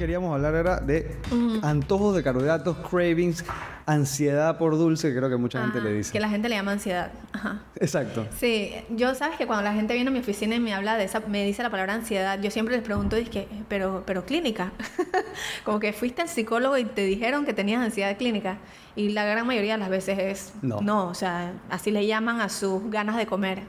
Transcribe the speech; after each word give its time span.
queríamos 0.00 0.32
hablar 0.32 0.54
era 0.54 0.80
de 0.80 1.14
antojos 1.62 2.16
de 2.16 2.22
carbohidratos, 2.22 2.74
cravings, 2.78 3.44
ansiedad 3.84 4.56
por 4.56 4.78
dulce, 4.78 5.14
creo 5.14 5.28
que 5.28 5.36
mucha 5.36 5.60
gente 5.60 5.76
Ajá, 5.76 5.88
le 5.88 5.94
dice. 5.94 6.10
Que 6.10 6.20
la 6.20 6.30
gente 6.30 6.48
le 6.48 6.54
llama 6.54 6.72
ansiedad. 6.72 7.12
Ajá. 7.34 7.60
Exacto. 7.76 8.26
Sí, 8.38 8.72
yo 8.88 9.14
sabes 9.14 9.36
que 9.36 9.46
cuando 9.46 9.62
la 9.62 9.74
gente 9.74 9.92
viene 9.92 10.08
a 10.08 10.12
mi 10.12 10.20
oficina 10.20 10.54
y 10.54 10.60
me 10.60 10.72
habla 10.72 10.96
de 10.96 11.04
esa, 11.04 11.20
me 11.20 11.44
dice 11.44 11.62
la 11.62 11.68
palabra 11.68 11.92
ansiedad, 11.92 12.40
yo 12.40 12.50
siempre 12.50 12.76
les 12.76 12.82
pregunto, 12.82 13.14
dizque, 13.16 13.46
pero, 13.68 14.02
pero 14.06 14.24
clínica. 14.24 14.72
Como 15.64 15.78
que 15.80 15.92
fuiste 15.92 16.22
al 16.22 16.30
psicólogo 16.30 16.78
y 16.78 16.86
te 16.86 17.04
dijeron 17.04 17.44
que 17.44 17.52
tenías 17.52 17.84
ansiedad 17.84 18.16
clínica. 18.16 18.56
Y 18.96 19.10
la 19.10 19.26
gran 19.26 19.46
mayoría 19.46 19.74
de 19.74 19.80
las 19.80 19.90
veces 19.90 20.18
es 20.18 20.52
No. 20.62 21.08
o 21.08 21.14
sea, 21.14 21.52
así 21.68 21.90
le 21.90 22.06
llaman 22.06 22.40
a 22.40 22.48
sus 22.48 22.90
ganas 22.90 23.18
de 23.18 23.26
comer. 23.26 23.64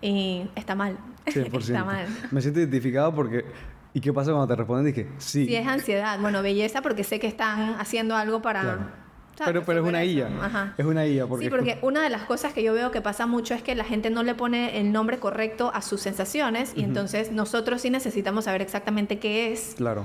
Y 0.00 0.42
está 0.54 0.76
mal. 0.76 0.96
100%. 1.26 1.58
está 1.58 1.84
mal. 1.84 2.06
Me 2.30 2.40
siento 2.40 2.60
identificado 2.60 3.12
porque... 3.12 3.44
¿Y 3.92 4.00
qué 4.00 4.12
pasa 4.12 4.30
cuando 4.30 4.46
te 4.48 4.56
responden? 4.56 4.86
Dije, 4.86 5.08
sí. 5.18 5.46
Si 5.46 5.56
es 5.56 5.66
ansiedad, 5.66 6.18
bueno, 6.20 6.42
belleza 6.42 6.80
porque 6.82 7.04
sé 7.04 7.18
que 7.18 7.26
están 7.26 7.74
haciendo 7.80 8.16
algo 8.16 8.40
para... 8.42 8.62
Claro. 8.62 9.00
Pero, 9.42 9.64
pero 9.64 9.80
es 9.80 9.88
una 9.88 10.04
IA. 10.04 10.28
Ajá. 10.42 10.74
Es 10.76 10.84
una 10.84 11.06
IA. 11.06 11.26
Porque 11.26 11.46
sí, 11.46 11.50
porque 11.50 11.78
una 11.80 12.02
de 12.02 12.10
las 12.10 12.22
cosas 12.24 12.52
que 12.52 12.62
yo 12.62 12.74
veo 12.74 12.90
que 12.90 13.00
pasa 13.00 13.26
mucho 13.26 13.54
es 13.54 13.62
que 13.62 13.74
la 13.74 13.84
gente 13.84 14.10
no 14.10 14.22
le 14.22 14.34
pone 14.34 14.78
el 14.78 14.92
nombre 14.92 15.18
correcto 15.18 15.70
a 15.74 15.80
sus 15.80 16.02
sensaciones 16.02 16.72
y 16.76 16.84
entonces 16.84 17.32
nosotros 17.32 17.80
sí 17.80 17.88
necesitamos 17.88 18.44
saber 18.44 18.60
exactamente 18.60 19.18
qué 19.18 19.50
es 19.52 19.74
Claro. 19.78 20.04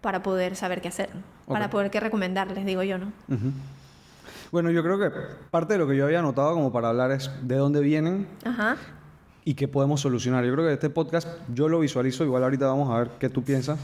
para 0.00 0.24
poder 0.24 0.56
saber 0.56 0.80
qué 0.80 0.88
hacer, 0.88 1.08
para 1.46 1.70
poder 1.70 1.92
qué 1.92 2.00
recomendarles, 2.00 2.66
digo 2.66 2.82
yo, 2.82 2.98
¿no? 2.98 3.12
Ujú. 3.28 3.52
Bueno, 4.50 4.70
yo 4.70 4.82
creo 4.82 4.98
que 4.98 5.10
parte 5.52 5.74
de 5.74 5.78
lo 5.78 5.86
que 5.86 5.96
yo 5.96 6.04
había 6.06 6.18
anotado 6.18 6.54
como 6.54 6.72
para 6.72 6.88
hablar 6.88 7.12
es 7.12 7.30
de 7.42 7.56
dónde 7.56 7.80
vienen 7.80 8.26
Ajá. 8.44 8.76
Y 9.44 9.54
qué 9.54 9.68
podemos 9.68 10.00
solucionar. 10.00 10.44
Yo 10.44 10.52
creo 10.52 10.66
que 10.66 10.72
este 10.72 10.90
podcast 10.90 11.28
yo 11.52 11.68
lo 11.68 11.80
visualizo, 11.80 12.24
igual 12.24 12.42
ahorita 12.44 12.66
vamos 12.66 12.90
a 12.90 12.98
ver 12.98 13.10
qué 13.18 13.28
tú 13.28 13.42
piensas. 13.42 13.78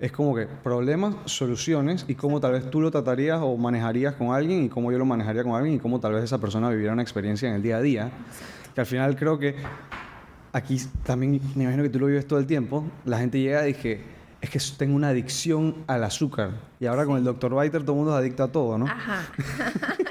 Es 0.00 0.12
como 0.12 0.34
que 0.34 0.46
problemas, 0.46 1.14
soluciones 1.26 2.06
y 2.08 2.14
cómo 2.14 2.40
tal 2.40 2.52
vez 2.52 2.70
tú 2.70 2.80
lo 2.80 2.90
tratarías 2.90 3.40
o 3.42 3.54
manejarías 3.58 4.14
con 4.14 4.32
alguien 4.34 4.64
y 4.64 4.68
cómo 4.70 4.90
yo 4.90 4.98
lo 4.98 5.04
manejaría 5.04 5.44
con 5.44 5.54
alguien 5.54 5.74
y 5.74 5.78
cómo 5.78 6.00
tal 6.00 6.14
vez 6.14 6.24
esa 6.24 6.38
persona 6.38 6.70
viviera 6.70 6.94
una 6.94 7.02
experiencia 7.02 7.48
en 7.50 7.56
el 7.56 7.62
día 7.62 7.76
a 7.76 7.80
día. 7.82 8.10
Que 8.74 8.80
al 8.80 8.86
final 8.86 9.14
creo 9.16 9.38
que 9.38 9.56
aquí 10.52 10.78
también 11.04 11.40
me 11.54 11.64
imagino 11.64 11.82
que 11.82 11.90
tú 11.90 11.98
lo 11.98 12.06
vives 12.06 12.26
todo 12.26 12.38
el 12.38 12.46
tiempo. 12.46 12.84
La 13.04 13.18
gente 13.18 13.38
llega 13.38 13.62
y 13.64 13.74
dije, 13.74 14.02
es 14.40 14.48
que 14.48 14.58
tengo 14.78 14.96
una 14.96 15.08
adicción 15.08 15.84
al 15.86 16.02
azúcar. 16.02 16.52
Y 16.78 16.86
ahora 16.86 17.04
con 17.04 17.18
el 17.18 17.24
Dr. 17.24 17.60
Biter 17.60 17.82
todo 17.82 17.92
el 17.92 17.98
mundo 17.98 18.12
es 18.12 18.20
adicto 18.20 18.44
a 18.44 18.48
todo, 18.48 18.78
¿no? 18.78 18.86
Ajá. 18.86 19.30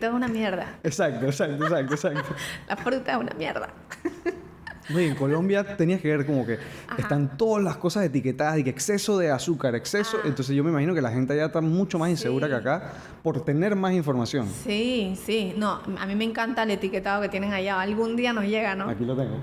es 0.00 0.12
una 0.12 0.28
mierda. 0.28 0.76
Exacto, 0.82 1.26
exacto, 1.26 1.64
exacto, 1.64 1.94
exacto. 1.94 2.34
La 2.68 2.76
fruta 2.76 3.12
es 3.12 3.18
una 3.18 3.32
mierda. 3.34 3.68
Oye, 4.94 5.08
en 5.08 5.14
Colombia 5.14 5.76
tenías 5.78 5.98
que 6.02 6.14
ver 6.14 6.26
como 6.26 6.44
que 6.44 6.58
están 6.98 7.38
todas 7.38 7.64
las 7.64 7.78
cosas 7.78 8.04
etiquetadas 8.04 8.58
y 8.58 8.64
que 8.64 8.68
exceso 8.70 9.16
de 9.16 9.30
azúcar, 9.30 9.74
exceso. 9.74 10.18
Ah. 10.22 10.26
Entonces 10.26 10.54
yo 10.54 10.62
me 10.62 10.68
imagino 10.70 10.92
que 10.94 11.00
la 11.00 11.10
gente 11.10 11.32
allá 11.32 11.46
está 11.46 11.62
mucho 11.62 11.98
más 11.98 12.10
insegura 12.10 12.46
Sí. 12.46 12.50
que 12.52 12.56
acá 12.58 12.92
por 13.22 13.40
tener 13.42 13.74
más 13.76 13.94
información. 13.94 14.46
Sí, 14.62 15.18
sí. 15.24 15.54
No, 15.56 15.80
a 15.98 16.04
mí 16.06 16.14
me 16.14 16.24
encanta 16.24 16.64
el 16.64 16.70
etiquetado 16.72 17.22
que 17.22 17.30
tienen 17.30 17.54
allá. 17.54 17.80
Algún 17.80 18.14
día 18.14 18.34
nos 18.34 18.44
llega, 18.44 18.74
¿no? 18.74 18.90
Aquí 18.90 19.06
lo 19.06 19.16
tengo. 19.16 19.38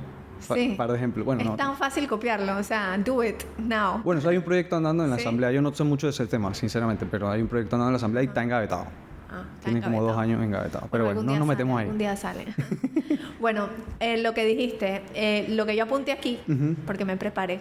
Pa- 0.47 0.55
Sí. 0.55 0.75
Para 0.77 0.95
ejemplo. 0.95 1.23
Bueno, 1.25 1.41
es 1.41 1.47
no. 1.47 1.55
tan 1.55 1.75
fácil 1.75 2.07
copiarlo, 2.07 2.57
o 2.57 2.63
sea, 2.63 2.95
do 2.99 3.23
it 3.23 3.43
now. 3.57 4.01
Bueno, 4.03 4.19
o 4.19 4.21
sea, 4.21 4.29
hay 4.31 4.37
un 4.37 4.43
proyecto 4.43 4.75
andando 4.75 5.03
en 5.03 5.09
la 5.09 5.15
Sí. 5.15 5.21
asamblea. 5.23 5.51
Yo 5.51 5.61
no 5.63 5.73
sé 5.73 5.83
mucho 5.83 6.05
de 6.05 6.11
ese 6.11 6.27
tema, 6.27 6.53
sinceramente, 6.53 7.07
pero 7.09 7.29
hay 7.29 7.41
un 7.41 7.47
proyecto 7.47 7.75
andando 7.77 7.89
en 7.89 7.93
la 7.93 7.97
asamblea 7.97 8.23
y 8.23 8.27
está 8.27 8.43
engavetado. 8.43 8.85
Ah, 9.31 9.43
como 9.83 10.01
dos 10.03 10.17
años 10.17 10.43
engavetado. 10.43 10.87
Pero 10.91 11.05
bueno, 11.05 11.21
algún 11.21 11.33
no 11.33 11.39
nos 11.39 11.47
sale, 11.47 11.55
metemos 11.55 11.79
ahí. 11.79 11.87
Un 11.87 11.97
día 11.97 12.15
sale. 12.15 12.45
bueno, 13.39 13.69
eh, 13.99 14.17
lo 14.21 14.33
que 14.33 14.45
dijiste, 14.45 15.03
eh, 15.13 15.45
lo 15.49 15.65
que 15.65 15.75
yo 15.75 15.85
apunté 15.85 16.11
aquí, 16.11 16.39
porque 16.85 17.05
me 17.05 17.15
preparé, 17.17 17.59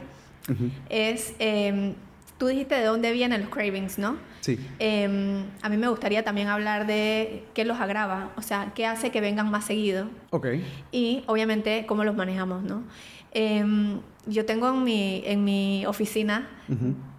es, 0.88 1.34
eh, 1.38 1.94
tú 2.38 2.48
dijiste 2.48 2.74
de 2.74 2.84
dónde 2.84 3.12
vienen 3.12 3.42
los 3.42 3.50
cravings, 3.50 3.98
¿no? 3.98 4.16
Sí. 4.40 4.58
Eh, 4.78 5.44
a 5.62 5.68
mí 5.68 5.76
me 5.76 5.88
gustaría 5.88 6.24
también 6.24 6.48
hablar 6.48 6.86
de 6.86 7.44
qué 7.54 7.64
los 7.64 7.78
agrava, 7.78 8.30
o 8.36 8.42
sea, 8.42 8.72
qué 8.74 8.86
hace 8.86 9.10
que 9.10 9.20
vengan 9.20 9.50
más 9.50 9.66
seguido 9.66 10.06
Ok. 10.30 10.46
y 10.90 11.22
obviamente 11.26 11.84
cómo 11.86 12.04
los 12.04 12.16
manejamos, 12.16 12.62
¿no? 12.62 12.82
Eh, 13.32 13.62
yo 14.26 14.44
tengo 14.44 14.70
en 14.70 14.82
mi, 14.82 15.22
en 15.24 15.44
mi 15.44 15.86
oficina 15.86 16.48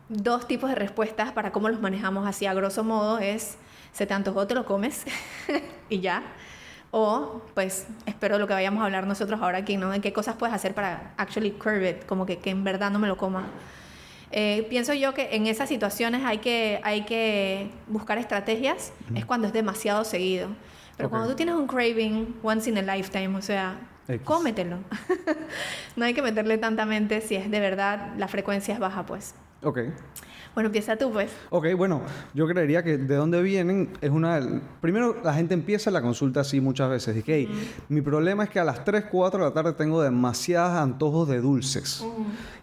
dos 0.09 0.47
tipos 0.47 0.69
de 0.69 0.75
respuestas 0.75 1.31
para 1.31 1.51
cómo 1.51 1.69
los 1.69 1.79
manejamos 1.79 2.27
así 2.27 2.45
a 2.45 2.53
grosso 2.53 2.83
modo 2.83 3.19
es 3.19 3.57
se 3.93 4.05
te 4.05 4.13
antojó 4.13 4.47
te 4.47 4.55
lo 4.55 4.65
comes 4.65 5.05
y 5.89 5.99
ya. 5.99 6.23
O 6.91 7.41
pues 7.53 7.87
espero 8.05 8.37
lo 8.37 8.47
que 8.47 8.53
vayamos 8.53 8.81
a 8.81 8.85
hablar 8.85 9.07
nosotros 9.07 9.39
ahora 9.41 9.59
aquí 9.59 9.77
no 9.77 9.89
de 9.89 10.01
qué 10.01 10.11
cosas 10.11 10.35
puedes 10.35 10.53
hacer 10.53 10.73
para 10.73 11.13
actually 11.17 11.51
curb 11.51 11.83
it 11.83 12.05
como 12.05 12.25
que, 12.25 12.37
que 12.37 12.49
en 12.49 12.63
verdad 12.63 12.91
no 12.91 12.99
me 12.99 13.07
lo 13.07 13.17
coma. 13.17 13.47
Eh, 14.33 14.65
pienso 14.69 14.93
yo 14.93 15.13
que 15.13 15.35
en 15.35 15.47
esas 15.47 15.67
situaciones 15.69 16.23
hay 16.23 16.37
que 16.37 16.79
hay 16.83 17.03
que 17.03 17.69
buscar 17.87 18.17
estrategias 18.17 18.93
es 19.15 19.25
cuando 19.25 19.47
es 19.47 19.53
demasiado 19.53 20.03
seguido. 20.03 20.49
Pero 20.97 21.09
cuando 21.09 21.29
tú 21.29 21.35
tienes 21.35 21.55
un 21.55 21.67
craving 21.67 22.35
once 22.43 22.69
in 22.69 22.77
a 22.77 22.95
lifetime 22.95 23.35
o 23.37 23.41
sea 23.41 23.75
X. 24.07 24.25
cómetelo. 24.25 24.77
No 25.95 26.05
hay 26.05 26.13
que 26.13 26.21
meterle 26.21 26.57
tanta 26.57 26.85
mente 26.85 27.21
si 27.21 27.35
es 27.35 27.49
de 27.51 27.59
verdad 27.59 28.13
la 28.17 28.27
frecuencia 28.27 28.73
es 28.73 28.79
baja 28.79 29.05
pues. 29.05 29.35
Ok. 29.63 29.79
Bueno, 30.53 30.67
empieza 30.67 30.97
tú, 30.97 31.11
pues. 31.11 31.31
Ok, 31.49 31.67
bueno, 31.77 32.01
yo 32.33 32.45
creería 32.47 32.83
que 32.83 32.97
de 32.97 33.15
dónde 33.15 33.41
vienen 33.41 33.89
es 34.01 34.09
una... 34.09 34.41
Primero, 34.81 35.15
la 35.23 35.33
gente 35.33 35.53
empieza 35.53 35.91
la 35.91 36.01
consulta 36.01 36.41
así 36.41 36.59
muchas 36.59 36.89
veces. 36.89 37.15
Dice, 37.15 37.33
hey, 37.33 37.49
mi 37.87 38.01
problema 38.01 38.43
es 38.43 38.49
que 38.49 38.59
a 38.59 38.65
las 38.65 38.83
3, 38.83 39.05
4 39.09 39.39
de 39.39 39.45
la 39.49 39.53
tarde 39.53 39.73
tengo 39.73 40.01
demasiados 40.01 40.77
antojos 40.77 41.29
de 41.29 41.39
dulces. 41.39 42.05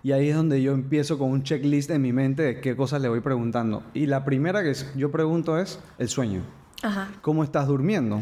Y 0.03 0.13
ahí 0.13 0.29
es 0.29 0.37
donde 0.37 0.61
yo 0.61 0.73
empiezo 0.73 1.19
con 1.19 1.31
un 1.31 1.43
checklist 1.43 1.91
en 1.91 2.03
mi 2.03 2.13
mente 2.13 2.43
de 2.43 2.61
qué 2.61 2.77
cosas 2.77 3.01
le 3.01 3.09
voy 3.09 3.21
preguntando. 3.21 3.83
Y 3.95 4.07
la 4.07 4.25
primera 4.25 4.63
que 4.63 4.75
yo 4.95 5.11
pregunto 5.11 5.59
es 5.59 5.81
el 5.99 6.09
sueño. 6.09 6.43
Ajá. 6.83 7.09
¿Cómo 7.23 7.43
estás 7.43 7.67
durmiendo? 7.67 8.21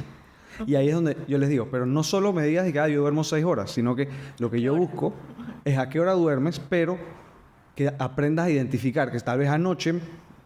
Y 0.65 0.76
ahí 0.76 0.88
es 0.88 0.94
donde 0.94 1.16
yo 1.28 1.38
les 1.38 1.49
digo, 1.49 1.69
pero 1.71 1.87
no 1.87 2.03
solo 2.03 2.32
me 2.32 2.44
digas 2.44 2.71
que 2.71 2.81
ah, 2.81 2.88
yo 2.88 3.00
duermo 3.00 3.25
6 3.25 3.44
horas, 3.44 3.71
sino 3.72 3.94
que 3.94 4.09
lo 4.38 4.50
que 4.50 4.60
yo 4.60 4.75
busco 4.75 5.12
es 5.65 5.76
a 5.76 5.88
qué 5.88 6.00
hora 6.00 6.12
duermes, 6.12 6.60
pero 6.60 6.97
que 7.76 7.92
aprendas 7.98 8.47
a 8.47 8.50
identificar 8.50 9.12
que 9.12 9.20
tal 9.20 9.38
vez 9.38 9.50
anoche, 9.50 9.94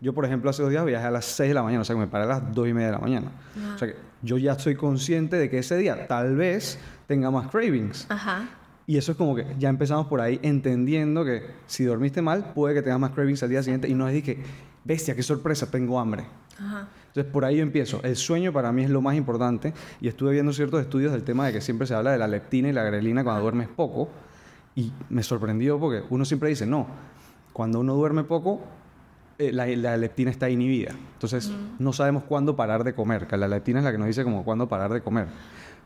yo 0.01 0.13
por 0.13 0.25
ejemplo 0.25 0.51
hace 0.51 0.63
dos 0.63 0.71
días 0.71 0.85
viajé 0.85 1.07
a 1.07 1.11
las 1.11 1.25
6 1.25 1.49
de 1.49 1.55
la 1.55 1.63
mañana, 1.63 1.83
o 1.83 1.85
sea 1.85 1.95
que 1.95 2.01
me 2.01 2.09
paré 2.09 2.25
a 2.25 2.27
las 2.27 2.55
2 2.55 2.69
y 2.69 2.73
media 2.75 2.89
de 2.89 2.93
la 2.93 2.99
mañana. 2.99 3.31
O 3.75 3.79
sea 3.79 3.89
que 3.89 3.97
yo 4.21 4.37
ya 4.37 4.53
estoy 4.53 4.75
consciente 4.75 5.37
de 5.37 5.49
que 5.49 5.59
ese 5.59 5.77
día 5.77 6.09
tal 6.09 6.37
vez 6.37 6.79
tenga 7.07 7.31
más 7.31 7.49
cravings. 7.49 8.07
Ajá. 8.11 8.49
Y 8.87 8.99
eso 8.99 9.13
es 9.13 9.19
como 9.19 9.37
que 9.37 9.47
ya 9.59 9.69
empezamos 9.69 10.09
por 10.09 10.21
ahí 10.21 10.41
entendiendo 10.43 11.25
que 11.25 11.47
si 11.67 11.85
dormiste 11.85 12.21
mal, 12.21 12.53
puede 12.53 12.75
que 12.75 12.83
tengas 12.83 12.99
más 12.99 13.13
cravings 13.13 13.43
al 13.45 13.51
día 13.51 13.63
siguiente 13.63 13.89
y 13.89 13.95
no 13.95 14.09
es 14.09 14.15
de 14.15 14.23
que, 14.25 14.43
bestia, 14.85 15.15
qué 15.15 15.23
sorpresa, 15.23 15.71
tengo 15.71 16.01
hambre. 16.01 16.25
Ajá. 16.59 16.89
Entonces 17.07 17.33
por 17.33 17.45
ahí 17.45 17.59
yo 17.59 17.63
empiezo. 17.63 18.01
El 18.03 18.17
sueño 18.17 18.53
para 18.53 18.73
mí 18.73 18.83
es 18.83 18.91
lo 18.91 19.01
más 19.01 19.15
importante 19.15 19.73
y 20.01 20.09
estuve 20.09 20.33
viendo 20.33 20.53
ciertos 20.53 20.81
estudios 20.81 21.13
del 21.13 21.23
tema 21.23 21.47
de 21.47 21.53
que 21.53 21.61
siempre 21.61 21.87
se 21.87 21.95
habla 21.95 22.11
de 22.11 22.19
la 22.19 22.27
leptina 22.27 22.69
y 22.69 22.73
la 22.73 22.83
grelina 22.83 23.23
cuando 23.23 23.43
duermes 23.43 23.69
poco 23.69 24.09
y 24.75 24.93
me 25.09 25.23
sorprendió 25.23 25.79
porque 25.79 26.03
uno 26.11 26.25
siempre 26.25 26.49
dice, 26.49 26.67
no, 26.67 26.87
cuando 27.61 27.79
uno 27.81 27.93
duerme 27.95 28.25
poco, 28.25 28.59
eh, 29.39 29.53
la, 29.53 29.67
la 29.67 29.95
leptina 29.99 30.31
está 30.31 30.49
inhibida. 30.49 30.93
Entonces 31.13 31.53
no 31.79 31.93
sabemos 31.93 32.23
cuándo 32.23 32.57
parar 32.57 32.85
de 32.85 32.95
comer, 32.95 33.27
que 33.27 33.37
la 33.37 33.49
leptina 33.49 33.81
es 33.81 33.85
la 33.85 33.93
que 33.93 33.99
nos 33.99 34.07
dice 34.07 34.25
como 34.25 34.45
cuándo 34.45 34.67
parar 34.67 34.91
de 34.95 35.03
comer. 35.03 35.27
Pero, 35.27 35.37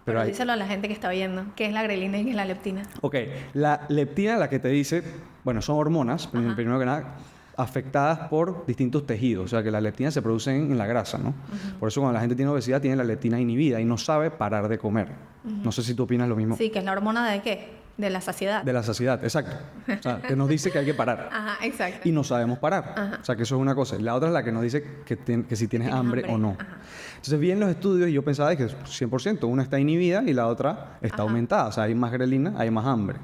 Pero 0.04 0.20
hay- 0.20 0.28
díselo 0.28 0.52
a 0.52 0.56
la 0.56 0.68
gente 0.68 0.86
que 0.86 0.94
está 0.94 1.08
oyendo. 1.08 1.46
¿Qué 1.56 1.66
es 1.66 1.72
la 1.72 1.82
grelina 1.82 2.16
y 2.18 2.22
qué 2.26 2.30
es 2.30 2.36
la 2.36 2.44
leptina? 2.44 2.82
Ok, 3.00 3.16
la 3.54 3.86
leptina 3.88 4.36
la 4.36 4.48
que 4.48 4.60
te 4.60 4.68
dice, 4.68 5.02
bueno, 5.42 5.60
son 5.62 5.76
hormonas, 5.76 6.28
Ajá. 6.32 6.54
primero 6.54 6.78
que 6.78 6.84
nada, 6.86 7.16
afectadas 7.56 8.28
por 8.28 8.64
distintos 8.66 9.04
tejidos, 9.04 9.46
o 9.46 9.48
sea 9.48 9.64
que 9.64 9.72
las 9.72 9.82
leptinas 9.82 10.14
se 10.14 10.22
producen 10.22 10.70
en 10.70 10.78
la 10.78 10.86
grasa, 10.86 11.18
¿no? 11.18 11.34
Por 11.80 11.88
eso 11.88 12.00
cuando 12.02 12.14
la 12.14 12.20
gente 12.20 12.36
tiene 12.36 12.52
obesidad 12.52 12.80
tiene 12.80 12.94
la 12.94 13.02
leptina 13.04 13.40
inhibida 13.40 13.80
y 13.80 13.84
no 13.84 13.98
sabe 13.98 14.30
parar 14.30 14.68
de 14.68 14.78
comer. 14.78 15.08
No 15.42 15.72
sé 15.72 15.82
si 15.82 15.94
tú 15.94 16.04
opinas 16.04 16.28
lo 16.28 16.36
mismo. 16.36 16.56
Sí, 16.56 16.70
que 16.70 16.78
es 16.78 16.84
la 16.84 16.92
hormona 16.92 17.28
de 17.32 17.42
qué? 17.42 17.83
De 17.96 18.10
la 18.10 18.20
saciedad. 18.20 18.64
De 18.64 18.72
la 18.72 18.82
saciedad, 18.82 19.22
exacto. 19.22 19.54
O 19.86 20.02
sea, 20.02 20.20
que 20.20 20.34
nos 20.34 20.48
dice 20.48 20.70
que 20.72 20.78
hay 20.78 20.84
que 20.84 20.94
parar. 20.94 21.28
Ajá, 21.32 21.64
exacto. 21.64 22.08
Y 22.08 22.12
no 22.12 22.24
sabemos 22.24 22.58
parar. 22.58 22.92
Ajá. 22.96 23.18
O 23.20 23.24
sea, 23.24 23.36
que 23.36 23.44
eso 23.44 23.54
es 23.54 23.60
una 23.60 23.74
cosa. 23.76 23.96
La 24.00 24.14
otra 24.16 24.28
es 24.28 24.34
la 24.34 24.42
que 24.42 24.50
nos 24.50 24.62
dice 24.62 24.82
que, 25.04 25.16
que 25.16 25.56
si 25.56 25.68
tienes, 25.68 25.88
Tienes 25.88 25.92
hambre, 25.92 26.22
hambre, 26.22 26.34
o 26.34 26.38
no. 26.38 26.56
ajá. 26.58 26.76
Entonces, 27.16 27.38
vi 27.38 27.52
en 27.52 27.60
los 27.60 27.70
estudios 27.70 28.08
y 28.08 28.12
yo 28.12 28.24
pensaba 28.24 28.54
que 28.56 28.66
100%, 28.66 29.44
una 29.44 29.62
está 29.62 29.78
inhibida 29.78 30.22
y 30.26 30.32
la 30.32 30.48
otra 30.48 30.98
está 31.02 31.16
Ajá. 31.16 31.22
aumentada. 31.22 31.66
O 31.68 31.72
sea, 31.72 31.84
hay 31.84 31.94
más 31.94 32.10
grelina, 32.10 32.54
hay 32.58 32.70
más 32.70 32.84
hambre. 32.84 33.18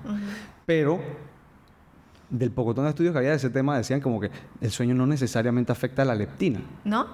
Pero 0.66 1.00
del 2.30 2.52
pocotón 2.52 2.84
de 2.84 2.90
estudios 2.90 3.12
que 3.12 3.18
había 3.18 3.30
de 3.30 3.36
ese 3.36 3.50
tema 3.50 3.76
decían 3.76 4.00
como 4.00 4.20
que 4.20 4.30
el 4.60 4.70
sueño 4.70 4.94
no 4.94 5.04
necesariamente 5.06 5.72
afecta 5.72 6.02
a 6.02 6.04
la 6.04 6.14
leptina. 6.14 6.60
¿No? 6.84 7.08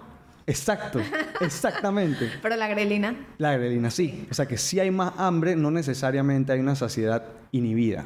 Exacto, 0.46 1.00
exactamente. 1.40 2.30
Pero 2.42 2.56
la 2.56 2.68
grelina. 2.68 3.14
La 3.38 3.56
grelina 3.56 3.90
sí. 3.90 4.26
O 4.30 4.34
sea 4.34 4.46
que 4.46 4.56
si 4.58 4.78
hay 4.80 4.90
más 4.90 5.12
hambre, 5.18 5.56
no 5.56 5.70
necesariamente 5.70 6.52
hay 6.52 6.60
una 6.60 6.76
saciedad 6.76 7.24
inhibida. 7.52 8.04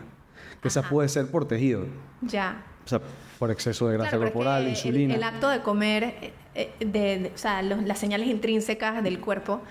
Que 0.63 0.69
esa 0.69 0.83
puede 0.83 1.09
ser 1.09 1.27
por 1.31 1.47
tejido. 1.47 1.87
Ya. 2.23 2.63
O 2.85 2.89
sea, 2.89 3.01
por 3.39 3.51
exceso 3.51 3.89
de 3.89 3.95
grasa 3.95 4.11
Claro, 4.11 4.25
corporal, 4.25 4.63
el- 4.65 4.71
insulina. 4.71 5.15
El, 5.15 5.23
acto 5.23 5.49
de 5.49 5.61
comer, 5.61 6.05
eh, 6.05 6.33
eh, 6.55 6.73
de, 6.81 6.87
de- 7.19 7.33
o 7.35 7.39
sea, 7.39 7.63
los- 7.63 7.83
las 7.83 7.99
señales 7.99 8.29
intrínsecas 8.29 9.03
del 9.03 9.21
cuerpo, 9.21 9.63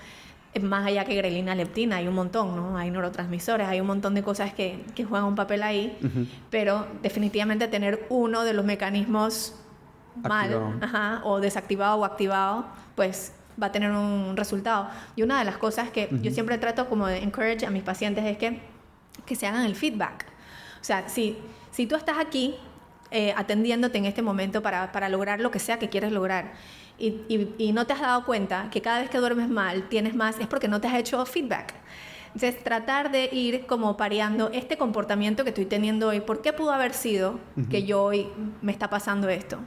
es 0.52 0.62
más 0.64 0.84
allá 0.86 1.04
que 1.04 1.14
grelina, 1.14 1.54
leptina, 1.54 1.96
hay 1.96 2.08
un 2.08 2.14
montón, 2.14 2.56
¿no? 2.56 2.76
Hay 2.76 2.90
neurotransmisores, 2.90 3.68
hay 3.68 3.80
un 3.80 3.86
montón 3.86 4.14
de 4.14 4.22
cosas 4.24 4.52
que, 4.52 4.80
que 4.96 5.04
juegan 5.04 5.28
un 5.28 5.36
papel 5.36 5.62
ahí, 5.62 5.96
pero 6.50 6.86
definitivamente 7.02 7.68
tener 7.68 8.04
uno 8.08 8.42
de 8.42 8.52
los 8.52 8.64
mecanismos 8.64 9.54
mal, 10.16 10.50
ajá, 10.82 11.20
o 11.24 11.40
desactivado 11.40 11.96
o 11.98 12.04
activado, 12.04 12.66
pues 12.94 13.32
va 13.60 13.66
a 13.68 13.72
tener 13.72 13.90
un 13.90 14.36
resultado. 14.36 14.88
Y 15.16 15.22
una 15.22 15.38
de 15.38 15.44
las 15.44 15.56
cosas 15.58 15.90
que 15.90 16.08
yo 16.22 16.30
siempre 16.32 16.58
trato 16.58 16.88
como 16.88 17.06
de 17.06 17.18
encourage 17.22 17.66
a 17.66 17.70
mis 17.70 17.82
pacientes 17.82 18.24
es 18.24 18.36
que, 18.38 18.60
que 19.26 19.36
se 19.36 19.46
hagan 19.46 19.64
el 19.64 19.74
feedback. 19.76 20.26
O 20.80 20.84
sea, 20.84 21.08
si, 21.08 21.36
si 21.70 21.86
tú 21.86 21.94
estás 21.96 22.16
aquí 22.18 22.54
eh, 23.10 23.34
atendiéndote 23.36 23.98
en 23.98 24.06
este 24.06 24.22
momento 24.22 24.62
para, 24.62 24.92
para 24.92 25.08
lograr 25.08 25.40
lo 25.40 25.50
que 25.50 25.58
sea 25.58 25.78
que 25.78 25.88
quieres 25.88 26.12
lograr 26.12 26.52
y, 26.98 27.08
y- 27.28 27.54
y 27.58 27.72
no 27.72 27.86
te 27.86 27.92
has 27.92 28.00
dado 28.00 28.24
cuenta 28.24 28.68
que 28.70 28.80
cada 28.80 29.00
vez 29.00 29.10
que 29.10 29.18
duermes 29.18 29.48
mal 29.48 29.88
tienes 29.88 30.14
más, 30.14 30.38
es 30.38 30.46
porque 30.46 30.68
no 30.68 30.80
te 30.80 30.86
has 30.88 30.94
hecho 30.94 31.24
feedback. 31.26 31.74
Entonces, 32.26 32.62
tratar 32.62 33.10
de 33.10 33.28
ir 33.32 33.66
como 33.66 33.96
pareando 33.96 34.50
este 34.52 34.76
comportamiento 34.78 35.42
que 35.42 35.50
estoy 35.50 35.66
teniendo 35.66 36.08
hoy, 36.08 36.20
¿por 36.20 36.40
qué 36.42 36.52
pudo 36.52 36.70
haber 36.72 36.94
sido 36.94 37.40
que 37.68 37.82
yo 37.82 38.04
hoy 38.04 38.28
me 38.62 38.70
está 38.70 38.88
pasando 38.88 39.28
esto? 39.28 39.58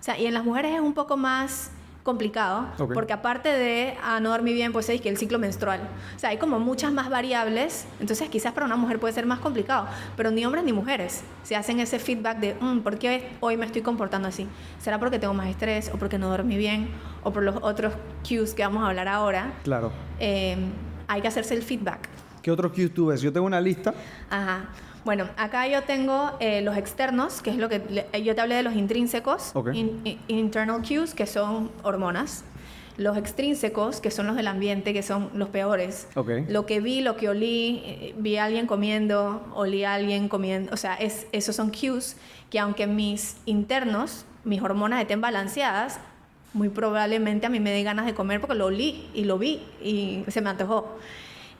O 0.00 0.02
sea, 0.02 0.18
y 0.18 0.26
en 0.26 0.34
las 0.34 0.44
mujeres 0.44 0.74
es 0.74 0.80
un 0.80 0.94
poco 0.94 1.16
más 1.16 1.70
complicado, 2.02 2.68
Ok. 2.78 2.94
porque 2.94 3.12
aparte 3.12 3.48
de 3.48 3.96
ah, 4.00 4.20
no 4.20 4.30
dormir 4.30 4.54
bien, 4.54 4.72
pues 4.72 4.88
es 4.88 5.00
que 5.00 5.08
el 5.08 5.16
ciclo 5.18 5.40
menstrual. 5.40 5.80
O 6.14 6.18
sea, 6.20 6.30
hay 6.30 6.36
como 6.38 6.60
muchas 6.60 6.92
más 6.92 7.10
variables, 7.10 7.84
entonces 7.98 8.28
quizás 8.28 8.52
para 8.52 8.64
una 8.64 8.76
mujer 8.76 9.00
puede 9.00 9.12
ser 9.12 9.26
más 9.26 9.40
complicado, 9.40 9.88
pero 10.16 10.30
ni 10.30 10.44
hombres 10.46 10.62
ni 10.62 10.72
mujeres 10.72 11.22
se 11.42 11.56
hacen 11.56 11.80
ese 11.80 11.98
feedback 11.98 12.38
de, 12.38 12.54
"Mm, 12.60 12.78
¿por 12.80 12.96
qué 13.00 13.28
hoy 13.40 13.56
me 13.56 13.66
estoy 13.66 13.82
comportando 13.82 14.28
así? 14.28 14.46
¿Será 14.80 15.00
porque 15.00 15.18
tengo 15.18 15.34
más 15.34 15.48
estrés 15.48 15.90
o 15.92 15.98
porque 15.98 16.16
no 16.16 16.28
dormí 16.28 16.56
bien 16.56 16.90
o 17.24 17.32
por 17.32 17.42
los 17.42 17.56
otros 17.60 17.92
cues 18.26 18.54
que 18.54 18.62
vamos 18.62 18.84
a 18.84 18.88
hablar 18.90 19.08
ahora? 19.08 19.54
Claro. 19.64 19.90
Eh, 20.20 20.56
hay 21.08 21.20
que 21.20 21.26
hacerse 21.26 21.54
el 21.54 21.62
feedback. 21.62 22.08
¿Qué 22.40 22.52
otros 22.52 22.70
cues 22.72 22.94
tú 22.94 23.06
ves? 23.06 23.20
Yo 23.20 23.32
tengo 23.32 23.46
una 23.46 23.60
lista. 23.60 23.92
Ajá. 24.30 24.66
Bueno, 25.06 25.28
acá 25.36 25.68
yo 25.68 25.82
tengo 25.84 26.32
eh, 26.40 26.62
los 26.62 26.76
externos, 26.76 27.40
que 27.40 27.50
es 27.50 27.58
lo 27.58 27.68
que 27.68 27.80
yo 28.24 28.34
te 28.34 28.40
hablé 28.40 28.56
de 28.56 28.64
los 28.64 28.74
intrínsecos, 28.74 29.52
Ok. 29.54 29.68
in- 29.72 30.00
in- 30.02 30.18
internal 30.26 30.82
cues, 30.82 31.14
que 31.14 31.26
son 31.26 31.70
hormonas. 31.84 32.42
Los 32.96 33.16
extrínsecos, 33.16 34.00
que 34.00 34.10
son 34.10 34.26
los 34.26 34.34
del 34.34 34.48
ambiente, 34.48 34.92
que 34.92 35.04
son 35.04 35.30
los 35.34 35.48
peores. 35.50 36.08
Ok. 36.16 36.30
Lo 36.48 36.66
que 36.66 36.80
vi, 36.80 37.02
lo 37.02 37.16
que 37.16 37.28
olí, 37.28 37.82
eh, 37.84 38.14
vi 38.18 38.36
a 38.36 38.46
alguien 38.46 38.66
comiendo, 38.66 39.46
olí 39.54 39.84
a 39.84 39.94
alguien 39.94 40.28
comiendo. 40.28 40.72
O 40.74 40.76
sea, 40.76 40.96
es, 40.96 41.28
esos 41.30 41.54
son 41.54 41.70
cues 41.70 42.16
que 42.50 42.58
aunque 42.58 42.88
mis 42.88 43.36
internos, 43.46 44.24
mis 44.42 44.60
hormonas 44.60 45.00
estén 45.00 45.20
balanceadas, 45.20 46.00
muy 46.52 46.68
probablemente 46.68 47.46
a 47.46 47.48
mí 47.48 47.60
me 47.60 47.70
dé 47.70 47.84
ganas 47.84 48.06
de 48.06 48.14
comer 48.14 48.40
porque 48.40 48.56
lo 48.56 48.66
olí 48.66 49.08
y 49.14 49.22
lo 49.22 49.38
vi 49.38 49.62
y 49.80 50.24
se 50.26 50.40
me 50.40 50.50
antojó. 50.50 50.98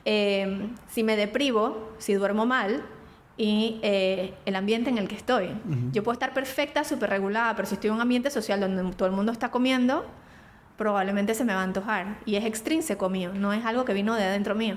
Eh, 0.03 0.67
si 0.89 1.03
me 1.03 1.15
deprivo, 1.15 1.93
si 1.97 2.13
duermo 2.15 2.45
mal 2.45 2.83
y 3.37 3.79
eh, 3.83 4.33
el 4.45 4.55
ambiente 4.55 4.89
en 4.89 4.97
el 4.97 5.07
que 5.07 5.15
estoy. 5.15 5.49
Yo 5.91 6.03
puedo 6.03 6.13
estar 6.13 6.33
perfecta, 6.33 6.83
súper 6.83 7.09
regulada, 7.09 7.55
pero 7.55 7.67
si 7.67 7.75
estoy 7.75 7.89
en 7.89 7.95
un 7.95 8.01
ambiente 8.01 8.29
social 8.31 8.59
donde 8.59 8.95
todo 8.95 9.07
el 9.07 9.15
mundo 9.15 9.31
está 9.31 9.49
comiendo, 9.51 10.05
probablemente 10.77 11.33
se 11.35 11.45
me 11.45 11.53
va 11.53 11.61
a 11.61 11.63
antojar. 11.63 12.17
Y 12.25 12.35
es 12.35 12.45
extrínseco 12.45 13.09
mío, 13.09 13.31
no 13.33 13.53
es 13.53 13.63
algo 13.65 13.85
que 13.85 13.93
vino 13.93 14.15
de 14.15 14.23
adentro 14.23 14.55
mío. 14.55 14.75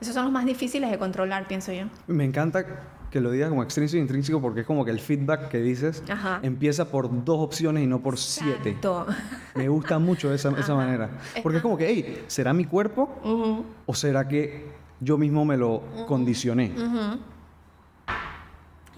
Esos 0.00 0.14
son 0.14 0.24
los 0.24 0.32
más 0.32 0.44
difíciles 0.44 0.90
de 0.90 0.98
controlar, 0.98 1.48
pienso 1.48 1.72
yo. 1.72 1.86
Me 2.06 2.24
encanta 2.24 2.64
que 3.10 3.20
lo 3.20 3.30
digas 3.30 3.48
como 3.48 3.62
extrínseco 3.62 3.98
e 3.98 4.02
intrínseco 4.02 4.40
porque 4.42 4.60
es 4.60 4.66
como 4.66 4.84
que 4.84 4.90
el 4.90 5.00
feedback 5.00 5.48
que 5.48 5.58
dices 5.58 6.02
Ajá. 6.08 6.38
empieza 6.42 6.90
por 6.90 7.24
dos 7.24 7.38
opciones 7.40 7.82
y 7.82 7.86
no 7.86 8.00
por 8.02 8.18
siete. 8.18 8.70
Exacto. 8.70 9.06
Me 9.54 9.68
gusta 9.68 9.98
mucho 9.98 10.32
esa, 10.34 10.50
esa 10.58 10.74
manera. 10.74 11.08
Porque 11.42 11.56
es 11.58 11.62
como 11.62 11.78
que, 11.78 11.88
hey, 11.88 12.24
¿será 12.26 12.52
mi 12.52 12.66
cuerpo 12.66 13.18
Ujú, 13.24 13.64
o 13.86 13.94
será 13.94 14.28
que 14.28 14.66
yo 15.00 15.16
mismo 15.16 15.44
me 15.44 15.56
lo 15.56 15.82
condicioné? 16.06 16.72
ujú. 16.76 17.18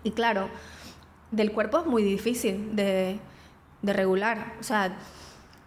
Y 0.04 0.12
claro, 0.12 0.48
del 1.30 1.52
cuerpo 1.52 1.78
es 1.78 1.86
muy 1.86 2.02
difícil 2.02 2.74
de, 2.76 3.18
de 3.82 3.92
regular. 3.92 4.54
O 4.60 4.62
sea, 4.62 4.96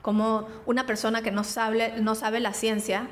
como 0.01 0.47
una 0.65 0.85
persona 0.85 1.21
que 1.21 1.31
no 1.31 1.43
sabe, 1.43 2.01
no 2.01 2.15
sabe 2.15 2.39
la 2.39 2.53
ciencia 2.53 3.07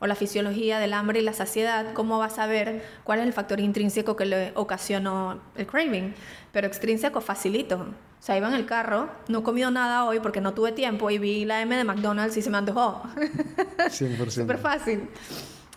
o 0.00 0.06
la 0.06 0.14
fisiología 0.14 0.78
del 0.78 0.92
hambre 0.92 1.20
y 1.20 1.22
la 1.22 1.32
saciedad, 1.32 1.92
¿cómo 1.94 2.18
va 2.18 2.26
a 2.26 2.30
saber 2.30 2.84
cuál 3.04 3.20
es 3.20 3.26
el 3.26 3.32
factor 3.32 3.60
intrínseco 3.60 4.16
que 4.16 4.26
le 4.26 4.52
ocasionó 4.54 5.40
el 5.56 5.66
craving? 5.66 6.14
Pero 6.52 6.66
extrínseco 6.66 7.20
facilito. 7.20 7.76
O 7.76 8.26
sea, 8.26 8.36
iba 8.36 8.48
en 8.48 8.54
el 8.54 8.66
carro, 8.66 9.10
no 9.28 9.40
he 9.40 9.42
comido 9.42 9.70
nada 9.70 10.04
hoy 10.04 10.20
porque 10.20 10.40
no 10.40 10.54
tuve 10.54 10.72
tiempo 10.72 11.10
y 11.10 11.18
vi 11.18 11.44
la 11.44 11.62
M 11.62 11.76
de 11.76 11.84
McDonald's 11.84 12.36
y 12.36 12.42
se 12.42 12.50
me 12.50 12.58
antojó. 12.58 13.02
100%. 13.78 14.30
Súper 14.30 14.58
fácil. 14.58 15.08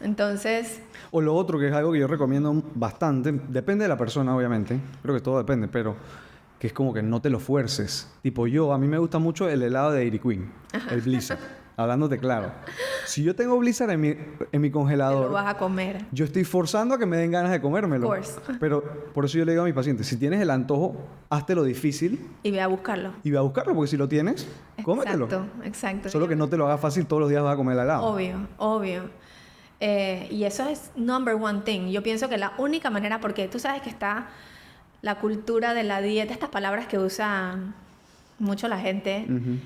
Entonces, 0.01 0.79
O 1.11 1.21
lo 1.21 1.33
otro 1.35 1.57
que 1.59 1.67
es 1.69 1.73
algo 1.73 1.91
que 1.91 1.99
yo 1.99 2.07
recomiendo 2.07 2.63
bastante, 2.75 3.31
depende 3.49 3.83
de 3.85 3.89
la 3.89 3.97
persona 3.97 4.35
obviamente, 4.35 4.79
creo 5.01 5.15
que 5.15 5.21
todo 5.21 5.38
depende, 5.38 5.67
pero 5.67 5.95
que 6.59 6.67
es 6.67 6.73
como 6.73 6.94
que 6.94 7.01
no 7.03 7.21
te 7.21 7.29
lo 7.29 7.39
fuerces. 7.39 8.11
Tipo 8.21 8.47
yo, 8.47 8.73
a 8.73 8.77
mí 8.77 8.88
me 8.88 8.97
gusta 8.97 9.19
mucho 9.19 9.47
el 9.49 9.61
helado 9.63 9.91
de 9.91 9.99
Dairy 9.99 10.19
Queen, 10.19 10.51
el 10.91 11.01
Blizzard, 11.01 11.39
hablándote 11.77 12.17
claro. 12.19 12.51
Si 13.05 13.23
yo 13.23 13.35
tengo 13.35 13.57
Blizzard 13.57 13.89
en 13.91 14.01
mi, 14.01 14.07
en 14.09 14.61
mi 14.61 14.69
te 14.69 14.73
lo 14.73 14.79
congelador, 14.81 15.31
vas 15.31 15.47
a 15.47 15.57
comer. 15.57 16.05
yo 16.11 16.25
estoy 16.25 16.44
forzando 16.44 16.95
a 16.95 16.99
que 16.99 17.05
me 17.05 17.17
den 17.17 17.31
ganas 17.31 17.51
de 17.51 17.61
comérmelo. 17.61 18.07
Of 18.09 18.15
course. 18.15 18.39
Pero 18.59 18.83
por 19.13 19.25
eso 19.25 19.38
yo 19.38 19.45
le 19.45 19.53
digo 19.53 19.63
a 19.63 19.65
mis 19.65 19.73
pacientes, 19.75 20.05
si 20.07 20.17
tienes 20.17 20.41
el 20.41 20.49
antojo, 20.51 20.95
hazte 21.29 21.55
lo 21.55 21.63
difícil 21.63 22.19
Y 22.44 22.51
ve 22.51 22.61
a 22.61 22.67
buscarlo. 22.67 23.13
y 23.23 23.31
ve 23.31 23.38
a 23.38 23.41
buscarlo, 23.41 23.73
porque 23.73 23.89
si 23.89 23.97
lo 23.97 24.07
tienes, 24.07 24.47
cómetelo. 24.83 25.25
Exacto, 25.25 25.63
exacto. 25.63 26.09
Solo 26.09 26.27
que 26.27 26.35
no 26.35 26.47
te 26.49 26.57
lo 26.57 26.65
haga 26.65 26.77
fácil, 26.77 27.05
todos 27.07 27.21
los 27.21 27.29
días 27.29 27.41
vas 27.44 27.53
a 27.53 27.57
comer 27.57 27.73
el 27.77 27.83
helado. 27.83 28.03
Obvio, 28.05 28.47
obvio. 28.57 29.03
Eh, 29.79 30.27
y 30.31 30.44
eso 30.44 30.68
es 30.68 30.91
number 30.95 31.35
one 31.35 31.62
thing. 31.62 31.89
Yo 31.89 32.01
pienso 32.01 32.29
que 32.29 32.38
la 32.38 32.53
única 32.57 32.89
manera, 32.89 33.19
porque 33.19 33.47
tú 33.47 33.59
sabes 33.59 33.81
que 33.81 33.89
está 33.89 34.27
la 35.01 35.15
cultura 35.15 35.74
de 35.74 35.83
la 35.83 36.01
dieta, 36.01 36.33
estas 36.33 36.50
palabras 36.50 36.88
que 36.88 36.97
usa 36.97 37.57
mucho 38.39 38.68
la 38.68 38.79
gente. 38.79 39.25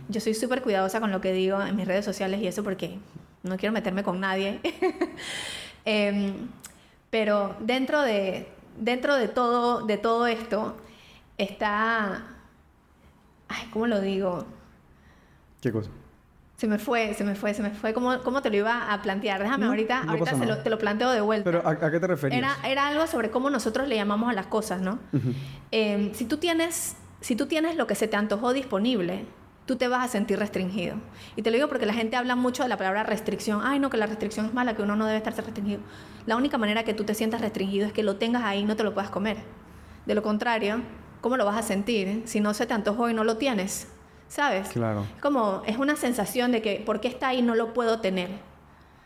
Yo 0.09 0.21
soy 0.21 0.33
súper 0.33 0.61
cuidadosa 0.61 0.99
con 0.99 1.11
lo 1.11 1.21
que 1.21 1.33
digo 1.33 1.61
en 1.61 1.75
mis 1.75 1.87
redes 1.87 2.05
sociales 2.05 2.41
y 2.41 2.47
eso 2.47 2.63
porque 2.63 2.97
no 3.43 3.57
quiero 3.57 3.73
meterme 3.73 4.03
con 4.03 4.19
nadie. 4.19 4.59
Em, 5.83 6.47
pero 7.09 7.55
dentro 7.59 8.03
de, 8.03 8.47
dentro 8.77 9.15
de, 9.15 9.27
todo, 9.27 9.83
de 9.87 9.97
todo 9.97 10.27
esto 10.27 10.77
está... 11.39 12.27
Ay, 13.47 13.67
¿cómo 13.73 13.87
lo 13.87 13.99
digo? 13.99 14.45
¿Qué 15.59 15.71
cosa? 15.71 15.89
Se 16.61 16.67
me 16.67 16.77
fue, 16.77 17.15
se 17.15 17.23
me 17.23 17.33
fue, 17.33 17.55
se 17.55 17.63
me 17.63 17.71
fue. 17.71 17.91
¿Cómo, 17.91 18.19
cómo 18.21 18.43
te 18.43 18.51
lo 18.51 18.57
iba 18.57 18.93
a 18.93 19.01
plantear? 19.01 19.41
Déjame 19.41 19.63
No, 19.65 19.71
ahorita, 19.71 20.03
no 20.03 20.11
ahorita 20.11 20.35
se 20.35 20.45
lo- 20.45 20.59
te 20.59 20.69
lo 20.69 20.77
planteo 20.77 21.09
de 21.09 21.19
vuelta. 21.19 21.43
Pero 21.49 21.67
¿a, 21.67 21.71
a 21.71 21.89
qué 21.89 21.99
te 21.99 22.05
referías? 22.05 22.37
era, 22.37 22.69
era 22.69 22.87
algo 22.87 23.07
sobre 23.07 23.31
cómo 23.31 23.49
nosotros 23.49 23.87
le 23.87 23.95
llamamos 23.95 24.29
a 24.29 24.33
las 24.33 24.45
cosas, 24.45 24.79
¿no? 24.79 25.00
Eh, 25.71 26.12
si, 26.13 26.25
tú 26.25 26.38
tienes, 26.38 26.95
si 27.19 27.36
tú 27.36 27.47
tienes 27.47 27.77
lo 27.77 27.88
que 27.88 27.95
se 27.95 28.07
te 28.07 28.15
antojó 28.15 28.53
disponible, 28.53 29.25
tú 29.65 29.75
te 29.75 29.88
vas 29.88 30.05
a 30.05 30.07
sentir 30.07 30.38
restringido. 30.38 30.97
Y 31.36 31.41
te 31.41 31.50
lo 31.50 31.55
digo 31.55 31.67
porque 31.67 31.88
la 31.88 31.95
gente 31.95 32.15
habla 32.15 32.36
mucho 32.36 32.62
de 32.62 32.69
la 32.69 32.77
palabra 32.77 33.01
restricción. 33.01 33.62
Ay, 33.63 33.79
no, 33.79 33.89
que 33.89 33.97
la 33.97 34.05
restricción 34.05 34.45
es 34.45 34.53
mala, 34.53 34.75
que 34.75 34.83
uno 34.83 34.95
no 34.95 35.07
debe 35.07 35.17
estar 35.17 35.36
restringido. 35.36 35.79
La 36.27 36.36
única 36.36 36.59
manera 36.59 36.83
que 36.83 36.93
tú 36.93 37.05
te 37.05 37.15
sientas 37.15 37.41
restringido 37.41 37.88
es 37.88 37.91
que 37.93 38.03
lo 38.03 38.17
tengas 38.17 38.43
ahí 38.43 38.59
y 38.59 38.65
no 38.65 38.75
te 38.75 38.83
lo 38.83 38.93
puedas 38.93 39.09
comer. 39.09 39.38
De 40.05 40.13
lo 40.13 40.21
contrario, 40.21 40.81
¿cómo 41.21 41.38
lo 41.38 41.45
vas 41.45 41.57
a 41.57 41.63
sentir 41.63 42.21
si 42.25 42.39
no 42.39 42.53
se 42.53 42.67
te 42.67 42.75
antojó 42.75 43.09
y 43.09 43.15
no 43.15 43.24
lo 43.24 43.38
tienes? 43.38 43.88
¿Sabes? 44.31 44.69
Claro. 44.69 45.05
Como, 45.21 45.61
es 45.67 45.77
una 45.77 45.97
sensación 45.97 46.53
de 46.53 46.61
que, 46.61 46.81
¿por 46.85 47.01
qué 47.01 47.09
está 47.09 47.27
ahí? 47.27 47.41
No 47.41 47.53
lo 47.53 47.73
puedo 47.73 48.00
tener. 48.00 48.29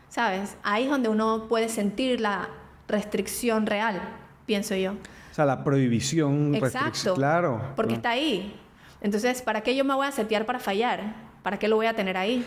¿Sabes? 0.08 0.56
Ahí 0.62 0.84
es 0.84 0.90
donde 0.90 1.08
uno 1.08 1.46
puede 1.48 1.68
sentir 1.68 2.20
la 2.20 2.48
restricción 2.86 3.66
real, 3.66 4.00
pienso 4.46 4.76
yo. 4.76 4.92
O 4.92 5.34
sea, 5.34 5.44
la 5.44 5.64
prohibición. 5.64 6.54
Exacto. 6.54 7.14
Claro. 7.14 7.60
Porque 7.74 7.94
claro. 7.94 7.96
está 7.96 8.10
ahí. 8.10 8.56
Entonces, 9.00 9.42
¿para 9.42 9.62
qué 9.62 9.74
yo 9.74 9.84
me 9.84 9.94
voy 9.94 10.06
a 10.06 10.12
setear 10.12 10.46
para 10.46 10.60
fallar? 10.60 11.16
¿Para 11.42 11.58
qué 11.58 11.66
lo 11.66 11.74
voy 11.74 11.86
a 11.86 11.94
tener 11.96 12.16
ahí? 12.16 12.46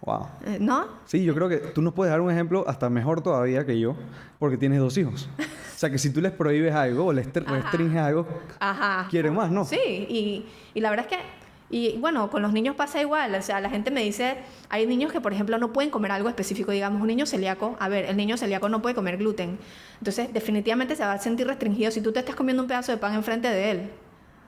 Wow. 0.00 0.26
Eh, 0.44 0.58
¿No? 0.60 0.88
Sí, 1.04 1.22
yo 1.22 1.34
creo 1.36 1.48
que 1.48 1.58
tú 1.58 1.82
nos 1.82 1.94
puedes 1.94 2.10
dar 2.10 2.20
un 2.20 2.32
ejemplo 2.32 2.64
hasta 2.66 2.90
mejor 2.90 3.22
todavía 3.22 3.64
que 3.64 3.78
yo, 3.78 3.94
porque 4.40 4.56
tienes 4.56 4.80
dos 4.80 4.98
hijos. 4.98 5.28
O 5.38 5.78
sea, 5.78 5.88
que 5.88 5.98
si 5.98 6.10
tú 6.10 6.20
les 6.20 6.32
prohíbes 6.32 6.74
algo 6.74 7.06
o 7.06 7.12
les 7.12 7.32
restringes 7.32 8.00
algo, 8.00 8.26
Ajá. 8.58 9.06
quieren 9.08 9.34
más, 9.34 9.50
¿no? 9.52 9.64
Sí, 9.64 9.76
y, 9.76 10.46
y 10.74 10.80
la 10.80 10.90
verdad 10.90 11.06
es 11.08 11.16
que, 11.16 11.45
y 11.68 11.96
bueno, 11.98 12.30
con 12.30 12.42
los 12.42 12.52
niños 12.52 12.76
pasa 12.76 13.00
igual. 13.00 13.34
O 13.34 13.42
sea, 13.42 13.60
la 13.60 13.68
gente 13.68 13.90
me 13.90 14.02
dice, 14.02 14.36
hay 14.68 14.86
niños 14.86 15.12
que, 15.12 15.20
por 15.20 15.32
ejemplo, 15.32 15.58
no 15.58 15.72
pueden 15.72 15.90
comer 15.90 16.12
algo 16.12 16.28
específico. 16.28 16.70
Digamos, 16.70 17.00
un 17.00 17.08
niño 17.08 17.26
celíaco, 17.26 17.76
a 17.80 17.88
ver, 17.88 18.04
el 18.06 18.16
niño 18.16 18.36
celíaco 18.36 18.68
no 18.68 18.82
puede 18.82 18.94
comer 18.94 19.16
gluten. 19.16 19.58
Entonces, 19.98 20.32
definitivamente 20.32 20.94
se 20.94 21.04
va 21.04 21.12
a 21.12 21.18
sentir 21.18 21.46
restringido 21.46 21.90
si 21.90 22.00
tú 22.00 22.12
te 22.12 22.20
estás 22.20 22.36
comiendo 22.36 22.62
un 22.62 22.68
pedazo 22.68 22.92
de 22.92 22.98
pan 22.98 23.14
enfrente 23.14 23.48
de 23.48 23.70
él. 23.70 23.90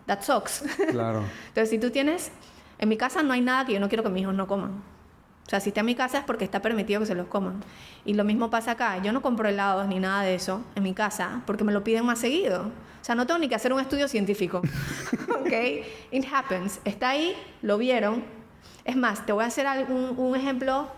That 0.07 0.23
sucks. 0.23 0.65
Claro. 0.91 1.25
Entonces, 1.49 1.71
si 1.71 1.79
tú 1.79 1.91
tienes, 1.91 2.31
en 2.79 2.89
mi 2.89 2.97
casa 2.97 3.23
no 3.23 3.33
hay 3.33 3.41
nada 3.41 3.67
que 3.67 3.73
yo 3.73 3.81
no 3.81 3.89
quiero 3.89 4.05
que 4.05 4.11
mis 4.11 4.23
hijos 4.23 4.35
no 4.35 4.47
coman. 4.47 4.83
O 5.47 5.51
sea, 5.51 5.61
si 5.61 5.71
está 5.71 5.81
en 5.81 5.87
mi 5.87 5.95
casa 5.95 6.19
es 6.19 6.25
porque 6.25 6.45
está 6.45 6.61
permitido 6.61 7.01
que 7.01 7.07
se 7.07 7.15
los 7.15 7.27
coman. 7.27 7.65
Y 8.05 8.15
lo 8.15 8.23
mismo 8.23 8.51
pasa 8.51 8.73
acá. 8.73 9.03
Yo 9.03 9.13
no 9.13 9.23
compro 9.23 9.49
helados 9.49 9.89
ni 9.89 9.99
nada 9.99 10.23
de 10.23 10.35
eso 10.35 10.63
en 10.77 10.83
mi 10.83 10.95
casa 10.95 11.43
porque 11.47 11.65
me 11.65 11.73
lo 11.73 11.83
piden 11.83 12.05
más 12.05 12.19
seguido. 12.19 12.71
O 13.01 13.05
sea, 13.05 13.15
no 13.15 13.27
tengo 13.27 13.39
ni 13.39 13.49
que 13.49 13.55
hacer 13.55 13.73
un 13.73 13.81
estudio 13.81 14.09
científico. 14.09 14.59
¿Ok? 15.41 15.53
It 16.11 16.27
happens. 16.33 16.81
Está 16.85 17.11
ahí, 17.11 17.37
lo 17.63 17.79
vieron. 17.79 18.25
Es 18.85 18.97
más, 18.97 19.25
te 19.27 19.33
voy 19.33 19.45
a 19.45 19.49
hacer 19.49 19.67
algún, 19.67 20.19
un 20.19 20.37
ejemplo, 20.37 20.89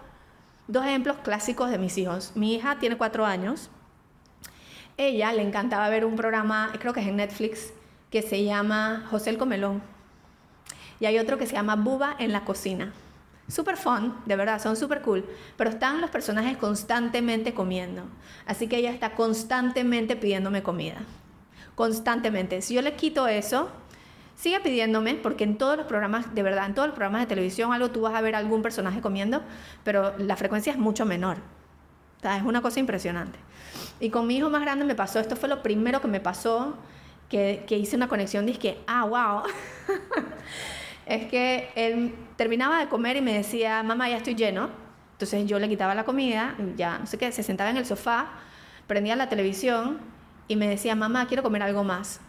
dos 0.67 0.85
ejemplos 0.85 1.17
clásicos 1.23 1.71
de 1.71 1.79
mis 1.79 1.99
hijos. 1.99 2.33
Mi 2.35 2.55
hija 2.55 2.79
tiene 2.79 2.97
cuatro 2.97 3.27
años. 3.27 3.71
Ella 4.97 5.33
le 5.33 5.43
encantaba 5.43 5.89
ver 5.89 6.05
un 6.05 6.17
programa, 6.17 6.73
creo 6.79 6.93
que 6.93 7.01
es 7.01 7.07
en 7.07 7.17
Netflix, 7.17 7.73
que 8.11 8.23
se 8.23 8.45
llama 8.45 9.07
José 9.11 9.31
el 9.31 9.39
Comelón. 9.39 9.83
Y 11.01 11.07
hay 11.07 11.19
otro 11.19 11.39
que 11.39 11.47
se 11.47 11.55
llama 11.55 11.77
Buba 11.77 12.15
en 12.19 12.33
la 12.33 12.45
cocina. 12.45 12.93
Super 13.49 13.77
fun, 13.77 14.15
de 14.27 14.37
verdad, 14.37 14.63
son 14.63 14.77
super 14.77 15.03
cool. 15.03 15.25
Pero 15.57 15.71
están 15.71 16.01
los 16.01 16.11
personajes 16.11 16.57
constantemente 16.57 17.55
comiendo. 17.55 18.05
Así 18.47 18.69
que 18.69 18.77
ella 18.77 18.93
está 18.93 19.15
constantemente 19.15 20.15
pidiéndome 20.15 20.63
comida. 20.63 20.99
Constantemente. 21.81 22.61
Si 22.61 22.75
yo 22.75 22.83
le 22.83 22.93
quito 22.93 23.27
eso, 23.27 23.71
sigue 24.37 24.61
pidiéndome, 24.61 25.15
porque 25.15 25.45
en 25.45 25.57
todos 25.57 25.79
los 25.79 25.87
programas, 25.87 26.35
de 26.35 26.43
verdad, 26.43 26.67
en 26.67 26.75
todos 26.75 26.89
los 26.89 26.95
programas 26.95 27.23
de 27.23 27.27
televisión, 27.27 27.73
algo 27.73 27.91
tú 27.91 28.03
vas 28.03 28.15
a 28.15 28.21
ver 28.21 28.35
algún 28.35 28.61
personaje 28.61 29.01
comiendo, 29.01 29.43
pero 29.83 30.13
la 30.19 30.37
frecuencia 30.37 30.75
es 30.75 30.79
mucho 30.79 31.07
menor. 31.07 31.39
O 32.19 32.21
sea, 32.21 32.37
es 32.37 32.43
una 32.43 32.61
cosa 32.61 32.81
impresionante. 32.81 33.39
Y 33.99 34.11
con 34.11 34.27
mi 34.27 34.37
hijo 34.37 34.51
más 34.51 34.61
grande 34.61 34.85
me 34.85 34.95
pasó, 34.95 35.21
esto 35.21 35.37
fue 35.37 35.49
lo 35.49 35.63
primero 35.63 36.03
que 36.03 36.09
me 36.09 36.21
pasó, 36.21 36.77
que, 37.31 37.65
que 37.67 37.79
hice 37.79 37.97
una 37.97 38.09
conexión, 38.09 38.45
dije, 38.45 38.77
ah, 38.87 39.07
wow. 39.07 39.43
es 41.07 41.31
que 41.31 41.71
él 41.77 42.15
terminaba 42.37 42.79
de 42.81 42.91
comer 42.91 43.17
y 43.17 43.23
me 43.23 43.33
decía, 43.33 43.83
mamá, 43.83 44.07
ya 44.11 44.19
estoy 44.19 44.35
lleno. 44.35 44.69
Entonces 45.13 45.47
yo 45.47 45.59
le 45.59 45.67
quitaba 45.67 45.95
la 45.95 46.05
comida, 46.05 46.57
ya 46.77 46.99
no 46.99 47.07
sé 47.07 47.17
qué, 47.17 47.33
se 47.33 47.43
sentaba 47.43 47.71
en 47.71 47.79
el 47.79 47.87
sofá, 47.87 48.33
prendía 48.87 49.17
la 49.17 49.31
televisión 49.31 50.10
y 50.51 50.57
me 50.57 50.67
decía, 50.67 50.97
mamá, 50.97 51.29
quiero 51.29 51.45
comer 51.45 51.63
algo 51.63 51.85
más. 51.85 52.21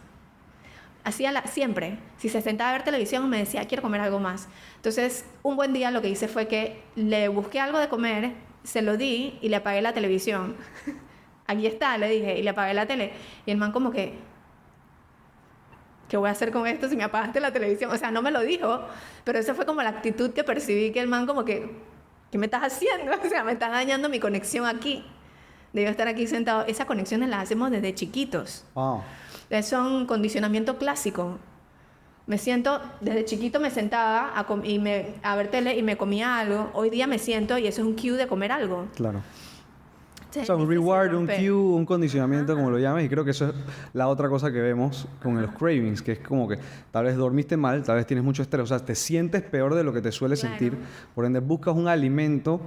Hacía 1.02 1.32
la, 1.32 1.44
siempre, 1.48 1.98
si 2.18 2.28
se 2.28 2.40
sentaba 2.40 2.70
a 2.70 2.72
ver 2.74 2.84
televisión, 2.84 3.28
me 3.28 3.38
decía, 3.38 3.66
quiero 3.66 3.82
comer 3.82 4.00
algo 4.00 4.20
más. 4.20 4.46
Entonces, 4.76 5.24
un 5.42 5.56
buen 5.56 5.72
día 5.72 5.90
lo 5.90 6.00
que 6.02 6.08
hice 6.08 6.28
fue 6.28 6.46
que 6.46 6.80
le 6.94 7.26
busqué 7.26 7.58
algo 7.58 7.80
de 7.80 7.88
comer, 7.88 8.34
se 8.62 8.80
lo 8.80 8.96
di 8.96 9.40
y 9.42 9.48
le 9.48 9.56
apagué 9.56 9.82
la 9.82 9.92
televisión. 9.92 10.54
Aquí 11.48 11.66
está, 11.66 11.98
le 11.98 12.10
dije, 12.10 12.38
y 12.38 12.44
le 12.44 12.50
apagué 12.50 12.74
la 12.74 12.86
tele. 12.86 13.12
Y 13.44 13.50
el 13.50 13.56
man 13.56 13.72
como 13.72 13.90
que, 13.90 14.14
¿qué 16.08 16.16
voy 16.16 16.28
a 16.28 16.30
hacer 16.30 16.52
con 16.52 16.68
esto 16.68 16.88
si 16.88 16.94
me 16.94 17.02
apagaste 17.02 17.40
la 17.40 17.52
televisión? 17.52 17.90
O 17.90 17.96
sea, 17.96 18.12
no 18.12 18.22
me 18.22 18.30
lo 18.30 18.42
dijo, 18.42 18.86
pero 19.24 19.40
esa 19.40 19.52
fue 19.56 19.66
como 19.66 19.82
la 19.82 19.88
actitud 19.88 20.30
que 20.30 20.44
percibí 20.44 20.92
que 20.92 21.00
el 21.00 21.08
man 21.08 21.26
como 21.26 21.44
que, 21.44 21.68
¿qué 22.30 22.38
me 22.38 22.46
estás 22.46 22.62
haciendo? 22.62 23.10
O 23.20 23.28
sea, 23.28 23.42
me 23.42 23.50
estás 23.50 23.72
dañando 23.72 24.08
mi 24.08 24.20
conexión 24.20 24.64
aquí. 24.64 25.04
Debo 25.72 25.90
estar 25.90 26.08
aquí 26.08 26.26
sentado. 26.26 26.66
Esas 26.66 26.86
conexiones 26.86 27.28
las 27.28 27.42
hacemos 27.42 27.70
desde 27.70 27.94
chiquitos. 27.94 28.64
Wow. 28.74 29.02
Es 29.50 29.72
un 29.72 30.06
condicionamiento 30.06 30.78
clásico. 30.78 31.38
Me 32.26 32.38
siento, 32.38 32.80
desde 33.00 33.24
chiquito 33.24 33.58
me 33.58 33.70
sentaba 33.70 34.32
a, 34.34 34.46
y 34.64 34.78
me, 34.78 35.14
a 35.22 35.34
ver 35.34 35.48
tele 35.48 35.76
y 35.76 35.82
me 35.82 35.96
comía 35.96 36.38
algo. 36.38 36.70
Hoy 36.74 36.90
día 36.90 37.06
me 37.06 37.18
siento 37.18 37.58
y 37.58 37.66
eso 37.66 37.82
es 37.82 37.86
un 37.88 37.94
cue 37.94 38.12
de 38.12 38.26
comer 38.26 38.52
algo. 38.52 38.86
Claro. 38.94 39.22
O 40.40 40.44
sea, 40.44 40.56
un 40.56 40.66
reward, 40.66 41.14
un 41.14 41.26
cue, 41.26 41.50
un 41.50 41.84
condicionamiento, 41.84 42.54
como 42.54 42.70
lo 42.70 42.78
llames, 42.78 43.04
y 43.04 43.08
creo 43.08 43.22
que 43.22 43.32
eso 43.32 43.48
es 43.48 43.54
la 43.92 44.08
otra 44.08 44.30
cosa 44.30 44.50
que 44.50 44.60
vemos 44.60 45.06
con 45.22 45.40
los 45.40 45.50
cravings, 45.52 46.00
que 46.00 46.12
es 46.12 46.18
como 46.20 46.48
que 46.48 46.58
tal 46.90 47.04
vez 47.04 47.16
dormiste 47.16 47.58
mal, 47.58 47.82
tal 47.82 47.96
vez 47.96 48.06
tienes 48.06 48.24
mucho 48.24 48.40
estrés, 48.40 48.62
o 48.62 48.66
sea, 48.66 48.78
te 48.78 48.94
sientes 48.94 49.42
peor 49.42 49.74
de 49.74 49.84
lo 49.84 49.92
que 49.92 50.00
te 50.00 50.10
suele 50.10 50.36
sentir, 50.36 50.78
por 51.14 51.26
ende 51.26 51.40
buscas 51.40 51.76
un 51.76 51.86
alimento 51.86 52.62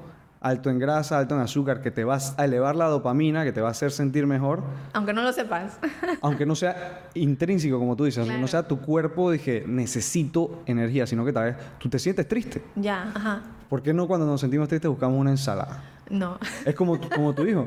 alto 0.46 0.70
en 0.70 0.78
grasa, 0.78 1.18
alto 1.18 1.34
en 1.34 1.42
azúcar, 1.42 1.82
que 1.82 1.90
te 1.90 2.04
va 2.04 2.20
a 2.38 2.46
elevar 2.46 2.76
la 2.76 2.86
dopamina, 2.86 3.44
que 3.44 3.52
te 3.52 3.62
va 3.62 3.70
a 3.70 3.72
hacer 3.72 3.92
sentir 3.92 4.28
mejor. 4.28 4.62
Aunque 4.94 5.12
no 5.12 5.24
lo 5.24 5.34
sepas. 5.34 5.80
aunque 6.22 6.46
no 6.46 6.56
sea 6.56 7.10
intrínseco, 7.16 7.80
como 7.80 7.96
tú 7.96 8.06
dices, 8.06 8.20
aunque 8.20 8.38
no 8.38 8.48
sea 8.48 8.68
tu 8.68 8.80
cuerpo, 8.80 9.32
dije, 9.32 9.64
necesito 9.66 10.62
energía, 10.68 11.08
sino 11.08 11.26
que 11.26 11.34
tal 11.34 11.46
vez 11.46 11.56
tú 11.80 11.90
te 11.90 11.98
sientes 11.98 12.28
triste. 12.28 12.62
Ya, 12.76 13.12
ajá. 13.16 13.42
¿Por 13.68 13.82
qué 13.82 13.92
no 13.92 14.08
cuando 14.08 14.28
nos 14.28 14.40
sentimos 14.40 14.68
tristes 14.68 14.88
buscamos 14.88 15.20
una 15.20 15.32
ensalada? 15.32 15.84
No. 16.12 16.38
Es 16.64 16.76
como, 16.76 17.00
como 17.10 17.34
tu 17.34 17.44
hijo. 17.44 17.66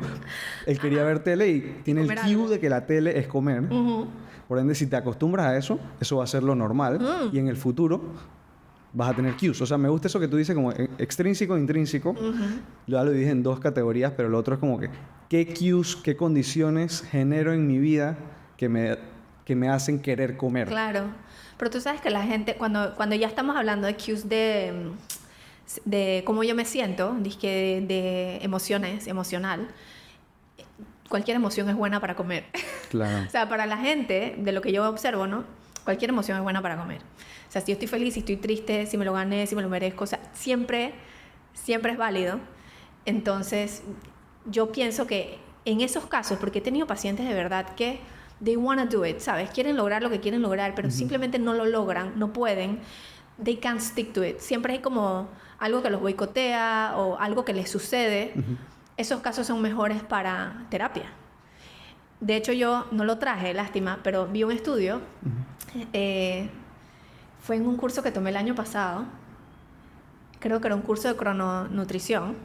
Él 0.65 0.79
quería 0.81 1.03
ver 1.03 1.19
tele 1.25 1.49
y 1.49 1.81
tiene 1.83 2.03
el 2.03 2.15
cue 2.15 2.49
de 2.49 2.61
que 2.61 2.69
la 2.69 2.87
tele 2.87 3.19
es 3.19 3.27
comer. 3.27 3.65
Por 4.47 4.59
ende, 4.59 4.77
si 4.77 4.87
te 4.87 4.95
acostumbras 4.95 5.47
a 5.47 5.57
eso, 5.57 5.81
eso 5.99 6.19
va 6.19 6.25
a 6.25 6.29
ser 6.29 6.45
lo 6.45 6.55
normal. 6.55 7.01
Mm. 7.01 7.35
Y 7.35 7.41
en 7.41 7.49
el 7.49 7.57
futuro 7.57 8.01
vas 8.93 9.11
a 9.11 9.15
tener 9.15 9.37
cues. 9.37 9.61
O 9.61 9.67
sea, 9.67 9.79
me 9.79 9.89
gusta 9.89 10.09
eso 10.09 10.21
que 10.21 10.29
tú 10.29 10.37
dices 10.37 10.55
como 10.55 10.73
extrínseco 10.73 11.57
e 11.57 11.61
intrínseco. 11.61 12.15
Yo 12.15 12.99
ya 12.99 13.05
lo 13.05 13.11
dije 13.11 13.31
en 13.31 13.43
dos 13.43 13.61
categorías, 13.61 14.13
pero 14.17 14.29
lo 14.29 14.39
otro 14.39 14.55
es 14.55 14.61
como 14.61 14.79
que 14.79 14.91
qué 15.29 15.47
cues, 15.47 15.97
qué 15.97 16.17
condiciones 16.17 17.03
genero 17.11 17.53
en 17.53 17.67
mi 17.67 17.79
vida 17.79 18.17
que 18.57 18.69
me, 18.69 18.97
que 19.45 19.55
me 19.55 19.69
hacen 19.69 20.01
querer 20.01 20.37
comer. 20.37 20.69
Claro. 20.69 21.05
Pero 21.57 21.71
tú 21.71 21.81
sabes 21.81 22.01
que 22.01 22.11
la 22.11 22.23
gente, 22.23 22.55
cuando, 22.55 22.95
cuando 22.95 23.17
ya 23.17 23.27
estamos 23.27 23.57
hablando 23.57 23.87
de 23.87 23.97
cues 23.97 24.29
de 24.29 24.93
de 25.85 26.23
cómo 26.25 26.43
yo 26.45 26.55
me 26.55 26.65
siento, 26.65 27.15
de, 27.15 27.85
de 27.87 28.39
emociones, 28.43 29.07
emocional, 29.07 29.69
cualquier 31.09 31.37
emoción 31.37 31.69
es 31.69 31.77
buena 31.77 32.01
para 32.01 32.15
comer. 32.17 32.45
Claro. 32.89 33.27
o 33.27 33.31
sea, 33.31 33.47
para 33.51 33.67
la 33.67 33.77
gente, 33.77 34.35
de 34.39 34.51
lo 34.51 34.63
que 34.63 34.73
yo 34.73 34.89
observo, 34.89 35.27
¿no? 35.27 35.45
Cualquier 35.89 36.11
emoción 36.11 36.37
es 36.37 36.43
buena 36.43 36.61
para 36.61 36.77
comer. 36.77 36.99
O 36.99 37.51
sea, 37.51 37.63
si 37.63 37.69
yo 37.69 37.73
estoy 37.73 37.89
feliz, 37.89 38.13
si 38.13 38.21
estoy 38.21 38.37
triste, 38.37 38.85
si 38.85 38.99
me 38.99 39.07
lo 39.07 39.15
gané, 39.15 39.47
si 39.47 39.57
me 39.57 39.63
lo 39.63 39.71
merezco, 39.71 40.05
o 40.05 40.07
sea, 40.07 40.21
siempre, 40.35 40.93
siempre 41.55 41.93
es 41.93 41.97
válido. 41.97 42.41
Entonces, 43.07 43.83
yo 44.45 44.71
pienso 44.71 45.07
que 45.07 45.39
en 45.65 45.81
esos 45.81 46.05
casos, 46.05 46.37
porque 46.39 46.59
he 46.59 46.61
tenido 46.61 46.87
pacientes 46.87 47.27
de 47.27 47.33
verdad 47.33 47.75
que 47.75 48.01
they 48.45 48.55
wanna 48.55 48.85
do 48.85 49.07
it, 49.07 49.21
¿sabes? 49.21 49.49
Quieren 49.49 49.79
lograr 49.79 50.03
lo 50.03 50.11
que 50.11 50.21
quieren 50.21 50.43
lograr, 50.43 50.75
pero 50.75 50.91
simplemente 50.91 51.39
no 51.39 51.55
lo 51.55 51.65
logran, 51.65 52.19
no 52.19 52.35
pueden. 52.35 52.81
They 53.43 53.57
can't 53.57 53.81
stick 53.81 54.13
to 54.13 54.23
it. 54.23 54.41
Siempre 54.41 54.75
hay 54.75 54.81
como 54.81 55.31
algo 55.59 55.81
que 55.83 55.89
los 55.89 56.03
boicotea 56.03 56.97
o 56.99 57.17
algo 57.19 57.47
que 57.47 57.55
les 57.55 57.71
sucede, 57.71 58.35
esos 58.99 59.23
casos 59.23 59.47
son 59.47 59.63
mejores 59.63 60.03
para 60.03 60.67
terapia. 60.69 61.11
De 62.21 62.37
hecho, 62.37 62.53
yo 62.53 62.87
no 62.91 63.05
lo 63.05 63.19
traje, 63.19 63.55
lástima, 63.55 64.01
pero 64.03 64.27
vi 64.27 64.43
un 64.43 64.53
estudio. 64.53 65.01
Eh, 65.93 66.49
fue 67.41 67.57
en 67.57 67.67
un 67.67 67.77
curso 67.77 68.03
que 68.03 68.11
tomé 68.11 68.31
el 68.31 68.37
año 68.37 68.55
pasado. 68.55 69.05
Creo 70.41 70.61
que 70.61 70.69
era 70.69 70.75
un 70.75 70.83
curso 70.83 71.09
de 71.09 71.17
crononutrición. 71.17 72.37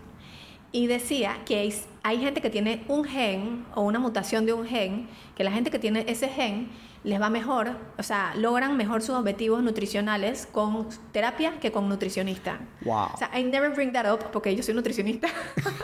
Y 0.71 0.87
decía 0.87 1.37
que 1.45 1.59
hay, 1.59 1.73
hay 2.03 2.19
gente 2.19 2.41
que 2.41 2.49
tiene 2.49 2.83
un 2.87 3.03
gen 3.03 3.65
o 3.75 3.81
una 3.81 3.99
mutación 3.99 4.45
de 4.45 4.53
un 4.53 4.65
gen, 4.65 5.07
que 5.35 5.43
la 5.43 5.51
gente 5.51 5.69
que 5.71 5.79
tiene 5.79 6.05
ese 6.07 6.29
gen 6.29 6.69
les 7.03 7.21
va 7.21 7.29
mejor, 7.29 7.71
o 7.97 8.03
sea, 8.03 8.33
logran 8.35 8.77
mejor 8.77 9.01
sus 9.01 9.15
objetivos 9.15 9.61
nutricionales 9.61 10.47
con 10.49 10.87
terapia 11.11 11.59
que 11.59 11.71
con 11.71 11.89
nutricionista. 11.89 12.59
Wow. 12.81 13.09
O 13.13 13.17
sea, 13.17 13.29
I 13.37 13.43
never 13.43 13.73
bring 13.73 13.91
that 13.91 14.11
up 14.11 14.31
porque 14.31 14.55
yo 14.55 14.63
soy 14.63 14.73
nutricionista. 14.73 15.27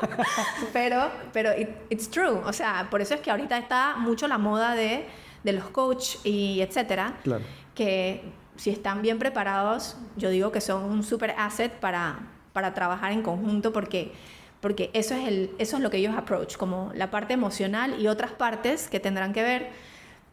pero 0.73 1.11
pero 1.33 1.51
it's 1.89 2.09
true. 2.09 2.39
O 2.45 2.53
sea, 2.53 2.87
por 2.89 3.01
eso 3.01 3.15
es 3.15 3.21
que 3.21 3.31
ahorita 3.31 3.57
está 3.57 3.97
mucho 3.97 4.27
la 4.27 4.37
moda 4.37 4.75
de, 4.75 5.05
de 5.43 5.53
los 5.53 5.65
coach 5.65 6.15
y 6.23 6.61
etcétera. 6.61 7.17
Claro. 7.23 7.43
Que 7.75 8.23
si 8.55 8.69
están 8.69 9.01
bien 9.01 9.19
preparados, 9.19 9.97
yo 10.15 10.29
digo 10.29 10.51
que 10.51 10.61
son 10.61 10.83
un 10.83 11.03
super 11.03 11.35
asset 11.37 11.71
para, 11.79 12.19
para 12.53 12.73
trabajar 12.73 13.11
en 13.11 13.23
conjunto 13.23 13.73
porque 13.73 14.13
porque 14.61 14.89
eso 14.93 15.15
es, 15.15 15.25
el, 15.25 15.51
eso 15.57 15.77
es 15.77 15.83
lo 15.83 15.89
que 15.89 15.97
ellos 15.97 16.13
approach, 16.17 16.57
como 16.57 16.91
la 16.93 17.09
parte 17.09 17.33
emocional 17.33 17.95
y 17.97 18.07
otras 18.07 18.31
partes 18.31 18.89
que 18.89 18.99
tendrán 18.99 19.31
que 19.31 19.41
ver 19.41 19.69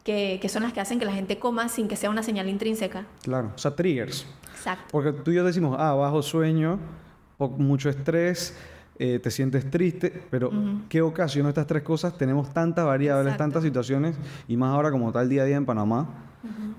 que, 0.07 0.49
son 0.49 0.63
las 0.63 0.73
que 0.73 0.81
hacen 0.81 1.01
que 1.01 1.05
la 1.05 1.13
gente 1.13 1.39
coma 1.39 1.69
sin 1.69 1.89
que 1.89 1.97
sea 1.97 2.11
una 2.11 2.23
señal 2.23 2.49
intrínseca. 2.49 3.07
Claro, 3.23 3.51
o 3.55 3.59
sea, 3.59 3.75
triggers. 3.75 4.25
Exacto. 4.53 4.85
Porque 4.93 5.13
tú 5.13 5.33
y 5.33 5.35
yo 5.35 5.45
decimos, 5.45 5.77
ah, 5.81 5.95
bajo 5.95 6.23
sueño, 6.23 6.79
mucho 7.39 7.91
estrés, 7.91 8.57
eh, 8.99 9.19
te 9.19 9.31
sientes 9.33 9.69
triste, 9.69 10.23
pero 10.31 10.53
¿qué 10.89 11.03
ocasiona 11.03 11.49
estas 11.49 11.67
tres 11.67 11.83
cosas? 11.83 12.17
Tenemos 12.17 12.53
tantas 12.55 12.87
variables, 12.87 13.37
tantas 13.37 13.65
situaciones, 13.65 14.17
y 14.47 14.57
más 14.57 14.73
ahora 14.73 14.93
como 14.93 15.11
tal 15.11 15.29
día 15.29 15.43
a 15.43 15.45
día 15.45 15.57
en 15.57 15.67
Panamá, 15.67 16.09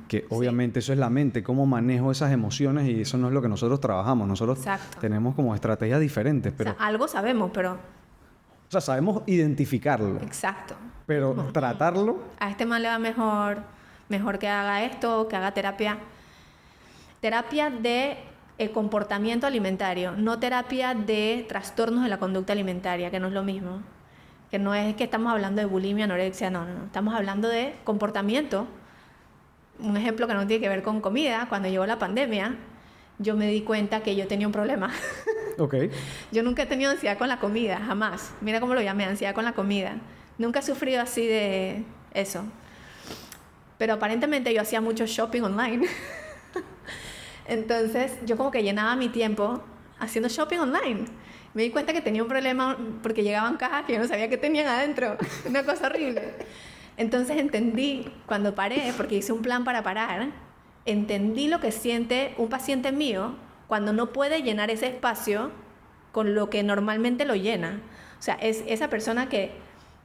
que 0.07 0.25
obviamente 0.29 0.79
eso 0.79 0.93
es 0.93 0.99
la 0.99 1.09
mente, 1.09 1.43
cómo 1.43 1.65
manejo 1.65 2.11
esas 2.11 2.31
emociones 2.31 2.87
y 2.87 3.01
eso 3.01 3.17
no 3.17 3.27
es 3.27 3.33
lo 3.33 3.41
que 3.41 3.49
nosotros 3.49 3.81
trabajamos. 3.81 4.25
Nosotros 4.25 4.59
tenemos 5.01 5.35
como 5.35 5.53
estrategias 5.53 5.99
diferentes. 5.99 6.53
Pero... 6.55 6.71
O 6.71 6.75
sea, 6.75 6.85
algo 6.85 7.07
sabemos, 7.09 7.51
pero... 7.53 7.96
O 8.67 8.71
sea, 8.71 8.81
sabemos 8.81 9.23
identificarlo. 9.27 10.21
Exacto. 10.21 10.75
Pero 11.05 11.33
tratarlo. 11.53 12.19
A 12.39 12.49
este 12.49 12.65
mal 12.65 12.81
le 12.81 12.89
va 12.89 12.99
mejor, 12.99 13.63
mejor 14.09 14.39
que 14.39 14.49
haga 14.49 14.83
esto, 14.83 15.27
que 15.29 15.37
haga 15.37 15.53
terapia. 15.53 15.99
Terapia 17.21 17.69
de 17.69 18.17
eh, 18.57 18.71
comportamiento 18.71 19.47
alimentario, 19.47 20.11
no 20.11 20.37
terapia 20.39 20.93
de 20.93 21.45
trastornos 21.47 22.03
de 22.03 22.09
la 22.09 22.17
conducta 22.17 22.53
alimentaria, 22.53 23.09
que 23.09 23.19
no 23.19 23.27
es 23.27 23.33
lo 23.33 23.43
mismo. 23.43 23.81
Que 24.51 24.59
no 24.59 24.75
es 24.75 24.95
que 24.95 25.05
estamos 25.05 25.31
hablando 25.31 25.61
de 25.61 25.65
bulimia, 25.65 26.05
anorexia, 26.05 26.49
no, 26.49 26.65
no, 26.65 26.73
no. 26.73 26.85
Estamos 26.85 27.13
hablando 27.13 27.47
de 27.47 27.75
comportamiento. 27.85 28.67
Un 29.79 29.95
ejemplo 29.95 30.27
que 30.27 30.33
no 30.33 30.45
tiene 30.45 30.61
que 30.61 30.69
ver 30.69 30.83
con 30.83 30.99
comida, 30.99 31.45
cuando 31.47 31.69
llegó 31.69 31.85
la 31.85 31.99
pandemia, 31.99 32.55
yo 33.19 33.35
me 33.35 33.47
di 33.47 33.61
cuenta 33.61 34.01
que 34.01 34.15
yo 34.15 34.27
tenía 34.27 34.47
un 34.47 34.53
problema. 34.53 34.91
Ok. 35.57 35.75
yo 36.31 36.43
nunca 36.43 36.63
he 36.63 36.65
tenido 36.65 36.91
ansiedad 36.91 37.17
con 37.17 37.27
la 37.27 37.39
comida, 37.39 37.79
jamás. 37.79 38.31
Mira 38.41 38.59
cómo 38.59 38.75
lo 38.75 38.81
llamé, 38.81 39.05
ansiedad 39.05 39.33
con 39.33 39.45
la 39.45 39.53
comida. 39.53 39.97
Nunca 40.37 40.59
he 40.59 40.63
sufrido 40.63 41.01
así 41.01 41.25
de 41.25 41.83
eso. 42.13 42.43
Pero 43.77 43.93
aparentemente 43.93 44.53
yo 44.53 44.61
hacía 44.61 44.81
mucho 44.81 45.05
shopping 45.05 45.41
online. 45.41 45.87
Entonces 47.47 48.13
yo 48.25 48.37
como 48.37 48.51
que 48.51 48.63
llenaba 48.63 48.95
mi 48.95 49.09
tiempo 49.09 49.63
haciendo 49.99 50.29
shopping 50.29 50.59
online. 50.59 51.05
Me 51.53 51.63
di 51.63 51.69
cuenta 51.71 51.93
que 51.93 52.01
tenía 52.01 52.21
un 52.21 52.29
problema 52.29 52.77
porque 53.01 53.23
llegaban 53.23 53.57
cajas 53.57 53.85
que 53.85 53.93
yo 53.93 53.99
no 53.99 54.07
sabía 54.07 54.29
que 54.29 54.37
tenían 54.37 54.67
adentro. 54.67 55.17
Una 55.45 55.63
cosa 55.63 55.87
horrible. 55.87 56.33
Entonces 56.97 57.37
entendí 57.37 58.11
cuando 58.25 58.55
paré, 58.55 58.93
porque 58.97 59.15
hice 59.15 59.31
un 59.31 59.41
plan 59.41 59.63
para 59.63 59.83
parar, 59.83 60.29
entendí 60.85 61.47
lo 61.47 61.59
que 61.59 61.71
siente 61.71 62.33
un 62.37 62.49
paciente 62.49 62.91
mío 62.91 63.35
cuando 63.67 63.93
no 63.93 64.13
puede 64.13 64.41
llenar 64.41 64.71
ese 64.71 64.87
espacio 64.87 65.51
con 66.11 66.35
lo 66.35 66.49
que 66.49 66.63
normalmente 66.63 67.25
lo 67.25 67.35
llena. 67.35 67.81
O 68.17 68.21
sea, 68.21 68.35
es 68.35 68.63
esa 68.67 68.89
persona 68.89 69.29
que, 69.29 69.51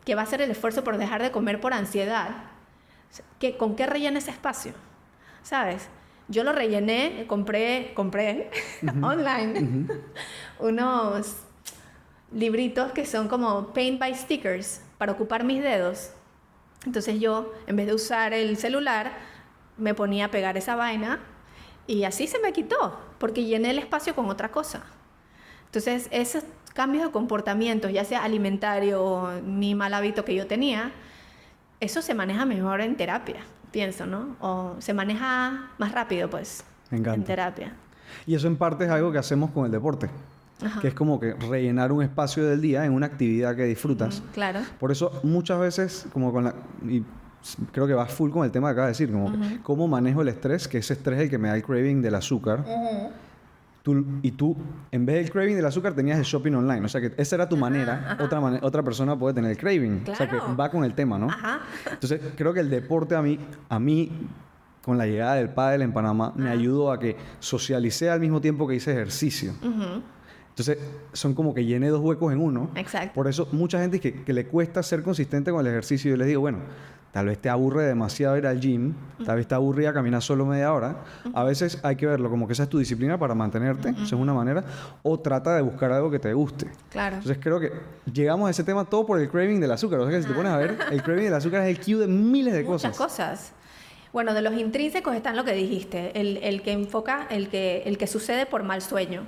que 0.04 0.14
va 0.14 0.22
a 0.22 0.24
hacer 0.24 0.42
el 0.42 0.50
esfuerzo 0.50 0.84
por 0.84 0.98
dejar 0.98 1.22
de 1.22 1.30
comer 1.30 1.60
por 1.60 1.72
ansiedad. 1.72 2.44
que 3.38 3.56
¿Con 3.56 3.76
qué 3.76 3.86
rellena 3.86 4.18
ese 4.18 4.30
espacio? 4.30 4.72
¿Sabes? 5.42 5.88
Yo 6.28 6.44
lo 6.44 6.52
rellené, 6.52 7.26
compré, 7.26 7.92
compré 7.94 8.50
online 9.02 9.86
unos 10.58 11.36
libritos 12.32 12.92
que 12.92 13.06
son 13.06 13.28
como 13.28 13.72
paint 13.72 14.00
by 14.00 14.14
stickers 14.14 14.80
para 14.98 15.12
ocupar 15.12 15.44
mis 15.44 15.62
dedos. 15.62 16.10
Entonces 16.86 17.20
yo, 17.20 17.52
en 17.66 17.76
vez 17.76 17.86
de 17.86 17.94
usar 17.94 18.32
el 18.32 18.56
celular, 18.56 19.12
me 19.76 19.94
ponía 19.94 20.26
a 20.26 20.30
pegar 20.30 20.56
esa 20.56 20.74
vaina 20.74 21.20
y 21.86 22.04
así 22.04 22.26
se 22.26 22.38
me 22.38 22.52
quitó, 22.52 22.98
porque 23.18 23.44
llené 23.44 23.70
el 23.70 23.78
espacio 23.78 24.14
con 24.14 24.28
otra 24.28 24.50
cosa. 24.50 24.82
Entonces, 25.66 26.08
esos 26.10 26.44
cambios 26.74 27.04
de 27.04 27.10
comportamiento, 27.10 27.88
ya 27.88 28.04
sea 28.04 28.24
alimentario 28.24 29.30
mi 29.44 29.74
mal 29.74 29.94
hábito 29.94 30.24
que 30.24 30.34
yo 30.34 30.46
tenía, 30.46 30.92
eso 31.80 32.02
se 32.02 32.14
maneja 32.14 32.44
mejor 32.44 32.80
en 32.80 32.96
terapia, 32.96 33.40
pienso, 33.70 34.06
¿no? 34.06 34.36
O 34.40 34.76
se 34.78 34.94
maneja 34.94 35.70
más 35.78 35.92
rápido, 35.92 36.30
pues, 36.30 36.64
en 36.90 37.24
terapia. 37.24 37.74
Y 38.26 38.34
eso 38.34 38.46
en 38.46 38.56
parte 38.56 38.84
es 38.84 38.90
algo 38.90 39.10
que 39.10 39.18
hacemos 39.18 39.50
con 39.50 39.66
el 39.66 39.72
deporte. 39.72 40.08
que 40.80 40.88
es 40.88 40.94
como 40.94 41.18
que 41.18 41.34
rellenar 41.34 41.90
un 41.90 42.04
espacio 42.04 42.44
del 42.44 42.60
día 42.60 42.84
en 42.84 42.92
una 42.92 43.06
actividad 43.06 43.56
que 43.56 43.64
disfrutas. 43.64 44.22
claro. 44.32 44.60
Por 44.78 44.92
eso 44.92 45.18
muchas 45.24 45.58
veces, 45.58 46.06
como 46.12 46.32
con 46.32 46.44
la... 46.44 46.54
Y 46.88 47.02
creo 47.72 47.86
que 47.86 47.94
va 47.94 48.06
full 48.06 48.30
con 48.30 48.44
el 48.44 48.50
tema 48.50 48.68
que 48.68 48.72
acabas 48.72 48.98
de 48.98 49.04
decir, 49.04 49.12
como 49.12 49.32
cómo 49.62 49.88
manejo 49.88 50.22
el 50.22 50.28
estrés, 50.28 50.68
que 50.68 50.78
ese 50.78 50.94
estrés 50.94 51.18
es 51.18 51.24
el 51.24 51.30
que 51.30 51.38
me 51.38 51.48
da 51.48 51.56
el 51.56 51.62
craving 51.62 52.02
del 52.02 52.14
azúcar. 52.14 52.64
Tú, 53.82 54.04
y 54.22 54.30
tú, 54.30 54.56
en 54.92 55.04
vez 55.04 55.16
del 55.16 55.30
craving 55.32 55.56
del 55.56 55.66
azúcar, 55.66 55.92
tenías 55.92 56.16
el 56.16 56.24
shopping 56.24 56.52
online. 56.52 56.84
O 56.84 56.88
sea 56.88 57.00
que 57.00 57.12
esa 57.16 57.34
era 57.34 57.48
tu 57.48 57.56
manera. 57.56 58.16
Otra, 58.20 58.40
otra 58.62 58.82
persona 58.84 59.18
puede 59.18 59.34
tener 59.34 59.50
el 59.50 59.56
craving. 59.56 60.04
O 60.08 60.14
sea 60.14 60.28
que 60.28 60.36
va 60.36 60.70
con 60.70 60.84
el 60.84 60.94
tema, 60.94 61.18
¿no? 61.18 61.26
Entonces, 61.90 62.20
creo 62.36 62.54
que 62.54 62.60
el 62.60 62.70
deporte 62.70 63.16
a 63.16 63.22
mí, 63.22 63.40
a 63.68 63.80
mí 63.80 64.12
con 64.82 64.98
la 64.98 65.06
llegada 65.06 65.34
del 65.34 65.48
pádel 65.48 65.82
en 65.82 65.92
Panamá, 65.92 66.32
me 66.36 66.48
ayudó 66.48 66.92
a 66.92 67.00
que 67.00 67.16
socialicé 67.40 68.08
al 68.08 68.20
mismo 68.20 68.40
tiempo 68.40 68.68
que 68.68 68.76
hice 68.76 68.92
ejercicio. 68.92 69.52
Entonces, 70.50 70.78
son 71.12 71.34
como 71.34 71.52
que 71.52 71.64
llené 71.64 71.88
dos 71.88 72.02
huecos 72.02 72.32
en 72.32 72.40
uno. 72.40 72.70
Exacto. 72.76 73.14
Por 73.14 73.26
eso, 73.26 73.48
mucha 73.50 73.80
gente 73.80 73.98
que, 73.98 74.22
que 74.22 74.32
le 74.32 74.46
cuesta 74.46 74.82
ser 74.84 75.02
consistente 75.02 75.50
con 75.50 75.60
el 75.60 75.66
ejercicio, 75.66 76.10
yo 76.10 76.16
les 76.16 76.28
digo, 76.28 76.40
bueno, 76.40 76.58
Tal 77.12 77.26
vez 77.26 77.38
te 77.38 77.50
aburre 77.50 77.84
demasiado 77.84 78.38
ir 78.38 78.46
al 78.46 78.58
gym, 78.58 78.94
tal 79.26 79.36
vez 79.36 79.46
te 79.46 79.54
aburría 79.54 79.92
caminar 79.92 80.22
solo 80.22 80.46
media 80.46 80.72
hora. 80.72 80.96
A 81.34 81.44
veces 81.44 81.78
hay 81.82 81.94
que 81.94 82.06
verlo 82.06 82.30
como 82.30 82.46
que 82.46 82.54
esa 82.54 82.62
es 82.62 82.70
tu 82.70 82.78
disciplina 82.78 83.18
para 83.18 83.34
mantenerte, 83.34 83.90
eso 83.90 84.02
es 84.02 84.12
una 84.14 84.32
manera, 84.32 84.64
o 85.02 85.20
trata 85.20 85.54
de 85.54 85.60
buscar 85.60 85.92
algo 85.92 86.10
que 86.10 86.18
te 86.18 86.32
guste. 86.32 86.70
Claro. 86.88 87.16
Entonces 87.16 87.36
creo 87.38 87.60
que 87.60 87.70
llegamos 88.10 88.48
a 88.48 88.50
ese 88.50 88.64
tema 88.64 88.86
todo 88.86 89.04
por 89.04 89.20
el 89.20 89.28
craving 89.28 89.60
del 89.60 89.72
azúcar. 89.72 90.00
O 90.00 90.08
sea 90.08 90.16
que 90.16 90.22
si 90.22 90.28
te 90.28 90.34
pones 90.34 90.52
a 90.52 90.56
ver, 90.56 90.78
el 90.90 91.02
craving 91.02 91.24
del 91.24 91.34
azúcar 91.34 91.66
es 91.66 91.76
el 91.76 91.84
cue 91.84 91.96
de 91.96 92.06
miles 92.06 92.54
de 92.54 92.64
cosas. 92.64 92.92
Muchas 92.92 93.06
cosas. 93.06 93.52
Bueno, 94.14 94.32
de 94.32 94.40
los 94.40 94.54
intrínsecos 94.54 95.14
están 95.14 95.36
lo 95.36 95.44
que 95.44 95.52
dijiste, 95.52 96.18
el, 96.18 96.38
el, 96.38 96.62
que 96.62 96.72
enfoca, 96.72 97.26
el 97.28 97.48
que, 97.48 97.82
el 97.84 97.98
que 97.98 98.06
sucede 98.06 98.46
por 98.46 98.62
mal 98.62 98.80
sueño. 98.80 99.26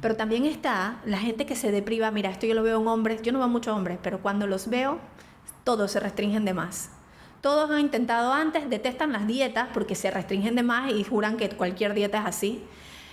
Pero 0.00 0.16
también 0.16 0.46
está 0.46 1.00
la 1.04 1.18
gente 1.18 1.44
que 1.44 1.56
se 1.56 1.70
depriva. 1.70 2.10
Mira, 2.10 2.30
esto 2.30 2.46
yo 2.46 2.54
lo 2.54 2.62
veo 2.62 2.80
en 2.80 2.86
hombres, 2.88 3.20
yo 3.20 3.32
no 3.32 3.38
veo 3.40 3.48
muchos 3.48 3.74
hombres, 3.74 3.98
pero 4.02 4.20
cuando 4.20 4.46
los 4.46 4.68
veo, 4.68 4.98
todos 5.64 5.90
se 5.90 6.00
restringen 6.00 6.44
de 6.44 6.52
más. 6.52 6.90
Todos 7.46 7.70
han 7.70 7.78
intentado 7.78 8.32
antes, 8.32 8.68
detestan 8.68 9.12
las 9.12 9.28
dietas 9.28 9.68
porque 9.72 9.94
se 9.94 10.10
restringen 10.10 10.56
de 10.56 10.64
más 10.64 10.90
y 10.90 11.04
juran 11.04 11.36
que 11.36 11.48
cualquier 11.50 11.94
dieta 11.94 12.18
es 12.18 12.26
así. 12.26 12.64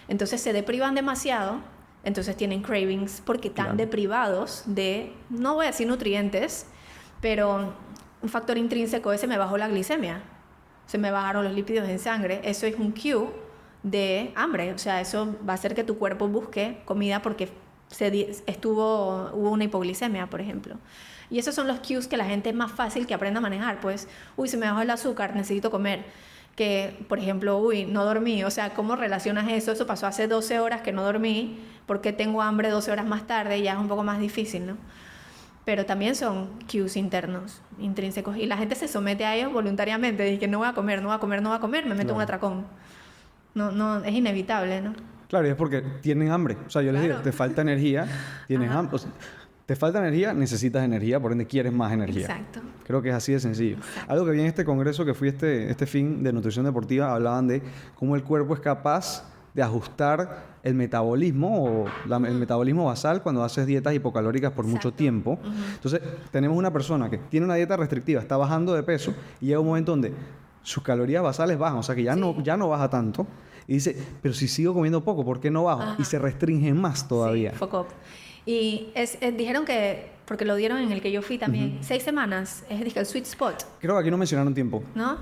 Entonces 0.08 0.42
se 0.42 0.54
deprivan 0.54 0.96
demasiado, 0.96 1.60
entonces 2.04 2.36
tienen 2.36 2.64
cravings 2.64 3.22
porque 3.24 3.50
están 3.50 3.78
deprivados 3.78 4.64
de, 4.66 5.14
no 5.30 5.54
voy 5.54 5.66
a 5.66 5.70
decir 5.70 5.86
nutrientes, 5.86 6.66
pero 7.22 7.76
un 8.24 8.28
factor 8.28 8.58
intrínseco 8.58 9.14
ese 9.14 9.28
me 9.28 9.38
bajó 9.38 9.56
la 9.60 9.68
glicemia, 9.68 10.24
se 10.88 10.98
me 10.98 11.12
bajaron 11.12 11.44
los 11.44 11.54
lípidos 11.54 11.88
en 11.88 12.00
sangre, 12.00 12.42
eso 12.44 12.66
es 12.66 12.76
un 12.80 12.92
cue 12.92 13.30
de 13.84 14.32
hambre, 14.34 14.74
o 14.74 14.80
sea, 14.80 15.00
eso 15.00 15.36
va 15.48 15.54
a 15.54 15.58
hacer 15.58 15.76
que 15.76 15.84
tu 15.84 16.00
cuerpo 16.00 16.28
busque 16.28 16.82
comida 16.86 17.22
porque 17.22 17.50
se 17.90 18.32
estuvo, 18.48 19.30
hubo 19.32 19.52
una 19.52 19.66
hipoglicemia, 19.66 20.26
por 20.28 20.42
ejemplo. 20.42 20.80
Y 21.34 21.40
esos 21.40 21.56
son 21.56 21.68
los 21.68 21.80
cues 21.80 22.08
que 22.08 22.16
la 22.16 22.26
gente 22.26 22.50
es 22.50 22.56
más 22.56 22.72
fácil 22.72 23.08
que 23.08 23.16
aprenda 23.16 23.40
a 23.40 23.42
manejar. 23.42 23.80
Pues, 23.82 24.08
uy, 24.38 24.48
se 24.48 24.56
me 24.56 24.68
bajó 24.68 24.82
el 24.82 24.90
azúcar, 24.92 25.36
necesito 25.36 25.72
comer. 25.72 26.06
Que, 26.56 27.04
por 27.10 27.18
ejemplo, 27.18 27.58
uy, 27.58 27.86
no 27.86 28.06
dormí. 28.06 28.44
O 28.44 28.52
sea, 28.52 28.76
¿cómo 28.76 28.96
relacionas 28.96 29.52
eso? 29.52 29.72
Eso 29.72 29.88
pasó 29.88 30.06
hace 30.06 30.28
12 30.28 30.60
horas 30.60 30.82
que 30.82 30.92
no 30.92 31.02
dormí. 31.02 31.58
porque 31.88 32.14
tengo 32.14 32.44
hambre 32.44 32.70
12 32.70 32.92
horas 32.92 33.08
más 33.08 33.26
tarde? 33.26 33.64
Ya 33.64 33.74
es 33.74 33.80
un 33.80 33.88
poco 33.88 34.04
más 34.04 34.20
difícil, 34.20 34.68
¿no? 34.68 34.78
Pero 35.66 35.88
también 35.88 36.16
son 36.16 36.50
cues 36.72 36.96
internos, 36.98 37.64
intrínsecos. 37.80 38.38
Y 38.38 38.46
la 38.46 38.56
gente 38.56 38.76
se 38.76 38.88
somete 38.88 39.26
a 39.26 39.36
ellos 39.36 39.52
voluntariamente. 39.52 40.24
Dice 40.26 40.38
que 40.38 40.48
no 40.48 40.60
voy 40.60 40.68
a 40.68 40.74
comer, 40.74 41.02
no 41.02 41.08
voy 41.08 41.16
a 41.16 41.20
comer, 41.20 41.42
no 41.42 41.50
voy 41.50 41.58
a 41.58 41.62
comer, 41.62 41.88
me 41.88 41.96
meto 41.96 42.14
un 42.14 42.22
atracón. 42.22 42.68
No, 43.56 43.72
no, 43.72 44.06
es 44.06 44.14
inevitable, 44.14 44.82
¿no? 44.82 44.94
Claro, 45.30 45.48
y 45.48 45.50
es 45.50 45.56
porque 45.56 45.82
tienen 46.02 46.30
hambre. 46.30 46.58
O 46.68 46.70
sea, 46.70 46.84
yo 46.84 46.92
les 46.92 47.02
digo, 47.02 47.16
te 47.16 47.32
falta 47.32 47.64
energía, 47.64 48.08
tienes 48.48 48.70
hambre. 48.70 49.00
Te 49.74 49.80
falta 49.80 49.98
energía, 49.98 50.36
necesitas 50.36 50.84
energía, 50.84 51.20
por 51.20 51.32
ende 51.32 51.48
quieres 51.48 51.74
más 51.74 51.92
energía. 51.92 52.28
Exacto. 52.28 52.60
Creo 52.86 53.02
que 53.02 53.10
es 53.10 53.16
así 53.16 53.32
de 53.32 53.40
sencillo. 53.40 53.78
Algo 54.08 54.24
que 54.24 54.30
vi 54.30 54.42
en 54.42 54.46
este 54.46 54.64
congreso 54.64 55.04
que 55.04 55.16
fui 55.16 55.30
este, 55.30 55.72
este 55.72 55.88
fin 55.88 56.22
de 56.22 56.32
nutrición 56.32 56.64
deportiva, 56.64 57.12
hablaban 57.12 57.48
de 57.48 57.64
cómo 57.96 58.16
el 58.16 58.22
cuerpo 58.22 58.54
es 58.54 58.60
capaz 58.60 59.28
de 59.52 59.64
ajustar 59.64 60.60
el 60.62 60.76
metabolismo 60.76 61.66
o 61.66 61.88
el 62.08 62.36
metabolismo 62.36 62.86
basal 62.86 63.24
cuando 63.24 63.44
haces 63.44 63.66
dietas 63.66 63.96
hipocalóricas 63.96 64.52
por 64.52 64.68
mucho 64.68 64.94
tiempo. 64.94 65.40
Entonces, 65.74 66.02
tenemos 66.30 66.56
una 66.56 66.72
persona 66.72 67.10
que 67.10 67.18
tiene 67.18 67.48
una 67.48 67.56
dieta 67.56 67.76
restrictiva, 67.76 68.22
está 68.22 68.38
bajando 68.38 68.76
de 68.76 68.84
peso 68.84 69.12
y 69.42 69.48
llega 69.48 69.60
un 69.60 69.66
momento 69.66 69.94
donde 69.94 70.14
sus 70.62 70.84
calorías 70.84 71.24
basales 71.24 71.58
bajan, 71.58 71.80
o 71.80 71.84
sea 71.84 71.96
que 71.96 72.04
ya, 72.04 72.16
no, 72.16 72.40
ya 72.44 72.58
no 72.58 72.70
baja 72.70 72.92
tanto. 72.92 73.26
Y 73.68 73.74
dice, 73.74 73.98
pero 74.22 74.36
si 74.36 74.48
sigo 74.48 74.76
comiendo 74.76 75.04
poco, 75.04 75.26
¿por 75.26 75.40
qué 75.40 75.50
no 75.50 75.64
bajo? 75.64 75.96
Y 76.00 76.06
se 76.06 76.20
restringe 76.20 76.76
más 76.76 77.08
todavía. 77.08 77.54
Sí, 77.58 77.58
y 78.46 78.90
es, 78.96 79.18
eh, 79.22 79.32
dijeron 79.32 79.66
que, 79.66 80.12
porque 80.26 80.46
lo 80.46 80.56
dieron 80.56 80.80
en 80.80 80.92
el 80.92 81.02
que 81.02 81.12
yo 81.12 81.22
fui 81.22 81.38
también, 81.38 81.80
seis 81.82 82.04
semanas, 82.04 82.64
es 82.70 82.96
el 82.98 83.06
sweet 83.06 83.26
spot. 83.26 83.66
Creo 83.80 83.96
que 83.96 84.02
aquí 84.02 84.12
no 84.12 84.18
mencionaron 84.18 84.54
tiempo. 84.54 84.84
¿No? 84.96 85.18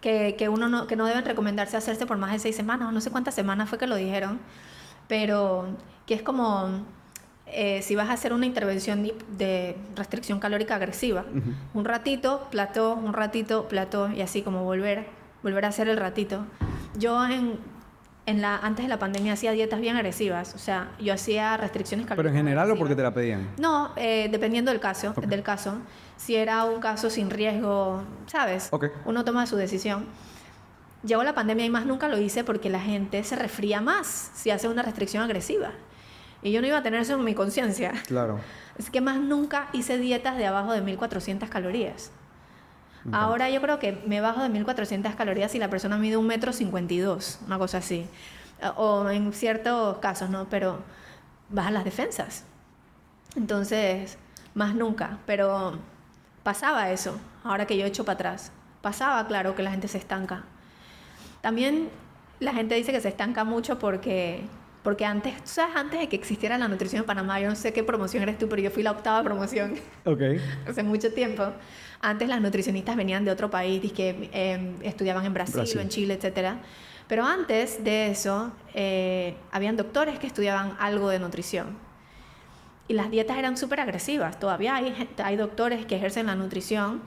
Que, 0.00 0.36
que 0.38 0.48
uno 0.48 0.68
no, 0.68 0.86
que 0.86 0.96
no 0.96 1.04
deben 1.04 1.24
recomendarse 1.24 1.76
hacerse 1.76 2.06
por 2.06 2.16
más 2.16 2.32
de 2.32 2.38
seis 2.38 2.56
semanas, 2.56 2.88
o 2.88 2.92
no 2.92 3.00
sé 3.00 3.10
cuántas 3.10 3.34
semanas 3.34 3.68
fue 3.68 3.78
que 3.78 3.86
lo 3.86 3.96
dijeron, 3.96 4.38
pero 5.08 5.76
que 6.06 6.14
es 6.14 6.22
como 6.22 6.84
eh, 7.46 7.82
si 7.82 7.96
vas 7.96 8.08
a 8.08 8.12
hacer 8.12 8.32
una 8.32 8.46
intervención 8.46 9.10
de 9.36 9.76
restricción 9.96 10.38
calórica 10.38 10.76
agresiva, 10.76 11.24
un 11.74 11.84
ratito, 11.84 12.46
plató, 12.50 12.94
un 12.94 13.12
ratito, 13.12 13.66
plató, 13.68 14.10
y 14.12 14.22
así 14.22 14.42
como 14.42 14.64
volver, 14.64 15.06
volver 15.42 15.64
a 15.64 15.68
hacer 15.68 15.88
el 15.88 15.96
ratito. 15.96 16.46
Yo 16.96 17.24
en 17.26 17.58
en 18.30 18.40
la, 18.40 18.56
antes 18.56 18.84
de 18.84 18.88
la 18.88 18.98
pandemia 18.98 19.32
hacía 19.32 19.52
dietas 19.52 19.80
bien 19.80 19.96
agresivas, 19.96 20.54
o 20.54 20.58
sea, 20.58 20.92
yo 21.00 21.12
hacía 21.12 21.56
restricciones 21.56 22.06
calóricas. 22.06 22.16
¿Pero 22.16 22.28
en 22.28 22.46
general 22.46 22.70
o 22.70 22.76
porque 22.76 22.94
te 22.94 23.02
la 23.02 23.12
pedían? 23.12 23.48
No, 23.58 23.92
eh, 23.96 24.28
dependiendo 24.30 24.70
del 24.70 24.80
caso, 24.80 25.12
del 25.26 25.42
caso. 25.42 25.78
Si 26.16 26.36
era 26.36 26.64
un 26.64 26.80
caso 26.80 27.10
sin 27.10 27.30
riesgo, 27.30 28.02
¿sabes? 28.26 28.70
Uno 29.04 29.24
toma 29.24 29.46
su 29.46 29.56
decisión. 29.56 30.06
Llegó 31.02 31.24
la 31.24 31.34
pandemia 31.34 31.64
y 31.64 31.70
más 31.70 31.86
nunca 31.86 32.08
lo 32.08 32.18
hice 32.18 32.44
porque 32.44 32.70
la 32.70 32.80
gente 32.80 33.24
se 33.24 33.34
resfría 33.36 33.80
más 33.80 34.30
si 34.34 34.50
hace 34.50 34.68
una 34.68 34.82
restricción 34.82 35.22
agresiva. 35.22 35.72
Y 36.42 36.52
yo 36.52 36.60
no 36.60 36.66
iba 36.66 36.78
a 36.78 36.82
tener 36.82 37.00
eso 37.00 37.14
en 37.14 37.24
mi 37.24 37.34
conciencia. 37.34 37.92
Claro. 38.06 38.38
Es 38.78 38.90
que 38.90 39.00
más 39.00 39.18
nunca 39.18 39.68
hice 39.72 39.98
dietas 39.98 40.36
de 40.36 40.46
abajo 40.46 40.72
de 40.72 40.82
1400 40.82 41.48
calorías. 41.50 42.12
Ahora 43.12 43.48
yo 43.48 43.60
creo 43.60 43.78
que 43.78 44.00
me 44.06 44.20
bajo 44.20 44.42
de 44.42 44.48
1400 44.48 45.14
calorías 45.14 45.52
si 45.52 45.58
la 45.58 45.70
persona 45.70 45.96
mide 45.96 46.16
un 46.16 46.26
metro 46.26 46.52
52, 46.52 47.40
una 47.46 47.58
cosa 47.58 47.78
así. 47.78 48.06
O 48.76 49.08
en 49.08 49.32
ciertos 49.32 49.98
casos, 49.98 50.28
¿no? 50.28 50.48
Pero 50.50 50.80
bajan 51.48 51.74
las 51.74 51.84
defensas. 51.84 52.44
Entonces, 53.36 54.18
más 54.54 54.74
nunca. 54.74 55.18
Pero 55.26 55.78
pasaba 56.42 56.90
eso, 56.90 57.18
ahora 57.44 57.66
que 57.66 57.76
yo 57.76 57.86
echo 57.86 58.04
para 58.04 58.14
atrás. 58.14 58.52
Pasaba, 58.82 59.26
claro, 59.26 59.54
que 59.54 59.62
la 59.62 59.70
gente 59.70 59.88
se 59.88 59.98
estanca. 59.98 60.44
También 61.40 61.88
la 62.38 62.52
gente 62.52 62.74
dice 62.74 62.92
que 62.92 63.00
se 63.00 63.08
estanca 63.08 63.44
mucho 63.44 63.78
porque, 63.78 64.40
porque 64.82 65.04
antes, 65.04 65.36
tú 65.36 65.42
sabes, 65.44 65.76
antes 65.76 66.00
de 66.00 66.08
que 66.08 66.16
existiera 66.16 66.58
la 66.58 66.68
nutrición 66.68 67.00
en 67.00 67.06
Panamá, 67.06 67.40
yo 67.40 67.48
no 67.48 67.56
sé 67.56 67.72
qué 67.72 67.84
promoción 67.84 68.22
eres 68.22 68.38
tú, 68.38 68.48
pero 68.48 68.62
yo 68.62 68.70
fui 68.70 68.82
la 68.82 68.92
octava 68.92 69.22
promoción. 69.22 69.74
Ok. 70.04 70.20
Hace 70.68 70.82
mucho 70.82 71.12
tiempo. 71.12 71.52
Antes 72.02 72.28
las 72.28 72.40
nutricionistas 72.40 72.96
venían 72.96 73.24
de 73.24 73.30
otro 73.30 73.50
país, 73.50 73.92
que 73.92 74.30
em, 74.32 74.76
estudiaban 74.82 75.24
en 75.26 75.34
Brasil, 75.34 75.64
o 75.76 75.80
en 75.80 75.88
Chile, 75.88 76.18
etc. 76.20 76.54
Pero 77.06 77.24
antes 77.24 77.84
de 77.84 78.10
eso, 78.10 78.52
eh, 78.72 79.36
habían 79.52 79.76
doctores 79.76 80.18
que 80.18 80.26
estudiaban 80.26 80.76
algo 80.78 81.10
de 81.10 81.18
nutrición. 81.18 81.76
Y 82.88 82.94
las 82.94 83.10
dietas 83.10 83.36
eran 83.36 83.56
súper 83.56 83.80
agresivas. 83.80 84.40
Todavía 84.40 84.76
hay, 84.76 85.08
hay 85.22 85.36
doctores 85.36 85.86
que 85.86 85.96
ejercen 85.96 86.26
la 86.26 86.34
nutrición 86.34 87.02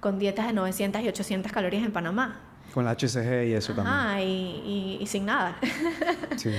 con 0.00 0.18
dietas 0.18 0.46
de 0.46 0.52
900 0.52 1.02
y 1.02 1.08
800 1.08 1.52
calorías 1.52 1.84
en 1.84 1.92
Panamá. 1.92 2.40
Con 2.72 2.84
la 2.84 2.92
HCG 2.92 3.48
y 3.48 3.52
eso 3.54 3.74
Ajá, 3.78 4.22
y, 4.22 4.98
y, 5.00 5.06
sin 5.06 5.26
nada. 5.26 5.56
Sí. 6.36 6.50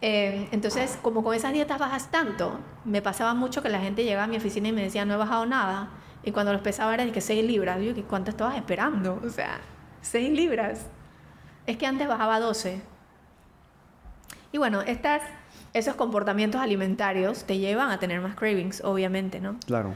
Eh, 0.00 0.48
entonces, 0.52 0.98
como 1.00 1.24
con 1.24 1.34
esas 1.34 1.54
dietas 1.54 1.78
bajas 1.78 2.10
tanto, 2.10 2.58
me 2.84 3.00
pasaba 3.00 3.32
mucho 3.32 3.62
que 3.62 3.70
la 3.70 3.80
gente 3.80 4.04
llegaba 4.04 4.24
a 4.24 4.26
mi 4.26 4.36
oficina 4.36 4.68
y 4.68 4.72
me 4.72 4.82
decía, 4.82 5.06
no 5.06 5.14
he 5.14 5.16
bajado 5.16 5.46
nada. 5.46 5.88
Y 6.24 6.32
cuando 6.32 6.52
los 6.52 6.62
pesaba 6.62 6.94
era 6.94 7.04
de 7.04 7.12
que 7.12 7.20
6 7.20 7.44
libras. 7.44 7.80
Yo, 7.82 7.92
¿cuánto 8.06 8.30
estabas 8.30 8.56
esperando? 8.56 9.20
O 9.24 9.30
sea, 9.30 9.60
6 10.02 10.30
libras. 10.32 10.86
Es 11.66 11.76
que 11.76 11.86
antes 11.86 12.08
bajaba 12.08 12.40
12. 12.40 12.80
Y 14.52 14.58
bueno, 14.58 14.82
estas, 14.82 15.22
esos 15.72 15.94
comportamientos 15.96 16.60
alimentarios 16.60 17.44
te 17.44 17.58
llevan 17.58 17.90
a 17.90 17.98
tener 17.98 18.20
más 18.20 18.36
cravings, 18.36 18.82
obviamente, 18.84 19.40
¿no? 19.40 19.56
Claro. 19.66 19.94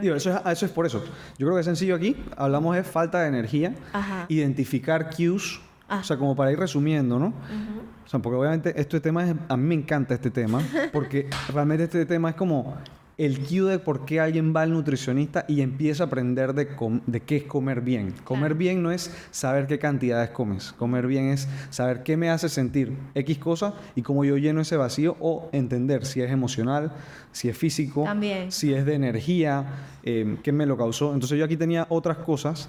Digo, 0.00 0.14
eso, 0.14 0.30
es, 0.30 0.52
eso 0.52 0.66
es 0.66 0.72
por 0.72 0.86
eso. 0.86 1.02
Yo 1.38 1.46
creo 1.46 1.54
que 1.54 1.60
es 1.60 1.66
sencillo 1.66 1.94
aquí. 1.94 2.16
Hablamos 2.36 2.76
de 2.76 2.84
falta 2.84 3.22
de 3.22 3.28
energía, 3.28 3.74
identificar 4.28 5.10
cues, 5.14 5.60
ah. 5.88 5.98
o 6.00 6.04
sea, 6.04 6.16
como 6.16 6.36
para 6.36 6.52
ir 6.52 6.58
resumiendo, 6.58 7.18
¿no? 7.18 7.32
O 8.04 8.08
sea, 8.08 8.20
porque 8.20 8.36
obviamente 8.36 8.74
este 8.80 9.00
tema 9.00 9.28
es, 9.28 9.34
a 9.48 9.56
mí 9.56 9.64
me 9.64 9.74
encanta 9.74 10.14
este 10.14 10.30
tema, 10.30 10.62
porque 10.92 11.28
realmente 11.52 11.84
este 11.84 12.06
tema 12.06 12.30
es 12.30 12.36
como 12.36 12.76
el 13.18 13.38
cue 13.40 13.70
de 13.70 13.78
por 13.78 14.04
qué 14.04 14.20
alguien 14.20 14.54
va 14.54 14.62
al 14.62 14.72
nutricionista 14.72 15.46
y 15.48 15.62
empieza 15.62 16.04
a 16.04 16.06
aprender 16.06 16.52
de, 16.52 16.68
de 17.06 17.20
qué 17.20 17.36
es 17.36 17.42
comer 17.44 17.80
bien. 17.80 18.12
Comer 18.24 18.54
bien 18.54 18.82
no 18.82 18.90
es 18.90 19.10
saber 19.30 19.66
qué 19.66 19.78
cantidades 19.78 20.30
comes. 20.30 20.72
Comer 20.72 21.06
bien 21.06 21.28
es 21.28 21.48
saber 21.70 22.02
qué 22.02 22.18
me 22.18 22.28
hace 22.28 22.50
sentir 22.50 22.92
X 23.14 23.38
cosa 23.38 23.74
y 23.94 24.02
cómo 24.02 24.24
yo 24.24 24.36
lleno 24.36 24.60
ese 24.60 24.76
vacío 24.76 25.16
o 25.20 25.48
entender 25.52 26.04
si 26.04 26.20
es 26.20 26.30
emocional, 26.30 26.92
si 27.32 27.48
es 27.48 27.56
físico, 27.56 28.04
si 28.48 28.74
es 28.74 28.84
de 28.84 28.94
energía, 28.94 29.86
eh, 30.02 30.36
qué 30.42 30.52
me 30.52 30.66
lo 30.66 30.76
causó. 30.76 31.14
Entonces 31.14 31.38
yo 31.38 31.44
aquí 31.46 31.56
tenía 31.56 31.86
otras 31.88 32.18
cosas 32.18 32.68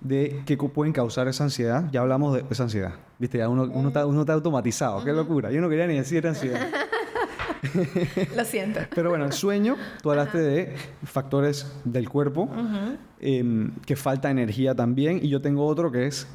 de 0.00 0.42
que 0.46 0.56
pueden 0.56 0.94
causar 0.94 1.28
esa 1.28 1.44
ansiedad. 1.44 1.84
Ya 1.92 2.00
hablamos 2.00 2.34
de 2.34 2.44
esa 2.50 2.62
ansiedad. 2.62 2.94
Viste, 3.18 3.38
ya 3.38 3.48
uno, 3.48 3.64
uno, 3.64 3.88
está, 3.88 4.06
uno 4.06 4.20
está 4.20 4.32
automatizado. 4.32 5.04
Qué 5.04 5.12
locura. 5.12 5.50
Yo 5.50 5.60
no 5.60 5.68
quería 5.68 5.86
ni 5.86 5.96
decir 5.96 6.26
ansiedad. 6.26 6.66
Lo 8.36 8.44
siento. 8.44 8.80
Pero 8.94 9.10
bueno, 9.10 9.24
el 9.24 9.32
sueño, 9.32 9.76
tú 10.02 10.10
hablaste 10.10 10.38
de 10.38 10.76
factores 11.04 11.72
del 11.84 12.08
cuerpo, 12.08 12.48
em, 13.20 13.72
que 13.86 13.96
falta 13.96 14.30
energía 14.30 14.74
también, 14.74 15.20
y 15.22 15.28
yo 15.28 15.40
tengo 15.40 15.66
otro 15.66 15.92
que 15.92 16.06
es 16.06 16.26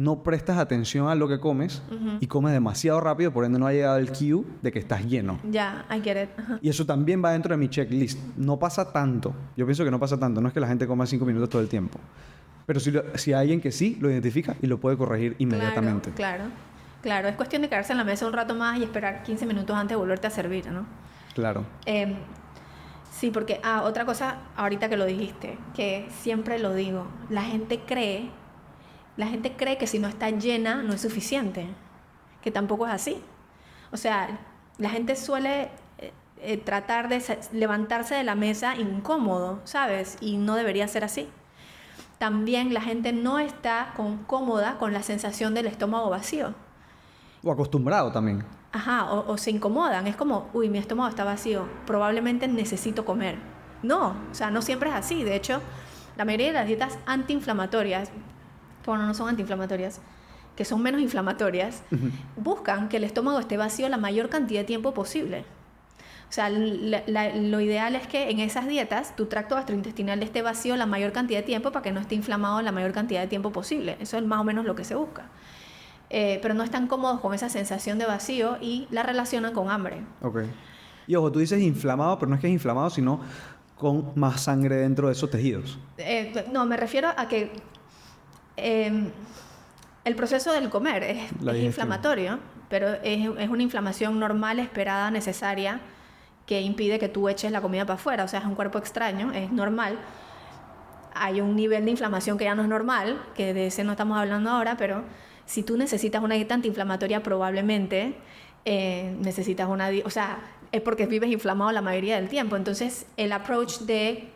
no 0.00 0.22
prestas 0.22 0.56
atención 0.56 1.08
a 1.08 1.14
lo 1.14 1.28
que 1.28 1.38
comes 1.38 1.82
y 2.20 2.26
comes 2.26 2.54
demasiado 2.54 3.00
rápido, 3.02 3.32
por 3.32 3.44
ende 3.44 3.58
no 3.58 3.66
ha 3.66 3.72
llegado 3.72 3.98
el 3.98 4.08
cue 4.08 4.44
de 4.62 4.72
que 4.72 4.78
estás 4.78 5.04
lleno. 5.04 5.38
Ya, 5.50 5.84
I 5.90 6.00
get 6.00 6.22
it. 6.22 6.30
Y 6.62 6.70
eso 6.70 6.86
también 6.86 7.22
va 7.22 7.32
dentro 7.32 7.52
de 7.52 7.58
mi 7.58 7.68
checklist. 7.68 8.18
No 8.38 8.58
pasa 8.58 8.90
tanto. 8.92 9.34
Yo 9.58 9.66
pienso 9.66 9.84
que 9.84 9.90
no 9.90 10.00
pasa 10.00 10.18
tanto. 10.18 10.40
No 10.40 10.48
es 10.48 10.54
que 10.54 10.60
la 10.60 10.68
gente 10.68 10.86
coma 10.86 11.04
cinco 11.04 11.26
minutos 11.26 11.50
todo 11.50 11.60
el 11.60 11.68
tiempo. 11.68 12.00
Pero 12.64 12.80
si, 12.80 12.94
si 13.16 13.34
hay 13.34 13.40
alguien 13.40 13.60
que 13.60 13.72
sí, 13.72 13.98
lo 14.00 14.10
identifica 14.10 14.56
y 14.62 14.68
lo 14.68 14.80
puede 14.80 14.96
corregir 14.96 15.36
inmediatamente. 15.38 16.12
Claro, 16.12 16.44
claro. 16.44 16.69
Claro, 17.02 17.28
es 17.28 17.36
cuestión 17.36 17.62
de 17.62 17.68
quedarse 17.68 17.92
en 17.92 17.98
la 17.98 18.04
mesa 18.04 18.26
un 18.26 18.32
rato 18.32 18.54
más 18.54 18.78
y 18.78 18.82
esperar 18.82 19.22
15 19.22 19.46
minutos 19.46 19.74
antes 19.74 19.90
de 19.90 19.96
volverte 19.96 20.26
a 20.26 20.30
servir, 20.30 20.70
¿no? 20.70 20.86
Claro. 21.34 21.64
Em, 21.86 22.16
sí, 23.10 23.30
porque, 23.30 23.60
ah, 23.62 23.82
otra 23.84 24.04
cosa, 24.04 24.38
ahorita 24.56 24.88
que 24.88 24.96
lo 24.96 25.06
dijiste, 25.06 25.58
que 25.74 26.08
siempre 26.20 26.58
lo 26.58 26.74
digo, 26.74 27.06
la 27.30 27.42
gente 27.42 27.80
cree, 27.80 28.30
la 29.16 29.26
gente 29.26 29.52
cree 29.56 29.78
que 29.78 29.86
si 29.86 29.98
no 29.98 30.08
está 30.08 30.30
llena 30.30 30.82
no 30.82 30.92
es 30.92 31.00
suficiente, 31.00 31.68
que 32.42 32.50
tampoco 32.50 32.86
es 32.86 32.92
así. 32.92 33.22
O 33.92 33.96
sea, 33.96 34.38
la 34.78 34.90
gente 34.90 35.16
suele 35.16 35.70
eh, 35.98 36.12
eh, 36.38 36.56
tratar 36.58 37.08
de 37.08 37.22
levantarse 37.52 38.14
de 38.14 38.24
la 38.24 38.34
mesa 38.34 38.76
incómodo, 38.76 39.60
¿sabes? 39.64 40.18
Y 40.20 40.36
no 40.36 40.54
debería 40.54 40.86
ser 40.86 41.04
así. 41.04 41.28
También 42.18 42.74
la 42.74 42.82
gente 42.82 43.12
no 43.12 43.38
está 43.38 43.94
cómoda 44.26 44.76
con 44.78 44.92
la 44.92 45.02
sensación 45.02 45.54
del 45.54 45.66
estómago 45.66 46.10
vacío. 46.10 46.54
O 47.42 47.50
acostumbrado 47.50 48.12
también. 48.12 48.44
Ajá, 48.72 49.10
o, 49.12 49.36
se 49.36 49.50
incomodan. 49.50 50.06
Es 50.06 50.16
como, 50.16 50.48
uy, 50.52 50.68
mi 50.68 50.78
estómago 50.78 51.08
está 51.08 51.24
vacío, 51.24 51.66
probablemente 51.86 52.46
necesito 52.46 53.04
comer. 53.04 53.36
No, 53.82 54.14
o 54.30 54.34
sea, 54.34 54.50
no 54.50 54.62
siempre 54.62 54.90
es 54.90 54.94
así. 54.94 55.24
De 55.24 55.34
hecho, 55.34 55.60
la 56.16 56.24
mayoría 56.24 56.48
de 56.48 56.52
las 56.52 56.66
dietas 56.66 56.98
antiinflamatorias, 57.06 58.10
bueno, 58.86 59.06
no 59.06 59.14
son 59.14 59.28
antiinflamatorias, 59.28 60.00
que 60.54 60.64
son 60.64 60.82
menos 60.82 61.00
inflamatorias, 61.00 61.82
buscan 62.36 62.88
que 62.88 62.98
el 62.98 63.04
estómago 63.04 63.40
esté 63.40 63.56
vacío 63.56 63.88
la 63.88 63.96
mayor 63.96 64.28
cantidad 64.28 64.60
de 64.60 64.66
tiempo 64.66 64.92
posible. 64.92 65.44
O 66.28 66.32
sea, 66.32 66.48
lo 66.48 67.60
ideal 67.60 67.96
es 67.96 68.06
que 68.06 68.30
en 68.30 68.38
esas 68.38 68.68
dietas 68.68 69.16
tu 69.16 69.26
tracto 69.26 69.56
gastrointestinal 69.56 70.22
esté 70.22 70.42
vacío 70.42 70.76
la 70.76 70.86
mayor 70.86 71.10
cantidad 71.10 71.40
de 71.40 71.46
tiempo 71.46 71.72
para 71.72 71.82
que 71.82 71.90
no 71.90 71.98
esté 71.98 72.14
inflamado 72.14 72.62
la 72.62 72.70
mayor 72.70 72.92
cantidad 72.92 73.20
de 73.20 73.26
tiempo 73.26 73.50
posible. 73.50 73.96
Eso 73.98 74.16
es 74.16 74.24
más 74.24 74.38
o 74.38 74.44
menos 74.44 74.64
lo 74.64 74.76
que 74.76 74.84
se 74.84 74.94
busca. 74.94 75.24
Eh, 76.12 76.40
pero 76.42 76.54
no 76.54 76.64
están 76.64 76.88
cómodos 76.88 77.20
con 77.20 77.34
esa 77.34 77.48
sensación 77.48 77.98
de 77.98 78.04
vacío 78.04 78.58
y 78.60 78.88
la 78.90 79.04
relacionan 79.04 79.52
con 79.52 79.70
hambre. 79.70 80.02
Ok. 80.22 80.40
Y 81.06 81.14
ojo, 81.14 81.30
tú 81.30 81.38
dices 81.38 81.60
inflamado, 81.62 82.18
pero 82.18 82.28
no 82.28 82.34
es 82.34 82.40
que 82.40 82.48
es 82.48 82.52
inflamado, 82.52 82.90
sino 82.90 83.20
con 83.76 84.12
más 84.16 84.42
sangre 84.42 84.76
dentro 84.76 85.06
de 85.06 85.12
esos 85.12 85.30
tejidos. 85.30 85.78
Eh, 85.98 86.46
no, 86.52 86.66
me 86.66 86.76
refiero 86.76 87.08
a 87.16 87.28
que 87.28 87.52
em, 88.56 89.10
el 90.04 90.16
proceso 90.16 90.52
del 90.52 90.68
comer 90.68 91.04
es, 91.04 91.32
inflamatorio, 91.62 92.40
pero 92.68 92.88
es, 93.02 93.28
es, 93.38 93.48
una 93.48 93.62
inflamación 93.62 94.18
normal, 94.18 94.58
esperada, 94.58 95.10
necesaria, 95.12 95.80
que 96.44 96.60
impide 96.60 96.98
que 96.98 97.08
tú 97.08 97.28
eches 97.28 97.52
la 97.52 97.60
comida 97.60 97.86
para 97.86 97.94
afuera. 97.94 98.24
O 98.24 98.28
sea, 98.28 98.40
es 98.40 98.46
un 98.46 98.56
cuerpo 98.56 98.78
extraño, 98.78 99.32
es 99.32 99.52
normal. 99.52 99.96
Hay 101.14 101.40
un 101.40 101.54
nivel 101.54 101.84
de 101.84 101.92
inflamación 101.92 102.36
que 102.36 102.44
ya 102.44 102.56
no 102.56 102.62
es 102.62 102.68
normal, 102.68 103.22
que 103.36 103.54
de 103.54 103.68
ese 103.68 103.84
no 103.84 103.92
estamos 103.92 104.18
hablando 104.18 104.50
ahora, 104.50 104.76
pero 104.76 105.04
si 105.50 105.64
tú 105.64 105.76
necesitas 105.76 106.22
una 106.22 106.36
dieta 106.36 106.54
antiinflamatoria, 106.54 107.24
probablemente 107.24 108.14
eh, 108.64 109.16
necesitas 109.18 109.68
una... 109.68 109.90
O 110.04 110.10
sea, 110.10 110.38
es 110.70 110.80
porque 110.80 111.06
vives 111.06 111.28
inflamado 111.28 111.72
la 111.72 111.82
mayoría 111.82 112.14
del 112.14 112.28
tiempo. 112.28 112.54
Entonces, 112.54 113.04
el 113.16 113.32
approach 113.32 113.80
de 113.80 114.28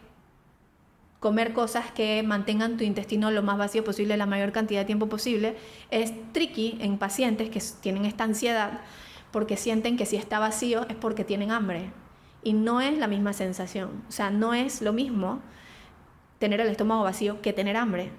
comer 1.20 1.53
cosas 1.53 1.92
que 1.92 2.24
mantengan 2.24 2.77
tu 2.77 2.83
intestino 2.83 3.31
lo 3.31 3.44
más 3.44 3.59
vacío 3.59 3.85
posible 3.85 4.16
la 4.16 4.27
mayor 4.27 4.50
cantidad 4.50 4.81
de 4.81 4.87
tiempo 4.87 5.09
posible 5.09 5.55
es 5.92 6.12
tricky 6.33 6.79
en 6.81 6.98
pacientes 6.98 7.48
que 7.48 7.62
tienen 7.81 8.07
esta 8.07 8.24
ansiedad 8.24 8.81
porque 9.31 9.57
sienten 9.57 9.96
que 9.96 10.07
si 10.07 10.16
está 10.16 10.40
vacío 10.40 10.85
es 10.88 10.96
porque 10.96 11.22
tienen 11.22 11.53
hambre. 11.53 11.92
Y 12.42 12.55
no 12.55 12.81
es 12.81 12.98
la 12.98 13.07
misma 13.07 13.35
sensación. 13.35 14.03
O 14.09 14.12
sea, 14.12 14.31
no 14.31 14.53
es 14.53 14.83
lo 14.83 14.92
mismo 14.92 15.42
tener 16.40 16.61
el 16.61 16.66
estómago 16.66 17.05
vacío 17.05 17.40
que 17.40 17.53
tener 17.53 17.77
hambre. 17.77 18.11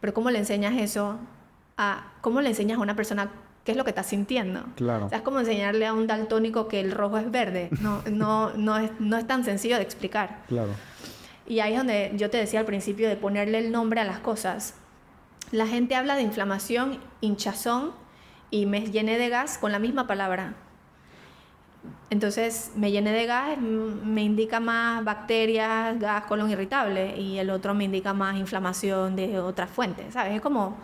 Pero 0.00 0.12
¿cómo 0.12 0.30
le 0.30 0.40
enseñas 0.40 0.76
eso 0.76 1.20
a 1.76 2.12
cómo 2.20 2.40
le 2.40 2.48
enseñas 2.50 2.78
a 2.78 2.80
una 2.80 2.96
persona 2.96 3.30
qué 3.64 3.72
es 3.72 3.78
lo 3.78 3.84
que 3.84 3.90
está 3.90 4.02
sintiendo. 4.02 4.64
Claro. 4.76 5.06
O 5.06 5.08
sea, 5.08 5.18
es 5.18 5.24
como 5.24 5.40
enseñarle 5.40 5.86
a 5.86 5.94
un 5.94 6.06
daltónico 6.06 6.68
que 6.68 6.80
el 6.80 6.92
rojo 6.92 7.18
es 7.18 7.30
verde. 7.30 7.70
No, 7.80 8.02
no, 8.10 8.52
no, 8.54 8.76
es, 8.78 8.90
no 9.00 9.16
es 9.16 9.26
tan 9.26 9.44
sencillo 9.44 9.76
de 9.76 9.82
explicar. 9.82 10.42
Claro. 10.48 10.70
Y 11.46 11.60
ahí 11.60 11.72
es 11.72 11.78
donde 11.78 12.12
yo 12.16 12.30
te 12.30 12.38
decía 12.38 12.60
al 12.60 12.66
principio 12.66 13.08
de 13.08 13.16
ponerle 13.16 13.58
el 13.58 13.72
nombre 13.72 14.00
a 14.00 14.04
las 14.04 14.18
cosas. 14.18 14.74
La 15.50 15.66
gente 15.66 15.94
habla 15.94 16.16
de 16.16 16.22
inflamación, 16.22 16.98
hinchazón 17.20 17.92
y 18.50 18.66
me 18.66 18.80
llené 18.90 19.18
de 19.18 19.28
gas 19.28 19.58
con 19.58 19.72
la 19.72 19.78
misma 19.78 20.06
palabra. 20.06 20.54
Entonces, 22.08 22.72
me 22.76 22.90
llené 22.90 23.12
de 23.12 23.26
gas 23.26 23.58
me 23.58 24.22
indica 24.22 24.60
más 24.60 25.04
bacterias, 25.04 25.98
gas, 25.98 26.24
colon 26.24 26.50
irritable, 26.50 27.18
y 27.18 27.38
el 27.38 27.50
otro 27.50 27.74
me 27.74 27.84
indica 27.84 28.14
más 28.14 28.36
inflamación 28.36 29.16
de 29.16 29.38
otras 29.40 29.68
fuentes, 29.68 30.14
¿sabes? 30.14 30.34
Es 30.34 30.40
como 30.40 30.76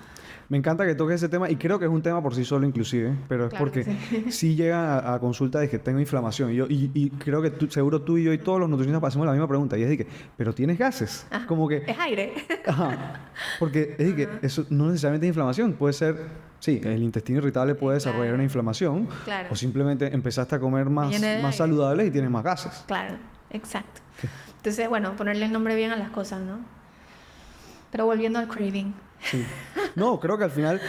me 0.51 0.59
encanta 0.59 0.85
que 0.85 0.97
toques 0.97 1.15
ese 1.15 1.29
tema 1.29 1.49
y 1.49 1.55
creo 1.55 1.79
que 1.79 1.85
es 1.85 1.91
un 1.91 2.03
tema 2.03 2.21
por 2.21 2.35
sí 2.35 2.45
solo 2.45 2.67
inclusive, 2.67 3.15
pero 3.29 3.47
es 3.47 3.55
porque 3.55 3.85
sí. 4.31 4.57
llega 4.57 5.15
a, 5.15 5.21
consulta 5.21 5.61
de 5.61 5.71
que 5.71 5.79
tengo 5.79 6.01
inflamación 6.01 6.51
y, 6.51 6.57
yo, 6.57 6.67
y, 6.69 7.11
creo 7.11 7.41
que 7.41 7.51
tú, 7.51 7.71
seguro 7.71 8.03
tú 8.03 8.19
y 8.19 8.25
yo 8.25 8.33
y 8.33 8.39
todos 8.39 8.59
los 8.59 8.69
nutricionistas 8.69 9.09
hacemos 9.09 9.27
la 9.27 9.33
misma 9.33 9.47
pregunta 9.47 9.79
y 9.79 9.85
es 9.85 9.89
de 9.89 9.99
que, 9.99 10.09
pero 10.37 10.53
tienes 10.53 10.77
gases, 10.77 11.25
como 11.47 11.69
que... 11.69 11.85
Es 11.87 11.97
aire. 12.01 12.35
Ajá, 12.67 13.31
porque 13.61 13.95
es 13.97 14.09
de 14.09 14.17
que 14.17 14.29
eso 14.43 14.67
no 14.71 14.89
necesariamente 14.89 15.27
es 15.27 15.31
inflamación, 15.31 15.75
puede 15.75 15.93
ser, 15.93 16.17
sí, 16.59 16.81
el 16.83 17.01
intestino 17.01 17.39
irritable 17.39 17.77
puede 17.77 17.99
desarrollar 17.99 18.35
una 18.35 18.43
inflamación 18.43 19.09
o 19.51 19.55
simplemente 19.55 20.13
empezaste 20.13 20.57
a 20.57 20.59
comer 20.59 20.91
más, 20.91 21.15
más 21.41 21.57
saludable 21.57 22.07
y 22.07 22.11
tienes 22.11 22.31
más 22.31 22.43
gases. 22.43 22.83
Claro, 22.89 23.19
exacto. 23.51 24.01
Entonces, 24.57 24.89
bueno, 24.89 25.15
ponerle 25.15 25.47
el 25.47 25.53
nombre 25.53 25.77
bien 25.77 25.93
a 25.93 25.97
las 25.97 26.11
cosas, 26.11 26.41
¿no? 26.41 26.59
Pero 27.93 28.05
volviendo 28.05 28.41
al 28.41 28.49
craving. 28.49 28.93
No, 29.97 30.21
creo 30.21 30.39
que 30.39 30.45
al 30.45 30.51
final 30.51 30.81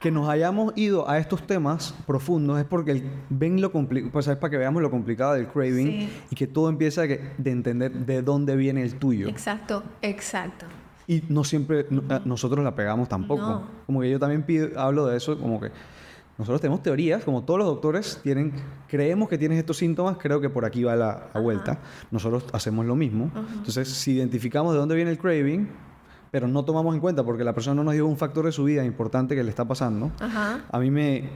que 0.00 0.10
nos 0.10 0.28
hayamos 0.28 0.72
ido 0.76 1.08
a 1.08 1.18
estos 1.18 1.46
temas 1.46 1.94
profundos 2.06 2.58
es 2.58 2.64
porque 2.64 3.02
ven 3.30 3.60
lo 3.60 3.72
complicado, 3.72 4.12
pues 4.12 4.28
es 4.28 4.36
para 4.36 4.50
que 4.50 4.56
veamos 4.56 4.80
lo 4.80 4.90
complicado 4.90 5.34
del 5.34 5.48
craving 5.48 6.08
y 6.30 6.36
que 6.36 6.46
todo 6.46 6.68
empieza 6.68 7.02
de, 7.02 7.32
entender 7.44 7.92
de 7.92 8.22
dónde 8.22 8.54
viene 8.56 8.82
el 8.82 8.94
tuyo. 8.94 9.28
Exacto, 9.28 9.82
exacto. 10.02 10.66
Y 11.06 11.24
no 11.28 11.42
siempre 11.42 11.86
nosotros 12.24 12.62
la 12.62 12.74
pegamos 12.74 13.08
tampoco. 13.08 13.62
Como 13.86 14.00
que 14.02 14.10
yo 14.10 14.18
también 14.18 14.44
hablo 14.76 15.06
de 15.06 15.16
eso, 15.16 15.38
como 15.38 15.58
que 15.58 15.70
nosotros 16.36 16.60
tenemos 16.60 16.82
teorías, 16.82 17.24
como 17.24 17.42
todos 17.42 17.58
los 17.58 17.66
doctores 17.66 18.20
tienen, 18.22 18.52
creemos 18.86 19.28
que 19.28 19.38
tienes 19.38 19.58
estos 19.58 19.78
síntomas, 19.78 20.18
creo 20.18 20.40
que 20.40 20.50
por 20.50 20.64
aquí 20.64 20.84
va 20.84 20.94
la, 20.94 21.30
vuelta. 21.34 21.80
Nosotros 22.10 22.44
hacemos 22.52 22.86
lo 22.86 22.94
mismo. 22.94 23.32
Entonces, 23.54 23.88
si 23.88 24.12
identificamos 24.12 24.74
de 24.74 24.78
dónde 24.78 24.94
viene 24.94 25.10
el 25.10 25.18
craving, 25.18 25.68
pero 26.30 26.48
no 26.48 26.64
tomamos 26.64 26.94
en 26.94 27.00
cuenta 27.00 27.24
porque 27.24 27.44
la 27.44 27.54
persona 27.54 27.74
no 27.74 27.84
nos 27.84 27.94
dio 27.94 28.06
un 28.06 28.16
factor 28.16 28.44
de 28.44 28.52
su 28.52 28.64
vida 28.64 28.84
importante 28.84 29.34
que 29.34 29.42
le 29.42 29.50
está 29.50 29.64
pasando. 29.64 30.10
Ajá. 30.20 30.60
A 30.70 30.78
mí 30.78 30.90
me... 30.90 31.30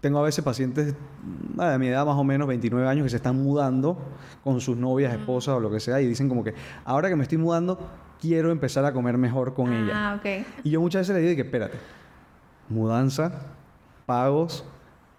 Tengo 0.00 0.18
a 0.18 0.22
veces 0.22 0.44
pacientes 0.44 0.94
de 0.94 1.78
mi 1.78 1.86
edad 1.88 2.04
más 2.04 2.16
o 2.16 2.24
menos, 2.24 2.46
29 2.48 2.88
años, 2.88 3.04
que 3.04 3.10
se 3.10 3.16
están 3.16 3.42
mudando 3.42 3.96
con 4.42 4.60
sus 4.60 4.76
novias, 4.76 5.14
esposas 5.14 5.56
o 5.56 5.60
lo 5.60 5.70
que 5.70 5.80
sea 5.80 6.00
y 6.00 6.06
dicen 6.06 6.28
como 6.28 6.44
que 6.44 6.54
ahora 6.84 7.08
que 7.08 7.16
me 7.16 7.22
estoy 7.22 7.38
mudando, 7.38 7.78
quiero 8.20 8.50
empezar 8.50 8.84
a 8.84 8.92
comer 8.92 9.16
mejor 9.16 9.54
con 9.54 9.72
ella. 9.72 9.92
Ah, 9.94 10.16
ok. 10.16 10.46
Y 10.64 10.70
yo 10.70 10.80
muchas 10.80 11.02
veces 11.02 11.16
le 11.16 11.22
digo 11.22 11.36
que 11.36 11.42
espérate, 11.42 11.78
mudanza, 12.68 13.32
pagos, 14.06 14.64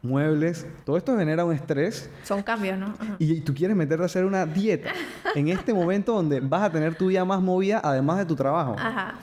muebles, 0.07 0.65
todo 0.85 0.97
esto 0.97 1.17
genera 1.17 1.45
un 1.45 1.53
estrés 1.53 2.09
Son 2.23 2.41
cambios, 2.41 2.77
¿no? 2.77 2.87
Ajá. 2.99 3.15
y 3.19 3.41
tú 3.41 3.53
quieres 3.53 3.75
meterte 3.75 4.03
a 4.03 4.05
hacer 4.05 4.25
una 4.25 4.45
dieta 4.45 4.89
en 5.35 5.49
este 5.49 5.73
momento 5.73 6.13
donde 6.13 6.39
vas 6.39 6.63
a 6.63 6.71
tener 6.71 6.95
tu 6.95 7.07
vida 7.07 7.23
más 7.25 7.41
movida 7.41 7.81
además 7.83 8.17
de 8.17 8.25
tu 8.25 8.35
trabajo. 8.35 8.75
Ajá. 8.79 9.15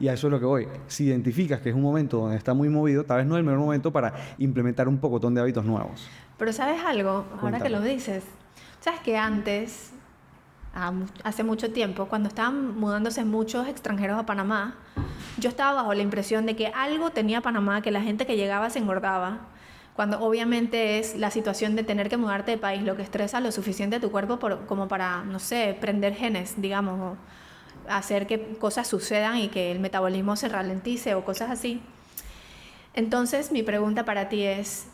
Y 0.00 0.08
a 0.08 0.14
eso 0.14 0.26
es 0.26 0.30
lo 0.30 0.40
que 0.40 0.46
voy. 0.46 0.66
Si 0.88 1.04
identificas 1.04 1.60
que 1.60 1.68
es 1.68 1.74
un 1.74 1.82
momento 1.82 2.18
donde 2.18 2.36
está 2.36 2.54
muy 2.54 2.68
movido, 2.68 3.04
tal 3.04 3.18
vez 3.18 3.26
no 3.26 3.34
es 3.36 3.40
el 3.40 3.44
mejor 3.44 3.60
momento 3.60 3.92
para 3.92 4.14
implementar 4.38 4.88
un 4.88 4.98
pocotón 4.98 5.34
de 5.34 5.42
hábitos 5.42 5.64
nuevos. 5.64 6.08
Pero 6.38 6.52
¿sabes 6.52 6.80
algo? 6.84 7.10
Ahora 7.10 7.40
Cuéntame. 7.40 7.64
que 7.64 7.70
lo 7.70 7.80
dices. 7.82 8.24
¿Sabes 8.80 9.00
que 9.00 9.18
antes, 9.18 9.92
hace 11.22 11.44
mucho 11.44 11.70
tiempo, 11.70 12.06
cuando 12.06 12.28
estaban 12.28 12.78
mudándose 12.78 13.24
muchos 13.24 13.68
extranjeros 13.68 14.18
a 14.18 14.24
Panamá, 14.24 14.74
yo 15.38 15.50
estaba 15.50 15.74
bajo 15.74 15.92
la 15.92 16.02
impresión 16.02 16.46
de 16.46 16.56
que 16.56 16.68
algo 16.68 17.10
tenía 17.10 17.40
Panamá, 17.42 17.82
que 17.82 17.90
la 17.90 18.00
gente 18.00 18.24
que 18.26 18.36
llegaba 18.36 18.70
se 18.70 18.78
engordaba. 18.78 19.40
Cuando 20.00 20.18
obviamente 20.20 20.98
es 20.98 21.14
la 21.16 21.30
situación 21.30 21.76
de 21.76 21.82
tener 21.82 22.08
que 22.08 22.16
mudarte 22.16 22.52
de 22.52 22.56
país 22.56 22.82
lo 22.82 22.96
que 22.96 23.02
estresa 23.02 23.38
lo 23.38 23.52
suficiente 23.52 23.96
a 23.96 24.00
tu 24.00 24.10
cuerpo 24.10 24.38
por- 24.38 24.64
como 24.64 24.88
para, 24.88 25.24
no 25.24 25.38
sé, 25.38 25.76
prender 25.78 26.14
genes, 26.14 26.54
digamos, 26.56 26.98
o 26.98 27.16
hacer 27.86 28.26
que 28.26 28.40
cosas 28.58 28.88
sucedan 28.88 29.36
y 29.36 29.48
que 29.48 29.70
el 29.70 29.78
metabolismo 29.78 30.36
se 30.36 30.48
ralentice 30.48 31.14
o 31.14 31.22
cosas 31.22 31.50
así. 31.50 31.82
Entonces, 32.94 33.52
mi 33.52 33.62
pregunta 33.62 34.06
para 34.06 34.30
ti 34.30 34.42
es, 34.42 34.86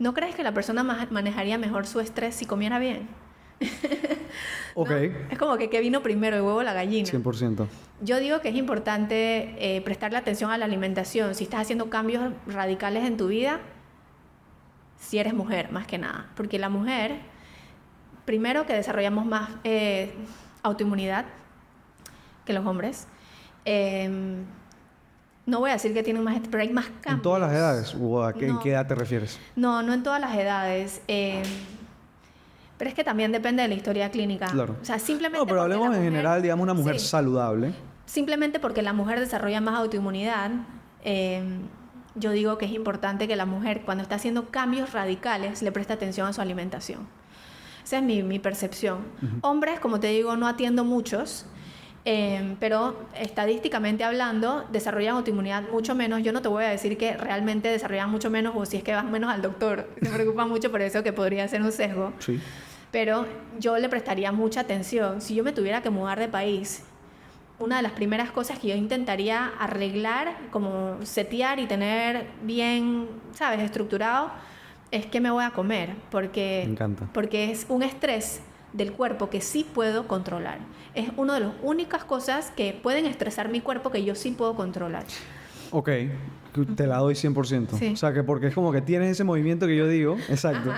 ¿no 0.00 0.14
crees 0.14 0.34
que 0.34 0.42
la 0.42 0.52
persona 0.52 0.82
ma- 0.82 1.06
manejaría 1.12 1.56
mejor 1.56 1.86
su 1.86 2.00
estrés 2.00 2.34
si 2.34 2.44
comiera 2.44 2.80
bien? 2.80 3.06
Ok, 4.74 4.90
Es 5.30 5.38
como 5.38 5.56
que 5.58 5.70
qué 5.70 5.78
vino 5.80 6.02
primero, 6.02 6.34
el 6.34 6.42
huevo 6.42 6.58
o 6.58 6.62
la 6.64 6.72
gallina. 6.72 7.08
100%. 7.08 7.68
Yo 8.00 8.18
digo 8.18 8.40
que 8.40 8.48
es 8.48 8.56
importante 8.56 9.54
eh, 9.76 9.80
prestarle 9.82 10.18
atención 10.18 10.50
a 10.50 10.58
la 10.58 10.64
alimentación. 10.64 11.36
Si 11.36 11.44
estás 11.44 11.60
haciendo 11.60 11.88
cambios 11.88 12.32
radicales 12.48 13.04
en 13.04 13.16
tu 13.16 13.28
vida, 13.28 13.60
si 14.98 15.18
eres 15.18 15.34
mujer, 15.34 15.70
más 15.72 15.86
que 15.86 15.98
nada. 15.98 16.26
Porque 16.36 16.58
la 16.58 16.68
mujer, 16.68 17.18
primero 18.24 18.66
que 18.66 18.72
desarrollamos 18.74 19.26
más 19.26 19.50
eh, 19.64 20.14
autoinmunidad 20.62 21.24
que 22.44 22.52
los 22.52 22.64
hombres. 22.66 23.06
Em, 23.64 24.44
no 25.46 25.60
voy 25.60 25.70
a 25.70 25.74
decir 25.74 25.92
que 25.94 26.02
tienen 26.02 26.22
más, 26.24 26.38
pero 26.50 26.62
hay 26.62 26.70
más 26.72 26.86
cambios. 26.86 27.16
¿En 27.16 27.22
todas 27.22 27.40
las 27.40 27.52
edades? 27.52 27.96
¿O 28.00 28.22
a 28.24 28.32
qué, 28.32 28.46
en 28.48 28.54
No. 28.54 28.60
qué 28.60 28.70
edad 28.70 28.86
te 28.86 28.94
refieres? 28.94 29.38
No, 29.56 29.82
no 29.82 29.92
en 29.92 30.02
todas 30.02 30.20
las 30.20 30.34
edades. 30.36 31.02
eh, 31.08 31.42
pero 32.76 32.88
es 32.88 32.94
que 32.96 33.04
también 33.04 33.30
depende 33.30 33.62
de 33.62 33.68
la 33.68 33.74
historia 33.74 34.10
clínica. 34.10 34.46
Claro. 34.46 34.76
O 34.82 34.84
sea, 34.84 34.98
simplemente. 34.98 35.38
No, 35.38 35.46
pero 35.46 35.62
hablemos 35.62 35.86
en 35.86 35.92
mujer- 35.92 36.04
general, 36.10 36.42
digamos, 36.42 36.64
una 36.64 36.74
mujer 36.74 36.98
Sí. 36.98 37.06
saludable. 37.06 37.72
Simplemente 38.04 38.58
porque 38.58 38.82
la 38.82 38.92
mujer 38.92 39.20
desarrolla 39.20 39.60
más 39.60 39.76
autoinmunidad, 39.78 40.50
eh, 41.04 41.42
yo 42.14 42.30
digo 42.30 42.58
que 42.58 42.66
es 42.66 42.72
importante 42.72 43.26
que 43.26 43.36
la 43.36 43.46
mujer, 43.46 43.82
cuando 43.84 44.02
está 44.02 44.16
haciendo 44.16 44.46
cambios 44.50 44.92
radicales, 44.92 45.62
le 45.62 45.72
preste 45.72 45.92
atención 45.92 46.26
a 46.26 46.32
su 46.32 46.40
alimentación. 46.40 47.06
Esa 47.84 47.98
es 47.98 48.02
mi, 48.02 48.22
mi 48.22 48.38
percepción. 48.38 49.04
Hombres, 49.42 49.78
como 49.80 50.00
te 50.00 50.06
digo, 50.08 50.36
no 50.36 50.46
atiendo 50.46 50.84
muchos, 50.84 51.44
eh, 52.06 52.56
pero 52.60 53.06
estadísticamente 53.18 54.04
hablando, 54.04 54.66
desarrollan 54.72 55.16
autoinmunidad 55.16 55.68
mucho 55.70 55.94
menos. 55.94 56.22
Yo 56.22 56.32
no 56.32 56.40
te 56.40 56.48
voy 56.48 56.64
a 56.64 56.68
decir 56.68 56.96
que 56.96 57.16
realmente 57.16 57.68
desarrollan 57.68 58.10
mucho 58.10 58.30
menos 58.30 58.54
o 58.56 58.64
si 58.64 58.78
es 58.78 58.82
que 58.82 58.94
vas 58.94 59.04
menos 59.04 59.30
al 59.30 59.42
doctor. 59.42 59.88
Se 60.00 60.08
preocupa 60.10 60.46
mucho 60.46 60.70
por 60.70 60.80
eso, 60.82 61.02
que 61.02 61.12
podría 61.12 61.46
ser 61.48 61.62
un 61.62 61.72
sesgo. 61.72 62.12
Sí. 62.20 62.40
Pero 62.90 63.26
yo 63.58 63.76
le 63.76 63.88
prestaría 63.88 64.32
mucha 64.32 64.60
atención. 64.60 65.20
Si 65.20 65.34
yo 65.34 65.44
me 65.44 65.52
tuviera 65.52 65.82
que 65.82 65.90
mudar 65.90 66.18
de 66.18 66.28
país, 66.28 66.84
una 67.64 67.76
de 67.76 67.82
las 67.82 67.92
primeras 67.92 68.30
cosas 68.30 68.58
que 68.58 68.68
yo 68.68 68.74
intentaría 68.76 69.46
arreglar, 69.58 70.36
como 70.50 70.98
setear 71.02 71.58
y 71.58 71.66
tener 71.66 72.26
bien, 72.42 73.08
¿sabes?, 73.32 73.60
estructurado, 73.60 74.30
es 74.90 75.06
qué 75.06 75.20
me 75.20 75.30
voy 75.30 75.42
a 75.44 75.50
comer. 75.50 75.94
Porque, 76.10 76.62
Me 76.66 76.72
encanta. 76.72 77.08
porque 77.12 77.50
es 77.50 77.66
un 77.68 77.82
estrés 77.82 78.40
del 78.72 78.92
cuerpo 78.92 79.30
que 79.30 79.40
sí 79.40 79.64
puedo 79.74 80.06
controlar. 80.06 80.58
Es 80.94 81.10
una 81.16 81.34
de 81.34 81.40
las 81.40 81.52
únicas 81.62 82.04
cosas 82.04 82.50
que 82.56 82.78
pueden 82.80 83.06
estresar 83.06 83.48
mi 83.48 83.60
cuerpo 83.60 83.90
que 83.90 84.04
yo 84.04 84.14
sí 84.14 84.30
puedo 84.32 84.54
controlar. 84.54 85.04
Ok, 85.70 85.88
te 86.76 86.86
la 86.86 86.98
doy 86.98 87.14
100%. 87.14 87.78
Sí. 87.78 87.92
O 87.94 87.96
sea, 87.96 88.12
que 88.12 88.22
porque 88.22 88.48
es 88.48 88.54
como 88.54 88.70
que 88.72 88.80
tienes 88.80 89.10
ese 89.10 89.24
movimiento 89.24 89.66
que 89.66 89.76
yo 89.76 89.88
digo, 89.88 90.16
exacto. 90.28 90.70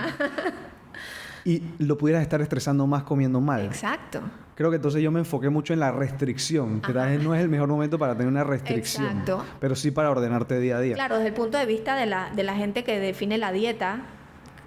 Y 1.45 1.61
lo 1.79 1.97
pudieras 1.97 2.21
estar 2.23 2.41
estresando 2.41 2.85
más 2.87 3.03
comiendo 3.03 3.39
mal. 3.41 3.65
Exacto. 3.65 4.21
Creo 4.57 4.71
que 4.71 4.77
entonces 4.77 5.03
yo 5.03 5.11
me 5.11 5.19
enfoqué 5.19 5.49
mucho 5.49 5.73
en 5.73 5.79
la 5.79 5.91
restricción, 5.91 6.81
que 6.81 6.91
tal 6.91 7.09
vez 7.09 7.21
no 7.23 7.35
es 7.35 7.41
el 7.43 7.47
mejor 7.47 7.69
momento 7.69 7.99
para 7.99 8.13
tener 8.13 8.27
una 8.27 8.43
restricción, 8.43 9.05
Exacto. 9.19 9.45
pero 9.59 9.75
sí 9.75 9.91
para 9.91 10.09
ordenarte 10.09 10.59
día 10.59 10.77
a 10.77 10.79
día. 10.81 10.95
Claro, 10.95 11.17
desde 11.17 11.27
el 11.27 11.35
punto 11.35 11.59
de 11.59 11.67
vista 11.67 11.95
de 11.95 12.07
la, 12.07 12.31
de 12.35 12.41
la 12.41 12.55
gente 12.55 12.83
que 12.83 12.99
define 12.99 13.37
la 13.37 13.51
dieta, 13.51 13.99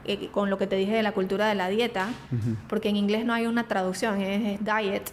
eh, 0.05 0.29
con 0.31 0.49
lo 0.49 0.59
que 0.59 0.69
te 0.69 0.77
dije 0.77 0.93
de 0.93 1.03
la 1.03 1.11
cultura 1.11 1.49
de 1.49 1.57
la 1.57 1.69
dieta, 1.69 2.09
porque 2.69 2.89
en 2.89 2.95
inglés 2.97 3.25
no 3.25 3.33
hay 3.35 3.47
una 3.47 3.65
traducción, 3.65 4.21
es, 4.21 4.61
es 4.61 4.65
diet, 4.65 5.11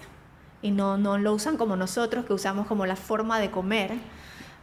y 0.61 0.69
no, 0.69 0.95
no 0.97 1.17
lo 1.17 1.33
usan 1.33 1.57
como 1.57 1.75
nosotros, 1.75 2.23
que 2.25 2.33
usamos 2.33 2.67
como 2.67 2.85
la 2.85 2.95
forma 2.95 3.39
de 3.39 3.49
comer. 3.49 3.93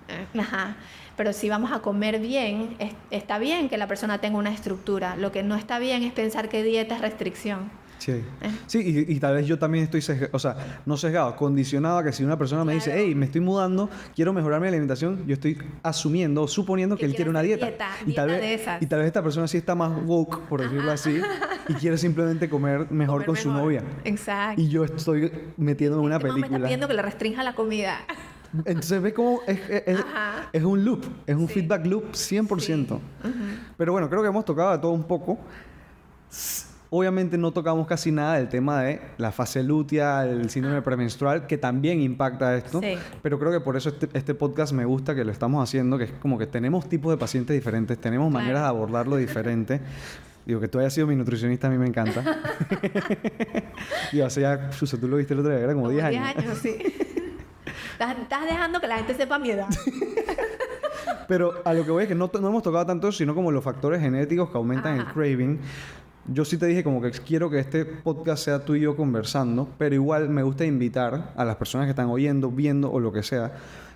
Eh, 0.09 0.27
Ajá. 0.39 0.77
Pero 1.17 1.33
si 1.33 1.49
vamos 1.49 1.73
a 1.73 1.81
comer 1.81 2.21
bien, 2.21 2.77
es- 2.79 2.95
está 3.11 3.39
bien 3.39 3.69
que 3.69 3.79
la 3.79 3.87
persona 3.89 4.19
tenga 4.19 4.39
una 4.39 4.51
estructura. 4.53 5.17
Lo 5.17 5.33
que 5.33 5.43
no 5.43 5.57
está 5.57 5.79
bien 5.81 6.03
es 6.05 6.13
pensar 6.13 6.49
que 6.49 6.63
dieta 6.63 6.95
es 6.97 7.01
restricción. 7.01 7.71
Sí, 8.05 8.13
Eh. 8.13 8.51
sí 8.67 9.07
y, 9.09 9.15
y 9.15 9.19
tal 9.19 9.35
vez 9.35 9.47
yo 9.47 9.59
también 9.59 9.85
estoy 9.85 10.03
sesgado, 10.03 10.31
o 10.35 10.39
sea, 10.39 10.81
no 10.85 10.97
sesgado, 10.99 11.35
condicionado 11.37 11.97
a 11.99 12.05
que 12.05 12.13
si 12.13 12.23
una 12.23 12.37
persona 12.37 12.63
me 12.63 12.75
dice, 12.75 12.93
hey, 12.95 13.15
me 13.15 13.25
estoy 13.25 13.41
mudando, 13.41 13.89
quiero 14.15 14.33
mejorar 14.35 14.61
mi 14.61 14.69
alimentación, 14.69 15.27
yo 15.27 15.33
estoy 15.33 15.57
asumiendo, 15.83 16.43
o 16.43 16.49
suponiendo 16.49 16.97
que, 16.97 17.01
Que 17.01 17.07
él 17.07 17.15
quiere 17.15 17.31
una 17.31 17.41
dieta. 17.41 17.65
dieta, 17.67 17.89
y, 18.07 18.13
tal 18.15 18.27
dieta 18.27 18.27
vez, 18.27 18.41
de 18.43 18.55
esas. 18.55 18.83
y 18.83 18.87
tal 18.87 18.99
vez 18.99 19.07
esta 19.07 19.23
persona 19.23 19.49
sí 19.49 19.57
está 19.57 19.75
más 19.75 19.91
woke, 20.05 20.41
por 20.49 20.61
decirlo 20.61 20.91
así, 20.93 21.19
y 21.69 21.75
quiere 21.75 21.97
simplemente 21.97 22.51
comer 22.51 22.91
mejor 22.91 23.25
Comer 23.25 23.27
con 23.27 23.37
su 23.37 23.51
novia. 23.51 23.83
Exacto. 24.05 24.61
Y 24.61 24.69
yo 24.69 24.85
estoy 24.85 25.33
metiéndome 25.57 26.03
en 26.03 26.07
una 26.07 26.17
Este 26.17 26.29
man 26.29 26.37
me 26.37 26.43
película. 26.43 26.67
pidiendo 26.67 26.87
que 26.89 26.95
le 26.95 27.03
restrinja 27.03 27.43
la 27.43 27.55
comida. 27.55 28.01
Entonces 28.67 29.01
ves 29.01 29.15
cómo 29.15 29.41
es, 29.47 30.63
un 30.63 30.85
loop, 30.85 31.05
es 31.27 31.35
un 31.37 31.49
Sí. 31.49 31.55
feedback 31.55 31.87
loop 31.87 32.13
100%. 32.13 33.01
Sí. 33.23 33.31
Pero 33.79 33.93
bueno, 33.93 34.11
creo 34.11 34.21
que 34.23 34.29
hemos 34.29 34.45
tocado 34.45 34.73
de 34.73 34.79
todo 34.79 34.93
un 34.93 35.05
poco. 35.05 35.39
Obviamente 36.97 37.37
no 37.37 37.51
tocamos 37.51 37.89
casi 37.89 38.13
nada 38.13 38.37
del 38.37 38.49
tema 38.49 38.83
de 38.83 39.01
la 39.19 39.33
fase 39.33 39.65
lútea, 39.65 40.25
el 40.27 40.49
síndrome 40.49 40.81
premenstrual, 40.81 41.45
que 41.49 41.59
también 41.59 42.01
impacta 42.01 42.57
esto. 42.57 42.79
Sí. 42.81 42.95
Pero 43.21 43.37
creo 43.41 43.51
que 43.51 43.59
por 43.59 43.77
eso 43.77 43.89
este, 43.89 44.09
este 44.13 44.33
podcast 44.33 44.73
me 44.73 44.85
gusta 44.85 45.13
que 45.13 45.25
lo 45.25 45.33
estamos 45.33 45.61
haciendo, 45.61 45.99
que 45.99 46.05
es 46.05 46.13
como 46.13 46.39
que 46.39 46.47
tenemos 46.47 46.89
tipos 46.89 47.11
de 47.11 47.19
pacientes 47.19 47.53
diferentes, 47.53 47.99
tenemos 47.99 48.31
Claro. 48.31 48.43
maneras 48.45 48.63
de 48.63 48.69
abordarlo 48.69 49.17
diferente. 49.17 49.81
Digo, 50.47 50.61
que 50.61 50.69
tú 50.69 50.79
hayas 50.79 50.95
sido 50.95 51.09
mi 51.09 51.17
nutricionista 51.17 51.67
a 51.67 51.71
mí 51.71 51.79
me 51.79 51.89
encanta. 51.89 52.23
Digo, 54.13 54.27
hace 54.27 54.43
ya, 54.43 54.71
Suso, 54.71 54.97
tú 54.97 55.09
lo 55.09 55.17
viste 55.17 55.35
el 55.35 55.41
otro 55.41 55.51
día, 55.51 55.65
era 55.65 55.75
como, 55.75 55.89
10 55.91 56.05
años. 56.05 56.59
sí. 56.63 56.77
estás, 57.93 58.19
estás 58.19 58.45
dejando 58.45 58.81
que 58.81 58.87
la 58.87 58.99
gente 58.99 59.15
sepa 59.15 59.41
mi 59.41 59.51
edad. 59.51 59.67
Pero 61.27 61.61
a 61.65 61.75
lo 61.75 61.85
que 61.85 61.91
voy 61.91 62.03
es 62.05 62.09
que 62.09 62.15
no, 62.15 62.31
no 62.41 62.49
hemos 62.49 62.63
tocado 62.63 62.87
tanto 62.87 63.11
sino 63.11 63.35
como 63.35 63.51
los 63.51 63.65
factores 63.65 64.01
genéticos 64.01 64.49
que 64.49 64.57
aumentan 64.59 64.99
el 64.99 65.07
craving. 65.07 65.59
Yo 66.27 66.45
sí 66.45 66.57
te 66.57 66.67
dije 66.67 66.83
como 66.83 67.03
que 67.03 67.11
quiero 67.11 67.51
que 67.51 67.59
este 67.59 67.85
podcast 67.85 68.45
sea 68.45 68.65
tú 68.65 68.75
y 68.75 68.81
yo 68.81 68.97
conversando, 68.97 69.69
pero 69.77 69.95
igual 69.95 70.31
me 70.31 70.43
gusta 70.43 70.65
invitar 70.65 71.33
a 71.37 71.45
las 71.45 71.57
personas 71.57 71.87
que 71.87 71.91
están 71.91 72.09
oyendo, 72.09 72.51
viendo 72.51 72.91
o 72.91 72.99
lo 72.99 73.13
que 73.13 73.23
sea, 73.23 73.53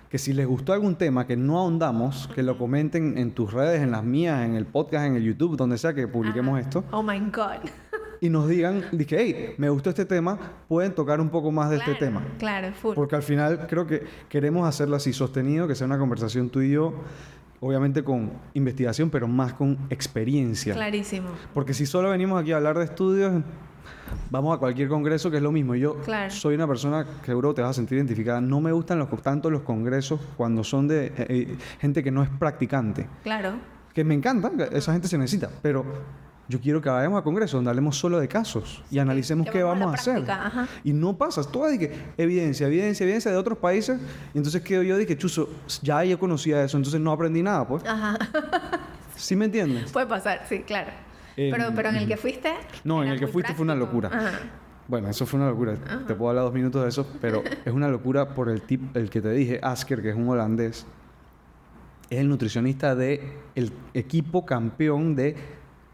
que 0.09 0.19
si 0.19 0.33
les 0.33 0.45
gustó 0.45 0.73
algún 0.73 0.95
tema 0.95 1.25
que 1.25 1.35
no 1.35 1.57
ahondamos, 1.57 2.29
que 2.35 2.43
lo 2.43 2.57
comenten 2.57 3.17
en 3.17 3.31
tus 3.31 3.51
redes, 3.51 3.81
en 3.81 3.91
las 3.91 4.03
mías, 4.03 4.45
en 4.45 4.55
el 4.55 4.65
podcast, 4.65 5.07
en 5.07 5.15
el 5.15 5.23
YouTube, 5.23 5.57
donde 5.57 5.77
sea 5.79 5.93
que 5.93 6.07
publiquemos 6.07 6.59
esto, 6.59 6.83
Oh 6.91 7.01
my 7.01 7.19
God. 7.19 7.67
y 8.21 8.29
nos 8.29 8.47
digan, 8.47 8.83
dije, 8.91 9.17
hey, 9.19 9.55
me 9.57 9.69
gustó 9.69 9.89
este 9.89 10.05
tema, 10.05 10.37
pueden 10.67 10.93
tocar 10.93 11.19
un 11.21 11.29
poco 11.29 11.51
más 11.51 11.71
de 11.71 11.77
este 11.77 11.95
tema. 11.95 12.23
Claro, 12.37 12.71
full. 12.73 12.93
Porque 12.93 13.15
al 13.15 13.23
final 13.23 13.65
creo 13.67 13.87
que 13.87 14.03
queremos 14.29 14.67
hacerlo 14.67 14.95
así 14.95 15.13
sostenido, 15.13 15.67
que 15.67 15.73
sea 15.73 15.87
una 15.87 15.97
conversación 15.97 16.49
tú 16.49 16.61
y 16.61 16.71
yo, 16.71 16.93
obviamente 17.61 18.03
con 18.03 18.31
investigación, 18.53 19.09
pero 19.09 19.27
más 19.27 19.53
con 19.53 19.77
experiencia. 19.89 20.73
Clarísimo. 20.73 21.29
Porque 21.53 21.73
si 21.73 21.85
solo 21.85 22.09
venimos 22.09 22.41
aquí 22.41 22.51
a 22.51 22.57
hablar 22.57 22.77
de 22.77 22.85
estudios, 22.85 23.43
vamos 24.29 24.55
a 24.55 24.59
cualquier 24.59 24.87
congreso, 24.87 25.29
que 25.29 25.37
es 25.37 25.43
lo 25.43 25.51
mismo. 25.51 25.75
Yo 25.75 25.95
Claro. 26.01 26.31
soy 26.31 26.55
una 26.55 26.67
persona 26.67 27.05
que 27.21 27.25
seguro 27.25 27.53
te 27.53 27.61
vas 27.61 27.71
a 27.71 27.73
sentir 27.73 27.97
identificada. 27.97 28.41
No 28.41 28.61
me 28.61 28.71
gustan 28.71 28.99
los, 28.99 29.09
tanto 29.21 29.49
los 29.49 29.61
congresos 29.63 30.19
cuando 30.37 30.63
son 30.63 30.87
de 30.87 31.07
eh, 31.07 31.13
eh, 31.17 31.57
gente 31.79 32.03
que 32.03 32.11
no 32.11 32.23
es 32.23 32.29
practicante. 32.29 33.07
Claro. 33.23 33.53
Que 33.93 34.03
me 34.03 34.13
encantan, 34.13 34.53
esa 34.71 34.93
gente 34.93 35.07
se 35.07 35.17
necesita, 35.17 35.49
pero 35.61 35.83
yo 36.49 36.59
quiero 36.59 36.81
que 36.81 36.89
vayamos 36.89 37.19
a 37.19 37.23
congreso 37.23 37.57
donde 37.57 37.69
hablemos 37.69 37.95
solo 37.95 38.19
de 38.19 38.27
casos 38.27 38.83
y 38.89 38.97
analicemos 38.97 39.47
qué 39.49 39.61
vamos 39.61 39.91
a 39.91 39.93
hacer. 39.93 40.29
ajá. 40.29 40.67
Y 40.83 40.91
no 40.93 41.15
pasas, 41.15 41.51
todo 41.51 41.67
de 41.67 41.77
que 41.77 41.93
evidencia, 42.17 42.65
evidencia, 42.65 43.03
evidencia 43.03 43.31
de 43.31 43.37
otros 43.37 43.59
países. 43.59 43.99
Y 44.33 44.37
entonces 44.39 44.61
quedo 44.63 44.81
yo 44.81 44.97
de 44.97 45.05
que, 45.05 45.15
chuzo, 45.15 45.47
ya 45.83 46.03
yo 46.03 46.17
conocía 46.17 46.63
eso, 46.63 46.75
entonces 46.75 46.99
no 46.99 47.11
aprendí 47.11 47.43
nada, 47.43 47.67
pues. 47.67 47.85
Ajá. 47.85 48.17
¿Sí 49.15 49.35
me 49.35 49.45
entiendes? 49.45 49.91
Puede 49.91 50.07
pasar, 50.07 50.43
sí, 50.49 50.59
claro. 50.59 50.91
Pero, 51.35 51.71
pero 51.75 51.89
en 51.89 51.95
el 51.97 52.07
que 52.07 52.17
fuiste. 52.17 52.51
No, 52.83 53.03
en 53.03 53.09
el 53.09 53.19
que 53.19 53.27
fuiste 53.27 53.53
fue 53.53 53.63
una 53.63 53.75
locura. 53.75 54.09
Ajá. 54.11 54.39
Bueno, 54.87 55.07
eso 55.07 55.27
fue 55.27 55.39
una 55.39 55.49
locura. 55.49 55.75
Te 56.07 56.15
puedo 56.15 56.29
hablar 56.29 56.45
dos 56.45 56.53
minutos 56.53 56.81
de 56.81 56.89
eso, 56.89 57.05
pero 57.21 57.43
es 57.65 57.71
una 57.71 57.87
locura 57.89 58.33
por 58.33 58.49
el 58.49 58.63
tip, 58.63 58.97
el 58.97 59.11
que 59.11 59.21
te 59.21 59.31
dije, 59.31 59.59
Asker, 59.61 60.01
que 60.01 60.09
es 60.09 60.15
un 60.15 60.27
holandés. 60.27 60.87
Es 62.09 62.17
el 62.17 62.27
nutricionista 62.27 62.95
de 62.95 63.37
el 63.53 63.71
equipo 63.93 64.47
campeón 64.47 65.15
de 65.15 65.35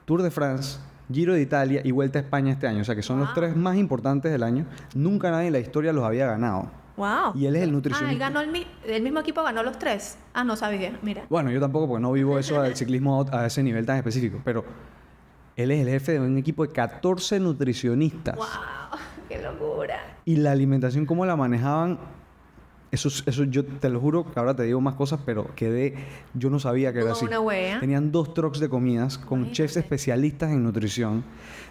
Tour 0.05 0.21
de 0.23 0.31
France, 0.31 0.79
Giro 1.11 1.33
de 1.33 1.41
Italia 1.41 1.81
y 1.83 1.91
Vuelta 1.91 2.19
a 2.19 2.21
España 2.21 2.51
este 2.53 2.67
año. 2.67 2.81
O 2.81 2.83
sea, 2.83 2.95
que 2.95 3.01
son 3.03 3.19
los 3.19 3.33
tres 3.33 3.55
más 3.55 3.75
importantes 3.77 4.31
del 4.31 4.43
año. 4.43 4.65
Nunca 4.93 5.31
nadie 5.31 5.47
en 5.47 5.53
la 5.53 5.59
historia 5.59 5.93
los 5.93 6.03
había 6.03 6.27
ganado. 6.27 6.69
Wow. 6.97 7.33
Y 7.35 7.45
él 7.45 7.55
es 7.57 7.61
el 7.63 7.67
Ah, 7.67 7.69
él 7.69 7.71
nutricionista. 7.73 8.19
ganó 8.29 8.39
el, 8.41 8.49
mi- 8.51 8.65
el 8.87 9.03
mismo 9.03 9.19
equipo, 9.19 9.43
ganó 9.43 9.63
los 9.63 9.77
tres. 9.77 10.17
Ah, 10.33 10.43
no 10.43 10.55
sabía, 10.55 10.97
mira. 11.01 11.23
Bueno, 11.29 11.51
yo 11.51 11.59
tampoco, 11.59 11.87
porque 11.87 12.01
no 12.01 12.11
vivo 12.13 12.39
eso 12.39 12.61
del 12.61 12.75
ciclismo 12.75 13.25
a 13.31 13.45
ese 13.45 13.61
nivel 13.63 13.85
tan 13.85 13.97
específico, 13.97 14.39
pero 14.45 14.63
él 15.57 15.71
es 15.71 15.81
el 15.81 15.89
jefe 15.89 16.13
de 16.13 16.19
un 16.21 16.37
equipo 16.37 16.65
de 16.65 16.71
14 16.71 17.39
nutricionistas. 17.41 18.35
Wow, 18.37 18.45
qué 19.27 19.41
locura. 19.41 19.97
Y 20.23 20.37
la 20.37 20.51
alimentación, 20.53 21.05
cómo 21.05 21.25
la 21.25 21.35
manejaban, 21.35 21.99
eso, 22.95 23.09
eso 23.25 23.43
yo 23.43 23.63
te 23.65 23.89
lo 23.89 23.99
juro 23.99 24.25
que 24.31 24.39
ahora 24.39 24.55
te 24.55 24.63
digo 24.63 24.81
más 24.81 24.95
cosas, 24.95 25.19
pero 25.25 25.47
quedé, 25.55 25.95
yo 26.33 26.49
no 26.49 26.59
sabía 26.59 26.91
que 26.93 26.99
era 26.99 27.11
así. 27.11 27.25
una 27.25 27.39
wea. 27.39 27.79
Tenían 27.79 28.11
dos 28.11 28.33
trucks 28.33 28.59
de 28.59 28.69
comidas 28.69 29.17
con 29.17 29.51
chefs 29.51 29.77
especialistas 29.77 30.51
en 30.51 30.63
nutrición. 30.63 31.23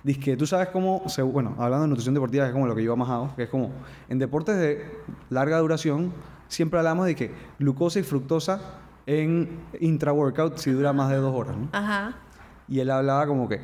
Dice 0.03 0.21
que 0.21 0.37
tú 0.37 0.47
sabes 0.47 0.69
cómo, 0.69 1.03
se- 1.09 1.23
bueno, 1.23 1.55
hablando 1.59 1.83
de 1.83 1.89
nutrición 1.89 2.15
deportiva, 2.15 2.45
que 2.45 2.49
es 2.51 2.53
como 2.55 2.67
lo 2.67 2.75
que 2.75 2.85
yo 2.85 2.97
majado, 2.97 3.35
que 3.37 3.45
es 3.45 3.49
como 3.49 3.71
en 4.09 4.19
deportes 4.19 4.57
de 4.57 4.85
larga 5.31 5.59
duración, 5.59 6.13
siempre 6.49 6.79
hablamos 6.79 7.07
de 7.07 7.15
que 7.17 7.31
glucosa 7.59 7.99
y 8.01 8.03
fructosa 8.03 8.61
en 9.07 9.49
intra-workout 9.81 10.57
si 10.59 10.71
dura 10.71 10.93
más 10.93 11.11
de 11.11 11.17
dos 11.17 11.35
horas, 11.35 11.57
¿no? 11.57 11.69
Ajá. 11.73 12.15
Y 12.69 12.81
él 12.81 12.91
hablaba 12.91 13.27
como 13.27 13.49
que, 13.49 13.61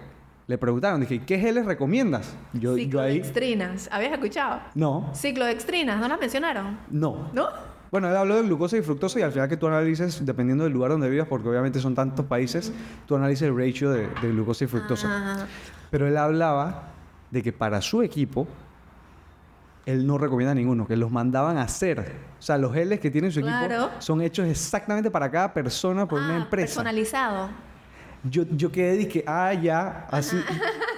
le 0.50 0.58
preguntaron, 0.58 1.00
dije, 1.00 1.22
¿qué 1.24 1.38
geles 1.38 1.64
recomiendas? 1.64 2.34
Yo, 2.52 2.76
yo 2.76 3.00
ahí, 3.00 3.18
Ciclodextrinas. 3.22 3.88
¿Habías 3.92 4.12
escuchado? 4.12 4.60
no, 4.74 5.10
Ciclodextrinas, 5.14 6.00
¿no 6.00 6.08
las 6.08 6.18
mencionaron? 6.18 6.76
no. 6.90 7.30
¿No? 7.32 7.48
Bueno, 7.92 8.08
él 8.08 8.16
habló 8.16 8.36
de 8.36 8.42
glucosa 8.42 8.76
y 8.76 8.82
fructosa 8.82 9.18
y 9.18 9.22
al 9.22 9.32
final 9.32 9.48
que 9.48 9.56
tú 9.56 9.66
analices, 9.66 10.24
dependiendo 10.24 10.62
del 10.64 10.72
lugar 10.72 10.90
donde 10.92 11.08
vivas, 11.10 11.26
porque 11.28 11.48
obviamente 11.48 11.80
son 11.80 11.94
tantos 11.94 12.24
países, 12.26 12.72
tú 13.06 13.16
analices 13.16 13.48
el 13.48 13.56
ratio 13.56 13.90
de, 13.90 14.06
de 14.22 14.28
glucosa 14.30 14.62
y 14.64 14.66
fructosa. 14.68 15.08
Ajá. 15.08 15.46
Pero 15.90 16.06
él 16.06 16.16
hablaba 16.16 16.84
de 17.32 17.42
que 17.42 17.52
para 17.52 17.80
su 17.80 18.02
equipo, 18.02 18.46
él 19.86 20.06
no 20.06 20.18
recomienda 20.18 20.54
ninguno, 20.54 20.86
que 20.86 20.96
los 20.96 21.10
mandaban 21.10 21.56
a 21.58 21.62
hacer. 21.62 22.12
O 22.38 22.42
sea, 22.42 22.58
los 22.58 22.72
geles 22.72 23.00
que 23.00 23.10
tiene 23.10 23.30
su 23.32 23.40
Claro. 23.40 23.74
equipo 23.86 23.90
son 24.00 24.20
hechos 24.22 24.46
exactamente 24.46 25.10
para 25.10 25.28
cada 25.30 25.52
persona 25.52 26.06
por 26.06 26.20
una 26.20 26.34
Ah, 26.34 26.42
empresa. 26.42 26.66
Personalizado. 26.82 27.48
Yo, 28.24 28.44
yo 28.56 28.70
quedé 28.70 28.96
dije, 28.96 29.24
ah, 29.26 29.52
ya, 29.54 30.06
así. 30.10 30.36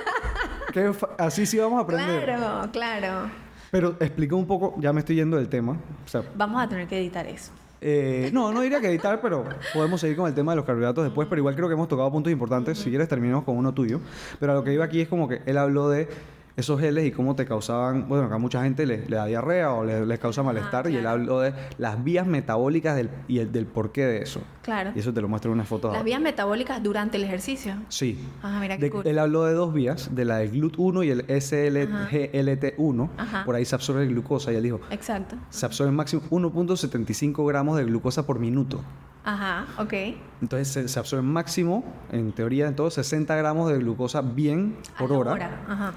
que 0.73 0.93
así 1.19 1.47
sí 1.47 1.59
vamos 1.59 1.79
a 1.79 1.83
aprender. 1.83 2.25
Claro, 2.25 2.71
claro. 2.73 3.31
Pero 3.71 3.97
explica 4.01 4.35
un 4.35 4.47
poco, 4.47 4.75
ya 4.79 4.93
me 4.93 5.01
estoy 5.01 5.17
yendo 5.17 5.37
del 5.37 5.49
tema. 5.49 5.73
O 6.05 6.09
sea, 6.09 6.23
Vamos 6.37 6.63
a 6.63 6.69
tener 6.69 6.87
que 6.89 6.99
editar 6.99 7.27
eso. 7.27 7.53
eh, 7.81 8.31
no, 8.33 8.53
no 8.53 8.61
diría 8.61 8.81
que 8.81 8.89
editar, 8.89 9.21
pero 9.21 9.45
podemos 9.73 10.01
seguir 10.01 10.17
con 10.17 10.27
el 10.29 10.35
tema 10.35 10.53
de 10.53 10.57
los 10.57 10.65
carbohidratos 10.65 11.05
después, 11.05 11.27
pero 11.29 11.41
igual 11.41 11.55
creo 11.57 11.69
que 11.69 11.75
hemos 11.75 11.89
tocado 11.89 12.11
puntos 12.11 12.33
importantes. 12.33 12.79
Si 12.79 12.91
quieres, 12.91 13.09
terminamos 13.09 13.45
con 13.45 13.57
uno 13.57 13.73
tuyo. 13.73 14.01
Pero 14.39 14.53
a 14.53 14.55
lo 14.57 14.65
que 14.65 14.73
iba 14.73 14.85
aquí 14.85 15.01
es 15.01 15.09
como 15.09 15.29
que 15.29 15.43
él 15.47 15.57
habló 15.59 15.89
de 15.89 16.09
esos 16.57 16.79
geles 16.81 17.07
y 17.07 17.13
cómo 17.13 17.35
te 17.37 17.47
causaban, 17.47 18.09
bueno, 18.09 18.29
que 18.29 18.35
a 18.35 18.39
mucha 18.39 18.63
gente 18.63 18.85
le, 18.87 19.07
le 19.09 19.17
da 19.17 19.25
diarrea 19.27 19.73
o 19.73 19.85
le- 19.85 20.05
les 20.07 20.19
causa 20.19 20.43
malestar, 20.43 20.89
y 20.91 20.97
él 20.97 21.07
habló 21.07 21.41
de 21.41 21.55
las 21.79 22.03
vías 22.05 22.27
metabólicas 22.27 22.95
del, 22.97 23.09
y 23.29 23.39
el, 23.39 23.51
del 23.53 23.67
porqué 23.67 24.05
de 24.05 24.19
eso. 24.23 24.41
Claro. 24.63 24.93
Y 24.95 24.99
eso 25.01 25.13
te 25.13 25.21
lo 25.21 25.29
muestro 25.29 25.51
en 25.51 25.55
una 25.55 25.65
foto. 25.65 25.93
Las 25.93 26.05
vías 26.05 26.21
metabólicas 26.21 26.83
durante 26.83 27.17
el 27.17 27.25
ejercicio. 27.25 27.75
Sí. 27.89 28.19
Ah, 28.43 28.59
mira 28.61 28.77
qué 28.77 28.85
De- 28.85 28.91
cool. 28.91 29.07
Él 29.07 29.19
habló 29.19 29.45
de 29.45 29.55
dos 29.55 29.73
vías, 29.73 30.15
de 30.15 30.25
la 30.25 30.37
del 30.39 30.53
GLUT1 30.53 31.05
y 31.07 31.11
el 31.11 31.27
SLGLT1. 31.27 33.09
Ajá. 33.19 33.45
Por 33.45 33.55
ahí 33.55 33.65
se 33.65 33.75
absorbe 33.75 34.07
glucosa 34.07 34.53
y 34.53 34.57
él 34.57 34.63
dijo, 34.63 34.81
Exacto. 34.91 35.37
se 35.51 35.67
absorbe 35.67 35.93
máximo 35.93 36.23
1.75 36.31 37.47
gramos 37.47 37.77
de 37.79 37.85
glucosa 37.85 38.27
por 38.27 38.39
minuto. 38.39 38.81
Ajá, 39.25 39.67
ok. 39.79 39.93
Entonces 40.41 40.69
se, 40.69 40.89
se 40.89 40.99
absorbe 40.99 41.23
máximo, 41.23 41.85
en 42.11 42.33
teoría, 42.33 42.67
en 42.67 42.75
todo 42.75 42.91
60 42.91 43.35
gramos 43.37 43.71
de 43.71 43.79
glucosa 43.79 44.21
bien 44.21 44.77
A 44.97 44.99
por 44.99 45.11
la 45.13 45.19
hora. 45.19 45.61
Ajá. 45.69 45.93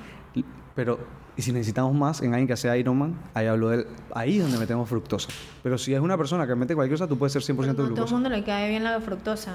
Pero, 0.75 0.99
y 1.37 1.41
si 1.41 1.51
necesitamos 1.53 1.93
más, 1.95 2.21
en 2.21 2.33
alguien 2.33 2.47
que 2.47 2.57
sea 2.57 2.75
Ironman, 2.77 3.15
ahí 3.33 3.47
habló 3.47 3.69
de 3.69 3.77
él, 3.77 3.87
ahí 4.13 4.37
es 4.37 4.43
donde 4.43 4.57
metemos 4.57 4.89
fructosa. 4.89 5.29
Pero 5.63 5.77
si 5.77 5.93
es 5.93 5.99
una 6.01 6.17
persona 6.17 6.45
que 6.45 6.53
mete 6.55 6.75
cualquier 6.75 6.99
cosa, 6.99 7.07
tú 7.07 7.17
puedes 7.17 7.31
ser 7.33 7.41
100% 7.41 7.55
Pero 7.55 7.65
no 7.67 7.71
a 7.71 7.75
todo 7.75 7.85
el 7.87 7.93
glucosa. 7.93 8.13
mundo 8.13 8.29
le 8.29 8.43
cae 8.43 8.69
bien 8.69 8.83
la 8.83 8.99
fructosa. 8.99 9.53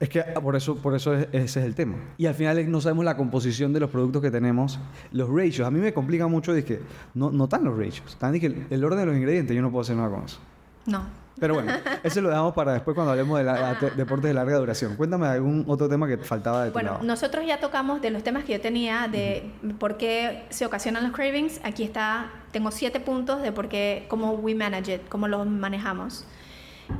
Es 0.00 0.08
que 0.08 0.18
ah, 0.20 0.40
por 0.40 0.56
eso, 0.56 0.74
por 0.74 0.96
eso 0.96 1.14
es- 1.14 1.28
ese 1.30 1.60
es 1.60 1.64
el 1.66 1.76
tema. 1.76 1.94
Y 2.18 2.26
al 2.26 2.34
final 2.34 2.68
no 2.68 2.80
sabemos 2.80 3.04
la 3.04 3.16
composición 3.16 3.72
de 3.72 3.78
los 3.78 3.88
productos 3.90 4.20
que 4.20 4.32
tenemos, 4.32 4.80
los 5.12 5.28
ratios. 5.28 5.60
A 5.60 5.70
mí 5.70 5.78
me 5.78 5.94
complica 5.94 6.26
mucho, 6.26 6.52
que 6.54 6.80
no, 7.14 7.30
no 7.30 7.44
están 7.44 7.62
los 7.62 7.76
ratios. 7.78 8.02
Están 8.08 8.32
dizque, 8.32 8.66
el 8.68 8.84
orden 8.84 8.98
de 8.98 9.06
los 9.06 9.16
ingredientes, 9.16 9.54
yo 9.54 9.62
no 9.62 9.70
puedo 9.70 9.82
hacer 9.82 9.94
nada 9.94 10.10
con 10.10 10.24
eso. 10.24 10.38
No. 10.86 11.21
Pero 11.42 11.54
bueno, 11.54 11.72
eso 12.04 12.20
lo 12.20 12.28
dejamos 12.28 12.54
para 12.54 12.72
después 12.72 12.94
cuando 12.94 13.10
hablemos 13.10 13.36
de 13.36 13.42
la- 13.42 13.74
de 13.74 13.90
deportes 13.90 14.28
de 14.28 14.34
larga 14.34 14.56
duración. 14.58 14.94
Cuéntame 14.94 15.26
algún 15.26 15.64
otro 15.66 15.88
tema 15.88 16.06
que 16.06 16.16
faltaba 16.16 16.62
de 16.62 16.70
tu 16.70 16.74
Bueno, 16.74 16.92
lado. 16.92 17.02
nosotros 17.04 17.44
ya 17.44 17.58
tocamos 17.58 18.00
de 18.00 18.10
los 18.10 18.22
temas 18.22 18.44
que 18.44 18.52
yo 18.52 18.60
tenía 18.60 19.08
de 19.08 19.50
por 19.80 19.96
qué 19.96 20.44
se 20.50 20.64
ocasionan 20.64 21.02
los 21.02 21.10
cravings. 21.10 21.60
Aquí 21.64 21.82
está, 21.82 22.30
tengo 22.52 22.70
siete 22.70 23.00
puntos 23.00 23.42
de 23.42 23.50
por 23.50 23.68
qué, 23.68 24.06
cómo 24.08 24.34
we 24.34 24.54
manage 24.54 24.94
it, 24.94 25.08
cómo 25.08 25.26
los 25.26 25.44
manejamos. 25.44 26.24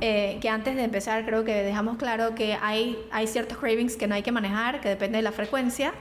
Eh, 0.01 0.39
que 0.41 0.49
antes 0.49 0.75
de 0.75 0.83
empezar 0.83 1.25
creo 1.25 1.45
que 1.45 1.63
dejamos 1.63 1.95
claro 1.95 2.35
que 2.35 2.57
hay, 2.61 2.97
hay 3.13 3.27
ciertos 3.27 3.57
cravings 3.59 3.95
que 3.95 4.07
no 4.07 4.15
hay 4.15 4.23
que 4.23 4.33
manejar, 4.33 4.81
que 4.81 4.89
depende 4.89 5.19
de 5.19 5.21
la 5.21 5.31
frecuencia. 5.31 5.93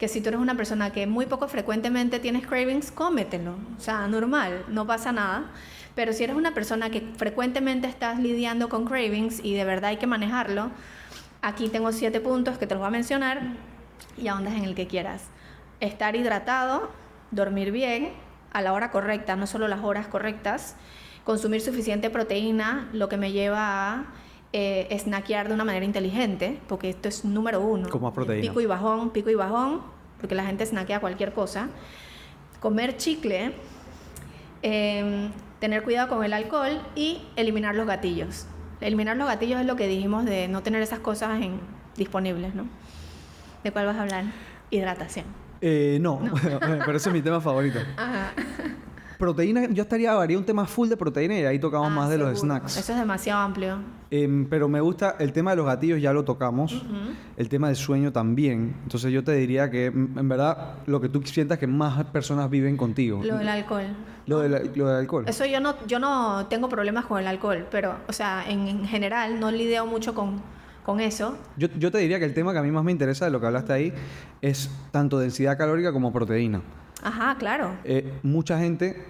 Que 0.00 0.08
si 0.08 0.20
tú 0.20 0.28
eres 0.28 0.40
una 0.40 0.56
persona 0.56 0.90
que 0.90 1.06
muy 1.06 1.24
poco 1.26 1.46
frecuentemente 1.46 2.18
tienes 2.18 2.46
cravings, 2.46 2.90
cómetelo. 2.90 3.52
O 3.78 3.80
sea, 3.80 4.08
normal, 4.08 4.64
no 4.68 4.86
pasa 4.88 5.12
nada. 5.12 5.44
Pero 5.96 6.12
si 6.12 6.22
eres 6.22 6.36
una 6.36 6.54
persona 6.54 6.90
que 6.90 7.00
frecuentemente 7.16 7.88
estás 7.88 8.20
lidiando 8.20 8.68
con 8.68 8.84
cravings 8.84 9.44
y 9.44 9.54
de 9.54 9.64
verdad 9.64 9.90
hay 9.90 9.96
que 9.96 10.06
manejarlo, 10.06 10.70
Aquí 11.46 11.68
tengo 11.68 11.92
siete 11.92 12.20
puntos 12.20 12.58
que 12.58 12.66
te 12.66 12.74
los 12.74 12.80
voy 12.80 12.88
a 12.88 12.90
mencionar 12.90 13.40
y 14.18 14.26
ahondas 14.26 14.54
en 14.54 14.64
el 14.64 14.74
que 14.74 14.88
quieras. 14.88 15.28
Estar 15.78 16.16
hidratado, 16.16 16.90
dormir 17.30 17.70
bien, 17.70 18.10
a 18.52 18.62
la 18.62 18.72
hora 18.72 18.90
correcta, 18.90 19.36
no 19.36 19.46
solo 19.46 19.68
las 19.68 19.84
horas 19.84 20.08
correctas, 20.08 20.74
consumir 21.22 21.60
suficiente 21.60 22.10
proteína, 22.10 22.88
lo 22.92 23.08
que 23.08 23.16
me 23.16 23.30
lleva 23.30 23.92
a 23.92 24.06
eh, 24.52 24.88
snackear 24.98 25.46
de 25.46 25.54
una 25.54 25.64
manera 25.64 25.84
inteligente, 25.84 26.58
porque 26.66 26.90
esto 26.90 27.08
es 27.08 27.24
número 27.24 27.60
uno. 27.60 27.88
Con 27.90 28.02
más 28.02 28.12
proteína. 28.12 28.48
Pico 28.48 28.60
y 28.60 28.66
bajón, 28.66 29.10
pico 29.10 29.30
y 29.30 29.36
bajón, 29.36 29.82
porque 30.18 30.34
la 30.34 30.44
gente 30.44 30.66
snackea 30.66 30.98
cualquier 30.98 31.32
cosa. 31.32 31.68
Comer 32.58 32.96
chicle, 32.96 33.52
eh, 34.62 35.28
tener 35.60 35.82
cuidado 35.82 36.08
con 36.08 36.24
el 36.24 36.32
alcohol 36.32 36.80
y 36.94 37.22
eliminar 37.36 37.74
los 37.74 37.86
gatillos. 37.86 38.46
Eliminar 38.80 39.16
los 39.16 39.26
gatillos 39.26 39.60
es 39.60 39.66
lo 39.66 39.76
que 39.76 39.86
dijimos 39.88 40.24
de 40.24 40.48
no 40.48 40.62
tener 40.62 40.82
esas 40.82 40.98
cosas 40.98 41.40
en- 41.42 41.60
disponibles, 41.96 42.54
¿no? 42.54 42.66
¿De 43.64 43.72
cuál 43.72 43.86
vas 43.86 43.96
a 43.96 44.02
hablar? 44.02 44.24
Hidratación. 44.70 45.24
Eh, 45.62 45.98
no, 46.00 46.20
pero 46.84 46.96
ese 46.98 47.08
es 47.08 47.12
mi 47.14 47.22
tema 47.22 47.40
favorito. 47.40 47.78
Ajá. 47.96 48.32
Proteína, 49.18 49.66
yo 49.70 49.82
estaría, 49.82 50.12
haría 50.20 50.36
un 50.38 50.44
tema 50.44 50.66
full 50.66 50.88
de 50.88 50.96
proteína 50.96 51.38
y 51.38 51.44
ahí 51.44 51.58
tocamos 51.58 51.88
Ah, 51.88 51.94
más 51.94 52.10
de 52.10 52.18
los 52.18 52.38
snacks. 52.40 52.76
Eso 52.76 52.92
es 52.92 52.98
demasiado 52.98 53.40
amplio. 53.40 53.78
Em, 54.10 54.46
pero 54.48 54.68
me 54.68 54.80
gusta 54.80 55.16
el 55.18 55.32
tema 55.32 55.50
de 55.50 55.56
los 55.56 55.66
gatillos, 55.66 56.00
ya 56.00 56.12
lo 56.12 56.24
tocamos. 56.24 56.84
El 57.36 57.48
tema 57.48 57.68
del 57.68 57.76
sueño 57.76 58.12
también. 58.12 58.76
Entonces 58.82 59.12
yo 59.12 59.24
te 59.24 59.32
diría 59.32 59.70
que, 59.70 59.86
en 59.86 60.28
verdad, 60.28 60.74
lo 60.86 61.00
que 61.00 61.08
tú 61.08 61.22
sientas 61.22 61.58
que 61.58 61.66
más 61.66 62.04
personas 62.06 62.50
viven 62.50 62.76
contigo. 62.76 63.22
Lo 63.24 63.38
del 63.38 63.48
alcohol. 63.48 63.86
Lo 64.26 64.40
del, 64.40 64.70
lo 64.74 64.88
del 64.88 64.96
alcohol. 64.96 65.24
Eso 65.26 65.44
yo 65.46 65.60
no, 65.60 65.74
yo 65.86 65.98
no 65.98 66.46
tengo 66.48 66.68
problemas 66.68 67.06
con 67.06 67.18
el 67.20 67.26
alcohol, 67.26 67.66
pero, 67.70 67.96
o 68.08 68.12
sea, 68.12 68.44
en, 68.48 68.66
en 68.68 68.84
general 68.86 69.38
no 69.40 69.50
lidio 69.50 69.86
mucho 69.86 70.14
con, 70.14 70.40
con 70.84 71.00
eso. 71.00 71.36
Yo, 71.56 71.68
yo 71.78 71.90
te 71.90 71.98
diría 71.98 72.18
que 72.18 72.24
el 72.24 72.34
tema 72.34 72.52
que 72.52 72.58
a 72.58 72.62
mí 72.62 72.70
más 72.70 72.84
me 72.84 72.92
interesa 72.92 73.24
de 73.24 73.30
lo 73.30 73.40
que 73.40 73.46
hablaste 73.46 73.72
ahí 73.72 73.92
es 74.42 74.70
tanto 74.90 75.18
densidad 75.18 75.56
calórica 75.56 75.92
como 75.92 76.12
proteína. 76.12 76.60
Ajá, 77.02 77.36
claro. 77.38 77.72
Eh, 77.84 78.12
mucha 78.22 78.58
gente 78.58 79.04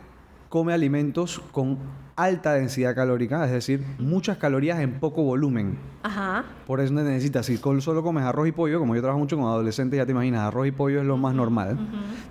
come 0.48 0.72
alimentos 0.72 1.40
con 1.52 1.78
alta 2.14 2.54
densidad 2.54 2.94
calórica, 2.94 3.44
es 3.44 3.50
decir, 3.52 3.84
muchas 3.98 4.38
calorías 4.38 4.80
en 4.80 5.00
poco 5.00 5.22
volumen. 5.22 5.76
Ajá. 6.02 6.44
Por 6.66 6.80
eso 6.80 6.94
necesitas, 6.94 7.44
si 7.46 7.58
solo 7.58 8.02
comes 8.02 8.24
arroz 8.24 8.48
y 8.48 8.52
pollo, 8.52 8.78
como 8.78 8.94
yo 8.94 9.02
trabajo 9.02 9.18
mucho 9.18 9.36
con 9.36 9.44
adolescentes, 9.46 9.98
ya 9.98 10.06
te 10.06 10.12
imaginas, 10.12 10.40
arroz 10.42 10.66
y 10.66 10.70
pollo 10.72 11.00
es 11.00 11.06
lo 11.06 11.16
más 11.18 11.34
normal. 11.34 11.76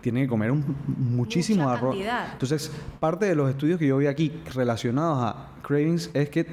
Tienen 0.01 0.23
que 0.23 0.29
comer 0.29 0.51
un- 0.51 0.75
muchísimo 0.87 1.63
Mucha 1.63 1.73
arroz. 1.75 1.91
cantidad. 1.95 2.27
Entonces, 2.31 2.71
parte 2.99 3.25
de 3.27 3.35
los 3.35 3.49
estudios 3.49 3.77
que 3.77 3.85
yo 3.87 3.97
vi 3.97 4.07
aquí 4.07 4.33
relacionados 4.55 5.19
a 5.21 5.49
cravings 5.61 6.09
es 6.13 6.29
que 6.29 6.47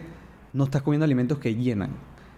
no 0.53 0.65
estás 0.65 0.83
comiendo 0.83 1.05
alimentos 1.05 1.39
que 1.39 1.55
llenan. 1.55 1.91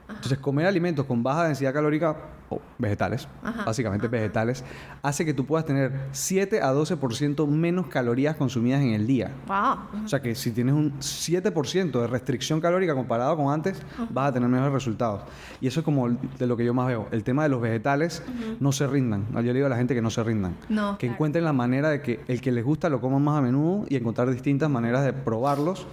Entonces, 0.08 0.38
comer 0.38 0.66
alimentos 0.66 1.06
con 1.06 1.22
baja 1.22 1.44
densidad 1.44 1.72
calórica, 1.72 2.16
o 2.50 2.60
vegetales, 2.78 3.26
Ajá, 3.42 3.64
básicamente 3.64 4.06
vegetales, 4.06 4.62
hace 5.02 5.24
que 5.24 5.32
tú 5.32 5.46
puedas 5.46 5.64
tener 5.64 6.08
7 6.12 6.60
a 6.60 6.74
12% 6.74 7.46
menos 7.48 7.86
calorías 7.86 8.36
consumidas 8.36 8.82
en 8.82 8.90
el 8.90 9.06
día. 9.06 9.32
Wow. 9.46 10.04
O 10.04 10.08
sea 10.08 10.20
que 10.20 10.34
si 10.34 10.50
tienes 10.50 10.74
un 10.74 10.92
7% 10.98 12.00
de 12.00 12.06
restricción 12.06 12.60
calórica 12.60 12.94
comparado 12.94 13.36
con 13.36 13.52
antes, 13.52 13.80
vas 14.10 14.28
a 14.28 14.32
tener 14.34 14.48
mejores 14.48 14.72
resultados. 14.72 15.22
Y 15.60 15.66
eso 15.66 15.80
es 15.80 15.84
como 15.84 16.10
de 16.10 16.46
lo 16.46 16.56
que 16.56 16.64
yo 16.64 16.74
más 16.74 16.86
veo. 16.86 17.08
El 17.10 17.24
tema 17.24 17.42
de 17.44 17.48
los 17.48 17.60
vegetales, 17.60 18.22
no 18.60 18.72
se 18.72 18.86
rindan. 18.86 19.26
Yo 19.32 19.40
le 19.40 19.54
digo 19.54 19.66
a 19.66 19.70
la 19.70 19.76
gente 19.76 19.94
que 19.94 20.02
no 20.02 20.10
se 20.10 20.22
rindan. 20.22 20.54
No, 20.68 20.98
que 20.98 21.06
claro. 21.06 21.14
encuentren 21.14 21.44
la 21.44 21.52
manera 21.52 21.88
de 21.88 22.02
que 22.02 22.20
el 22.28 22.40
que 22.40 22.52
les 22.52 22.64
gusta 22.64 22.88
lo 22.88 23.00
coman 23.00 23.22
más 23.22 23.38
a 23.38 23.42
menudo 23.42 23.86
y 23.88 23.96
encontrar 23.96 24.30
distintas 24.30 24.68
maneras 24.68 25.04
de 25.04 25.12
probarlos. 25.12 25.86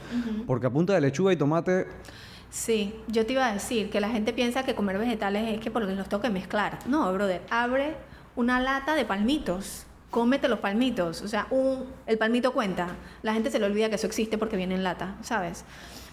Porque 0.45 0.67
a 0.67 0.69
punta 0.69 0.93
de 0.93 1.01
lechuga 1.01 1.31
y 1.31 1.37
tomate, 1.37 1.87
Sí, 2.51 2.93
yo 3.07 3.25
te 3.25 3.31
iba 3.33 3.47
a 3.47 3.53
decir 3.53 3.89
que 3.89 4.01
la 4.01 4.09
gente 4.09 4.33
piensa 4.33 4.63
que 4.63 4.75
comer 4.75 4.97
vegetales 4.97 5.47
es 5.53 5.59
que 5.61 5.71
porque 5.71 5.95
los 5.95 6.09
tengo 6.09 6.21
que 6.21 6.29
mezclar. 6.29 6.79
No, 6.85 7.11
brother, 7.13 7.41
abre 7.49 7.95
una 8.35 8.59
lata 8.59 8.93
de 8.93 9.05
palmitos. 9.05 9.85
Cómete 10.09 10.49
los 10.49 10.59
palmitos. 10.59 11.21
O 11.21 11.29
sea, 11.29 11.47
un, 11.49 11.85
el 12.05 12.17
palmito 12.17 12.51
cuenta. 12.51 12.89
La 13.23 13.33
gente 13.33 13.49
se 13.49 13.57
le 13.59 13.65
olvida 13.65 13.87
que 13.87 13.95
eso 13.95 14.05
existe 14.05 14.37
porque 14.37 14.57
viene 14.57 14.75
en 14.75 14.83
lata, 14.83 15.15
¿sabes? 15.21 15.63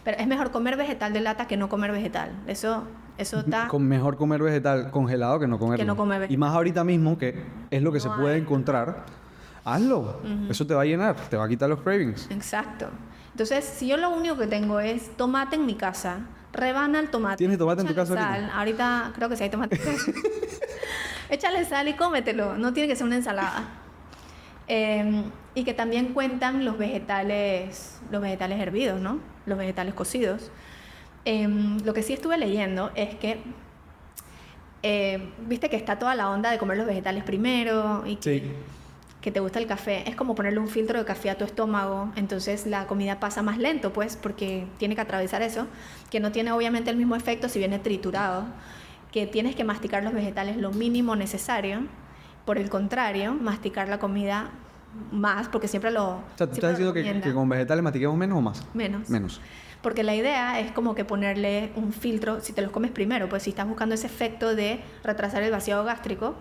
Pero 0.04 0.16
es 0.18 0.28
mejor 0.28 0.52
comer 0.52 0.76
vegetal 0.76 1.12
de 1.12 1.20
lata 1.20 1.48
que 1.48 1.56
no 1.56 1.68
comer 1.68 1.90
vegetal. 1.90 2.30
Eso, 2.46 2.84
eso 3.18 3.40
está... 3.40 3.66
con 3.66 3.82
mejor 3.88 4.16
comer 4.16 4.40
vegetal 4.40 4.92
congelado 4.92 5.40
que 5.40 5.48
no 5.48 5.58
comerlo. 5.58 5.84
no 5.84 5.96
comer 5.96 6.20
ve- 6.20 6.26
y 6.30 6.36
más 6.36 6.54
ahorita 6.54 6.84
mismo, 6.84 7.18
que 7.18 7.42
es 7.72 7.82
lo 7.82 7.90
que 7.90 7.98
se 7.98 8.06
No 8.08 8.16
puede 8.16 8.36
encontrar, 8.36 9.04
hazlo. 9.64 10.20
Eso 10.48 10.64
te 10.68 10.74
va 10.74 10.82
a 10.82 10.84
llenar, 10.84 11.16
te 11.28 11.36
va 11.36 11.46
a 11.46 11.48
quitar 11.48 11.68
los 11.68 11.80
cravings. 11.80 12.30
Exacto. 12.30 12.86
Entonces, 13.38 13.64
si 13.64 13.86
yo 13.86 13.96
lo 13.96 14.10
único 14.10 14.36
que 14.36 14.48
tengo 14.48 14.80
es 14.80 15.16
tomate 15.16 15.54
en 15.54 15.64
mi 15.64 15.76
casa, 15.76 16.22
rebana 16.52 16.98
el 16.98 17.08
tomate. 17.08 17.36
¿Tienes 17.36 17.56
tomate 17.56 17.82
en 17.82 17.86
tu 17.86 17.94
casa 17.94 18.14
ahorita? 18.14 18.34
sal. 18.34 18.50
Ahorita 18.52 19.12
creo 19.14 19.28
que 19.28 19.36
sí 19.36 19.44
hay 19.44 19.50
tomate. 19.50 19.80
Échale 21.30 21.64
sal 21.64 21.86
y 21.86 21.92
cómetelo. 21.92 22.58
No 22.58 22.72
tiene 22.72 22.88
que 22.88 22.96
ser 22.96 23.06
una 23.06 23.14
ensalada. 23.14 23.62
Eh, 24.66 25.22
y 25.54 25.62
que 25.62 25.72
también 25.72 26.14
cuentan 26.14 26.64
los 26.64 26.78
vegetales, 26.78 28.00
los 28.10 28.20
vegetales 28.20 28.58
hervidos, 28.58 29.00
¿no? 29.00 29.20
Los 29.46 29.56
vegetales 29.56 29.94
cocidos. 29.94 30.50
Eh, 31.24 31.46
lo 31.84 31.94
que 31.94 32.02
sí 32.02 32.14
estuve 32.14 32.38
leyendo 32.38 32.90
es 32.96 33.14
que, 33.14 33.40
eh, 34.82 35.30
viste 35.46 35.70
que 35.70 35.76
está 35.76 35.96
toda 35.96 36.16
la 36.16 36.28
onda 36.28 36.50
de 36.50 36.58
comer 36.58 36.76
los 36.76 36.88
vegetales 36.88 37.22
primero 37.22 38.02
y 38.04 38.16
que, 38.16 38.40
Sí. 38.40 38.52
Que 39.20 39.32
te 39.32 39.40
gusta 39.40 39.58
el 39.58 39.66
café. 39.66 40.08
Es 40.08 40.16
como 40.16 40.34
ponerle 40.34 40.60
un 40.60 40.68
filtro 40.68 40.98
de 40.98 41.04
café 41.04 41.30
a 41.30 41.36
tu 41.36 41.44
estómago, 41.44 42.12
entonces 42.16 42.66
la 42.66 42.86
comida 42.86 43.20
pasa 43.20 43.42
más 43.42 43.58
lento, 43.58 43.92
pues, 43.92 44.16
porque 44.16 44.66
tiene 44.78 44.94
que 44.94 45.00
atravesar 45.00 45.42
eso, 45.42 45.66
que 46.10 46.20
no 46.20 46.32
tiene 46.32 46.52
obviamente 46.52 46.90
el 46.90 46.96
mismo 46.96 47.16
efecto 47.16 47.48
si 47.48 47.58
viene 47.58 47.78
triturado, 47.78 48.46
que 49.12 49.26
tienes 49.26 49.56
que 49.56 49.64
masticar 49.64 50.04
los 50.04 50.12
vegetales 50.12 50.56
lo 50.56 50.70
mínimo 50.70 51.16
necesario. 51.16 51.80
Por 52.44 52.58
el 52.58 52.70
contrario, 52.70 53.34
masticar 53.34 53.88
la 53.88 53.98
comida 53.98 54.50
más, 55.12 55.48
porque 55.48 55.68
siempre 55.68 55.90
lo... 55.90 56.08
O 56.08 56.22
sea, 56.36 56.46
¿tú 56.46 56.54
estás 56.54 56.70
diciendo 56.70 56.94
que, 56.94 57.20
que 57.20 57.34
con 57.34 57.48
vegetales 57.48 57.82
mastiquemos 57.82 58.16
menos 58.16 58.38
o 58.38 58.40
más? 58.40 58.64
Menos. 58.72 59.10
Menos. 59.10 59.40
Porque 59.82 60.02
la 60.02 60.14
idea 60.14 60.58
es 60.58 60.72
como 60.72 60.94
que 60.94 61.04
ponerle 61.04 61.70
un 61.76 61.92
filtro, 61.92 62.40
si 62.40 62.52
te 62.52 62.62
los 62.62 62.70
comes 62.72 62.90
primero, 62.90 63.28
pues 63.28 63.44
si 63.44 63.50
estás 63.50 63.68
buscando 63.68 63.94
ese 63.94 64.06
efecto 64.06 64.54
de 64.54 64.80
retrasar 65.04 65.42
el 65.42 65.50
vaciado 65.50 65.84
gástrico, 65.84 66.34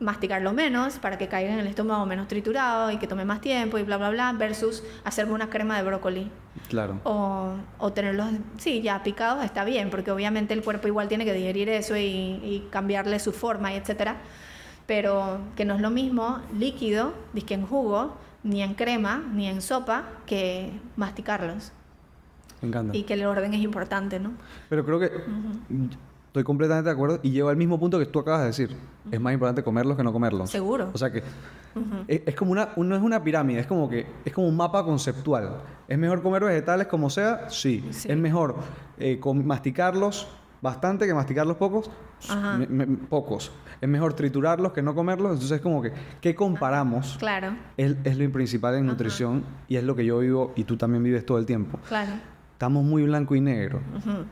masticarlo 0.00 0.52
menos 0.52 0.98
para 0.98 1.18
que 1.18 1.28
caiga 1.28 1.52
en 1.52 1.58
el 1.58 1.66
estómago 1.66 2.06
menos 2.06 2.28
triturado 2.28 2.90
y 2.90 2.98
que 2.98 3.06
tome 3.06 3.24
más 3.24 3.40
tiempo 3.40 3.78
y 3.78 3.82
bla, 3.82 3.96
bla, 3.96 4.10
bla, 4.10 4.32
versus 4.32 4.84
hacerme 5.04 5.32
una 5.32 5.50
crema 5.50 5.76
de 5.76 5.82
brócoli. 5.82 6.30
Claro. 6.68 7.00
O, 7.04 7.54
o 7.78 7.92
tenerlos, 7.92 8.28
sí, 8.58 8.80
ya 8.82 9.02
picados 9.02 9.44
está 9.44 9.64
bien, 9.64 9.90
porque 9.90 10.10
obviamente 10.10 10.54
el 10.54 10.62
cuerpo 10.62 10.86
igual 10.88 11.08
tiene 11.08 11.24
que 11.24 11.32
digerir 11.32 11.68
eso 11.68 11.96
y, 11.96 12.00
y 12.42 12.68
cambiarle 12.70 13.18
su 13.18 13.32
forma 13.32 13.72
y 13.72 13.76
etcétera. 13.76 14.16
Pero 14.86 15.40
que 15.54 15.64
no 15.64 15.74
es 15.74 15.80
lo 15.80 15.90
mismo 15.90 16.40
líquido, 16.56 17.12
disque 17.34 17.54
en 17.54 17.66
jugo, 17.66 18.16
ni 18.42 18.62
en 18.62 18.74
crema, 18.74 19.22
ni 19.34 19.46
en 19.46 19.60
sopa, 19.60 20.04
que 20.24 20.72
masticarlos. 20.96 21.72
Me 22.62 22.68
encanta. 22.68 22.96
Y 22.96 23.02
que 23.02 23.14
el 23.14 23.26
orden 23.26 23.52
es 23.54 23.60
importante, 23.60 24.18
¿no? 24.18 24.32
Pero 24.68 24.84
creo 24.84 24.98
que 24.98 25.10
estoy 26.38 26.44
completamente 26.44 26.88
de 26.88 26.92
acuerdo 26.94 27.18
y 27.22 27.30
llego 27.30 27.48
al 27.48 27.56
mismo 27.56 27.78
punto 27.80 27.98
que 27.98 28.06
tú 28.06 28.20
acabas 28.20 28.40
de 28.42 28.46
decir. 28.46 28.76
Es 29.10 29.20
más 29.20 29.32
importante 29.32 29.62
comerlos 29.64 29.96
que 29.96 30.04
no 30.04 30.12
comerlos. 30.12 30.50
Seguro. 30.50 30.90
O 30.92 30.98
sea 30.98 31.10
que 31.10 31.22
es, 32.06 32.22
es 32.26 32.34
como 32.36 32.52
una, 32.52 32.68
no 32.76 32.94
es 32.94 33.02
una 33.02 33.22
pirámide, 33.24 33.60
es 33.60 33.66
como 33.66 33.88
que 33.88 34.06
es 34.24 34.32
como 34.32 34.46
un 34.48 34.56
mapa 34.56 34.84
conceptual. 34.84 35.56
¿Es 35.88 35.98
mejor 35.98 36.22
comer 36.22 36.44
vegetales 36.44 36.86
como 36.86 37.10
sea? 37.10 37.50
Sí. 37.50 37.84
Sí. 37.90 38.10
¿Es 38.10 38.16
mejor 38.16 38.56
eh, 38.98 39.18
masticarlos 39.44 40.28
bastante 40.60 41.06
que 41.06 41.14
masticarlos 41.14 41.56
pocos? 41.56 41.90
Ajá. 42.28 42.58
Me- 42.58 42.66
me- 42.86 42.86
pocos. 42.98 43.50
¿Es 43.80 43.88
mejor 43.88 44.12
triturarlos 44.14 44.72
que 44.72 44.82
no 44.82 44.94
comerlos? 44.94 45.32
Entonces 45.32 45.56
es 45.56 45.60
como 45.62 45.82
que, 45.82 45.92
¿qué 46.20 46.34
comparamos? 46.34 47.16
Claro, 47.18 47.54
Es, 47.76 47.96
es 48.04 48.16
lo 48.18 48.30
principal 48.30 48.74
en 48.76 48.86
nutrición 48.86 49.44
y 49.68 49.76
es 49.76 49.84
lo 49.84 49.94
que 49.96 50.04
yo 50.04 50.18
vivo 50.20 50.52
y 50.56 50.64
tú 50.64 50.76
también 50.76 51.02
vives 51.02 51.24
todo 51.26 51.38
el 51.38 51.46
tiempo. 51.46 51.78
claro. 51.88 52.12
Estamos 52.52 52.82
muy 52.82 53.04
blanco 53.04 53.36
y 53.36 53.40
negro. 53.40 53.80
Ujú. 53.96 54.24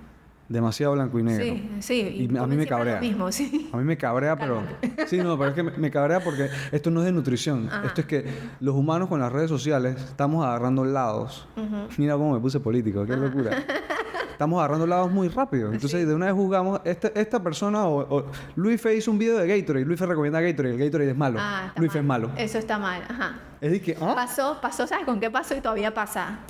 Demasiado 0.49 0.93
blanco 0.93 1.19
y 1.19 1.25
negro. 1.25 1.45
Sí, 1.45 1.71
sí. 1.81 2.29
Y 2.31 2.37
a 2.37 2.47
mí 2.47 2.57
me 2.57 2.67
cabrea. 2.67 2.97
Lo 2.97 3.01
mismo, 3.01 3.33
sí. 3.33 3.69
A 3.73 3.77
mí 3.77 3.85
me 3.85 3.97
cabrea, 3.97 4.37
pero... 4.37 4.63
Sí, 5.07 5.19
no, 5.19 5.37
pero 5.37 5.51
es 5.51 5.55
que 5.55 5.63
me, 5.63 5.91
cabrea 5.91 6.21
porque 6.21 6.49
esto 6.71 6.91
no 6.91 7.01
es 7.01 7.07
de 7.07 7.13
nutrición. 7.13 7.69
Ajá. 7.69 7.87
Esto 7.87 8.03
es 8.03 8.07
que 8.07 8.25
los 8.61 8.75
humanos 8.75 9.09
con 9.09 9.21
las 9.21 9.33
redes 9.33 9.49
sociales 9.49 9.97
estamos 9.97 10.45
agarrando 10.45 10.85
lados. 10.85 11.49
Mira 11.97 12.15
cómo 12.15 12.35
me 12.35 12.41
puse 12.41 12.61
político, 12.61 13.05
qué 13.05 13.17
locura. 13.17 13.65
Estamos 14.37 14.59
agarrando 14.59 14.87
lados 14.87 15.11
muy 15.11 15.29
rápido. 15.29 15.73
Entonces, 15.73 16.07
de 16.07 16.15
una 16.15 16.27
vez 16.27 16.35
jugamos, 16.35 16.83
esta, 16.85 17.09
esta 17.09 17.43
persona 17.43 17.87
o, 17.87 18.19
o 18.19 18.27
Luis 18.55 18.79
Fe 18.79 18.95
hizo 18.95 19.11
un 19.11 19.19
video 19.19 19.39
de 19.39 19.47
Gatorade. 19.49 19.87
Luis 19.87 19.99
Fe 19.99 20.05
recomienda 20.05 20.43
Gatorade. 20.43 20.75
El 20.75 20.79
Gatorade 20.79 21.11
es 21.13 21.17
malo. 21.17 21.39
Ah, 21.41 21.73
Luis 21.77 21.91
Fe 21.91 22.01
es 22.01 22.05
malo. 22.05 22.31
Eso 22.37 22.59
está 22.59 22.79
mal, 22.79 23.03
ajá. 23.09 23.37
Es 23.63 23.73
de 23.73 23.81
que, 23.81 23.97
¿ah? 23.99 24.13
Pasó, 24.15 24.59
pasó, 24.61 24.87
¿sabes 24.87 25.07
con 25.07 25.21
qué 25.21 25.31
pasó? 25.31 25.57
Y 25.57 25.63
todavía 25.63 25.95
pasa. 25.95 26.41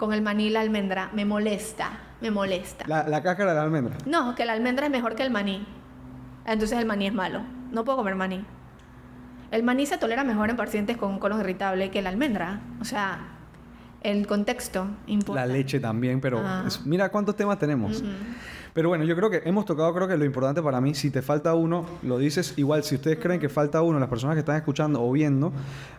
Con 0.00 0.14
el 0.14 0.22
maní 0.22 0.46
y 0.46 0.50
la 0.50 0.60
almendra. 0.62 1.10
Me 1.12 1.26
molesta, 1.26 1.90
me 2.22 2.30
molesta. 2.30 2.86
La, 2.88 3.06
la 3.06 3.22
cáscara 3.22 3.50
de 3.50 3.56
la 3.58 3.64
almendra. 3.64 3.98
No, 4.06 4.34
que 4.34 4.46
la 4.46 4.54
almendra 4.54 4.86
es 4.86 4.90
mejor 4.90 5.14
que 5.14 5.22
el 5.22 5.30
maní. 5.30 5.66
Entonces 6.46 6.78
el 6.78 6.86
maní 6.86 7.06
es 7.08 7.12
malo. 7.12 7.42
No 7.70 7.84
puedo 7.84 7.98
comer 7.98 8.14
maní. 8.14 8.42
El 9.50 9.62
maní 9.62 9.84
se 9.84 9.98
tolera 9.98 10.24
mejor 10.24 10.48
en 10.48 10.56
pacientes 10.56 10.96
con 10.96 11.18
colon 11.18 11.40
irritable 11.40 11.90
que 11.90 12.00
la 12.00 12.08
almendra. 12.08 12.60
O 12.80 12.84
sea, 12.86 13.18
el 14.00 14.26
contexto 14.26 14.86
importa. 15.06 15.44
La 15.44 15.52
leche 15.52 15.78
también, 15.80 16.18
pero 16.22 16.40
es- 16.66 16.86
mira 16.86 17.10
cuántos 17.10 17.36
temas 17.36 17.58
tenemos. 17.58 18.02
Pero 18.72 18.88
bueno, 18.88 19.04
yo 19.04 19.16
creo 19.16 19.30
que 19.30 19.42
hemos 19.44 19.64
tocado, 19.64 19.92
creo 19.94 20.06
que 20.08 20.16
lo 20.16 20.24
importante 20.24 20.62
para 20.62 20.80
mí, 20.80 20.94
si 20.94 21.10
te 21.10 21.22
falta 21.22 21.54
uno, 21.54 21.84
lo 22.02 22.18
dices 22.18 22.54
igual, 22.56 22.84
si 22.84 22.94
ustedes 22.94 23.18
creen 23.18 23.40
que 23.40 23.48
falta 23.48 23.82
uno, 23.82 23.98
las 23.98 24.08
personas 24.08 24.34
que 24.36 24.40
están 24.40 24.56
escuchando 24.56 25.02
o 25.02 25.10
viendo, 25.12 25.52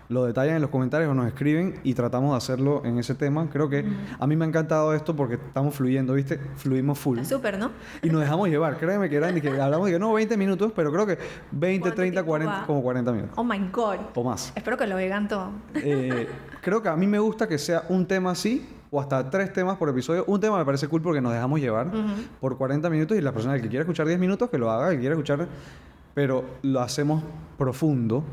lo 0.09 0.25
detallan 0.25 0.55
en 0.57 0.61
los 0.61 0.69
comentarios 0.71 1.09
o 1.09 1.13
nos 1.13 1.27
escriben 1.27 1.79
y 1.83 1.93
tratamos 1.93 2.31
de 2.31 2.37
hacerlo 2.37 2.81
en 2.83 2.97
ese 2.97 3.15
tema. 3.15 3.49
Creo 3.49 3.69
que 3.69 3.85
a 4.19 4.27
mí 4.27 4.35
me 4.35 4.43
ha 4.45 4.47
encantado 4.47 4.93
esto 4.93 5.15
porque 5.15 5.35
estamos 5.35 5.73
fluyendo, 5.73 6.13
¿viste? 6.13 6.37
Fluimos 6.57 6.99
full. 6.99 7.19
Súper, 7.23 7.57
¿no? 7.57 7.71
Y 8.01 8.09
nos 8.09 8.21
dejamos 8.21 8.49
llevar, 8.49 8.77
créeme 8.77 9.09
que 9.09 9.15
eran, 9.15 9.39
que 9.39 9.49
hablamos 9.61 9.87
de 9.87 9.93
que 9.93 9.99
no 9.99 10.11
20 10.13 10.35
minutos, 10.37 10.71
pero 10.75 10.91
creo 10.91 11.05
que 11.05 11.17
20, 11.51 11.81
¿Cuánto 11.81 11.95
30, 11.95 12.13
tiempo 12.13 12.29
40, 12.29 12.53
va? 12.53 12.65
como 12.65 12.81
40 12.83 13.11
minutos 13.11 13.33
Oh 13.37 13.43
my 13.43 13.59
God. 13.71 13.97
o 14.15 14.23
más. 14.23 14.51
Espero 14.55 14.77
que 14.77 14.87
lo 14.87 14.95
oigan 14.95 15.27
todo. 15.27 15.49
Eh, 15.75 16.27
creo 16.61 16.81
que 16.81 16.89
a 16.89 16.95
mí 16.97 17.07
me 17.07 17.19
gusta 17.19 17.47
que 17.47 17.57
sea 17.57 17.83
un 17.89 18.05
tema 18.05 18.31
así 18.31 18.67
o 18.91 18.99
hasta 18.99 19.29
tres 19.29 19.51
temas 19.53 19.77
por 19.77 19.89
episodio. 19.89 20.25
Un 20.27 20.39
tema 20.39 20.57
me 20.57 20.65
parece 20.65 20.87
cool 20.87 21.01
porque 21.01 21.21
nos 21.21 21.31
dejamos 21.31 21.59
llevar 21.59 21.89
por 22.39 22.57
40 22.57 22.89
minutos 22.89 23.17
y 23.17 23.21
la 23.21 23.31
persona 23.31 23.59
que 23.59 23.69
quiera 23.69 23.83
escuchar 23.83 24.05
10 24.05 24.19
minutos 24.19 24.49
que 24.49 24.57
lo 24.57 24.69
haga, 24.69 24.91
que 24.91 24.99
quiera 24.99 25.15
escuchar, 25.15 25.47
pero 26.13 26.43
lo 26.61 26.81
hacemos 26.81 27.23
profundo. 27.57 28.23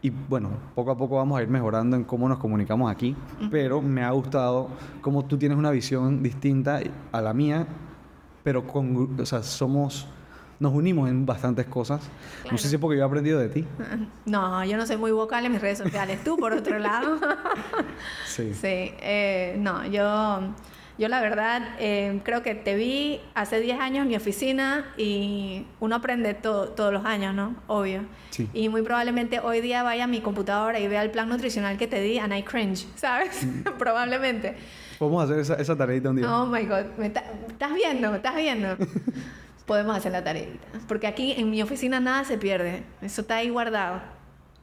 Y 0.00 0.10
bueno, 0.10 0.48
poco 0.74 0.90
a 0.90 0.96
poco 0.96 1.16
vamos 1.16 1.38
a 1.38 1.42
ir 1.42 1.48
mejorando 1.48 1.96
en 1.96 2.04
cómo 2.04 2.28
nos 2.28 2.38
comunicamos 2.38 2.90
aquí, 2.90 3.14
pero 3.50 3.82
me 3.82 4.02
ha 4.02 4.10
gustado 4.10 4.68
cómo 5.02 5.24
tú 5.26 5.36
tienes 5.36 5.58
una 5.58 5.70
visión 5.70 6.22
distinta 6.22 6.80
a 7.12 7.20
la 7.20 7.34
mía, 7.34 7.66
pero 8.42 8.66
con, 8.66 9.18
o 9.20 9.26
sea, 9.26 9.42
somos, 9.42 10.06
nos 10.60 10.72
unimos 10.72 11.08
en 11.08 11.26
bastantes 11.26 11.66
cosas. 11.66 12.02
No 12.50 12.58
sé 12.58 12.68
si 12.68 12.76
es 12.76 12.80
porque 12.80 12.96
yo 12.96 13.02
he 13.02 13.06
aprendido 13.06 13.38
de 13.38 13.48
ti. 13.48 13.64
No, 14.26 14.64
yo 14.64 14.76
no 14.76 14.86
soy 14.86 14.96
muy 14.96 15.12
vocal 15.12 15.44
en 15.44 15.52
mis 15.52 15.60
redes 15.60 15.78
sociales. 15.78 16.22
Tú, 16.24 16.36
por 16.36 16.52
otro 16.52 16.78
lado. 16.78 17.18
Sí. 18.26 18.52
Sí, 18.52 18.92
eh, 19.00 19.54
no, 19.58 19.86
yo, 19.86 20.40
yo 20.98 21.08
la 21.08 21.20
verdad 21.20 21.62
eh, 21.78 22.20
creo 22.24 22.42
que 22.42 22.54
te 22.56 22.74
vi 22.74 23.20
hace 23.34 23.60
10 23.60 23.78
años 23.78 24.02
en 24.02 24.08
mi 24.08 24.16
oficina 24.16 24.86
y 24.96 25.66
uno 25.78 25.96
aprende 25.96 26.34
todo, 26.34 26.70
todos 26.70 26.92
los 26.92 27.04
años, 27.04 27.32
¿no? 27.34 27.54
Obvio. 27.68 28.02
Sí. 28.30 28.48
Y 28.52 28.68
muy 28.68 28.82
probablemente 28.82 29.38
hoy 29.38 29.60
día 29.60 29.84
vaya 29.84 30.04
a 30.04 30.06
mi 30.08 30.20
computadora 30.20 30.80
y 30.80 30.88
vea 30.88 31.02
el 31.02 31.10
plan 31.10 31.28
nutricional 31.28 31.76
que 31.78 31.86
te 31.86 32.00
di 32.00 32.18
and 32.18 32.34
I 32.34 32.42
cringe, 32.42 32.86
¿sabes? 32.96 33.46
probablemente. 33.78 34.56
Podemos 34.98 35.24
hacer 35.24 35.38
esa, 35.38 35.54
esa 35.54 35.76
tareita 35.76 36.10
un 36.10 36.16
día. 36.16 36.36
Oh 36.36 36.46
my 36.46 36.64
God, 36.64 36.86
me 36.98 37.06
estás 37.06 37.74
viendo, 37.74 38.14
estás 38.16 38.34
viendo. 38.34 38.76
Podemos 39.66 39.96
hacer 39.96 40.12
la 40.12 40.22
tareita. 40.22 40.66
Porque 40.86 41.06
aquí 41.06 41.32
en 41.32 41.50
mi 41.50 41.62
oficina 41.62 42.00
nada 42.00 42.24
se 42.24 42.36
pierde. 42.38 42.84
Eso 43.00 43.22
está 43.22 43.36
ahí 43.36 43.48
guardado. 43.50 44.00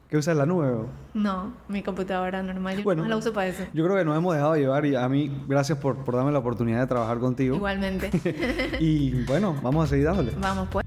¿Qué 0.08 0.18
usas 0.18 0.36
la 0.36 0.44
nube? 0.44 0.86
No, 1.14 1.54
mi 1.68 1.82
computadora 1.82 2.42
normal. 2.42 2.76
Yo 2.76 2.82
Bueno. 2.84 3.02
no 3.02 3.08
la 3.08 3.16
uso 3.16 3.32
para 3.32 3.46
eso. 3.48 3.64
Yo 3.72 3.82
creo 3.84 3.96
que 3.96 4.04
nos 4.04 4.16
hemos 4.16 4.34
dejado 4.34 4.56
llevar 4.56 4.84
y 4.84 4.94
a 4.94 5.08
mí, 5.08 5.32
gracias 5.48 5.78
por, 5.78 6.04
por 6.04 6.14
darme 6.14 6.30
la 6.32 6.38
oportunidad 6.40 6.80
de 6.80 6.86
trabajar 6.86 7.18
contigo. 7.18 7.56
Igualmente. 7.56 8.10
y 8.78 9.24
bueno, 9.24 9.56
vamos 9.62 9.84
a 9.84 9.88
seguir 9.88 10.04
dándole. 10.04 10.32
Vamos 10.38 10.68
pues. 10.70 10.81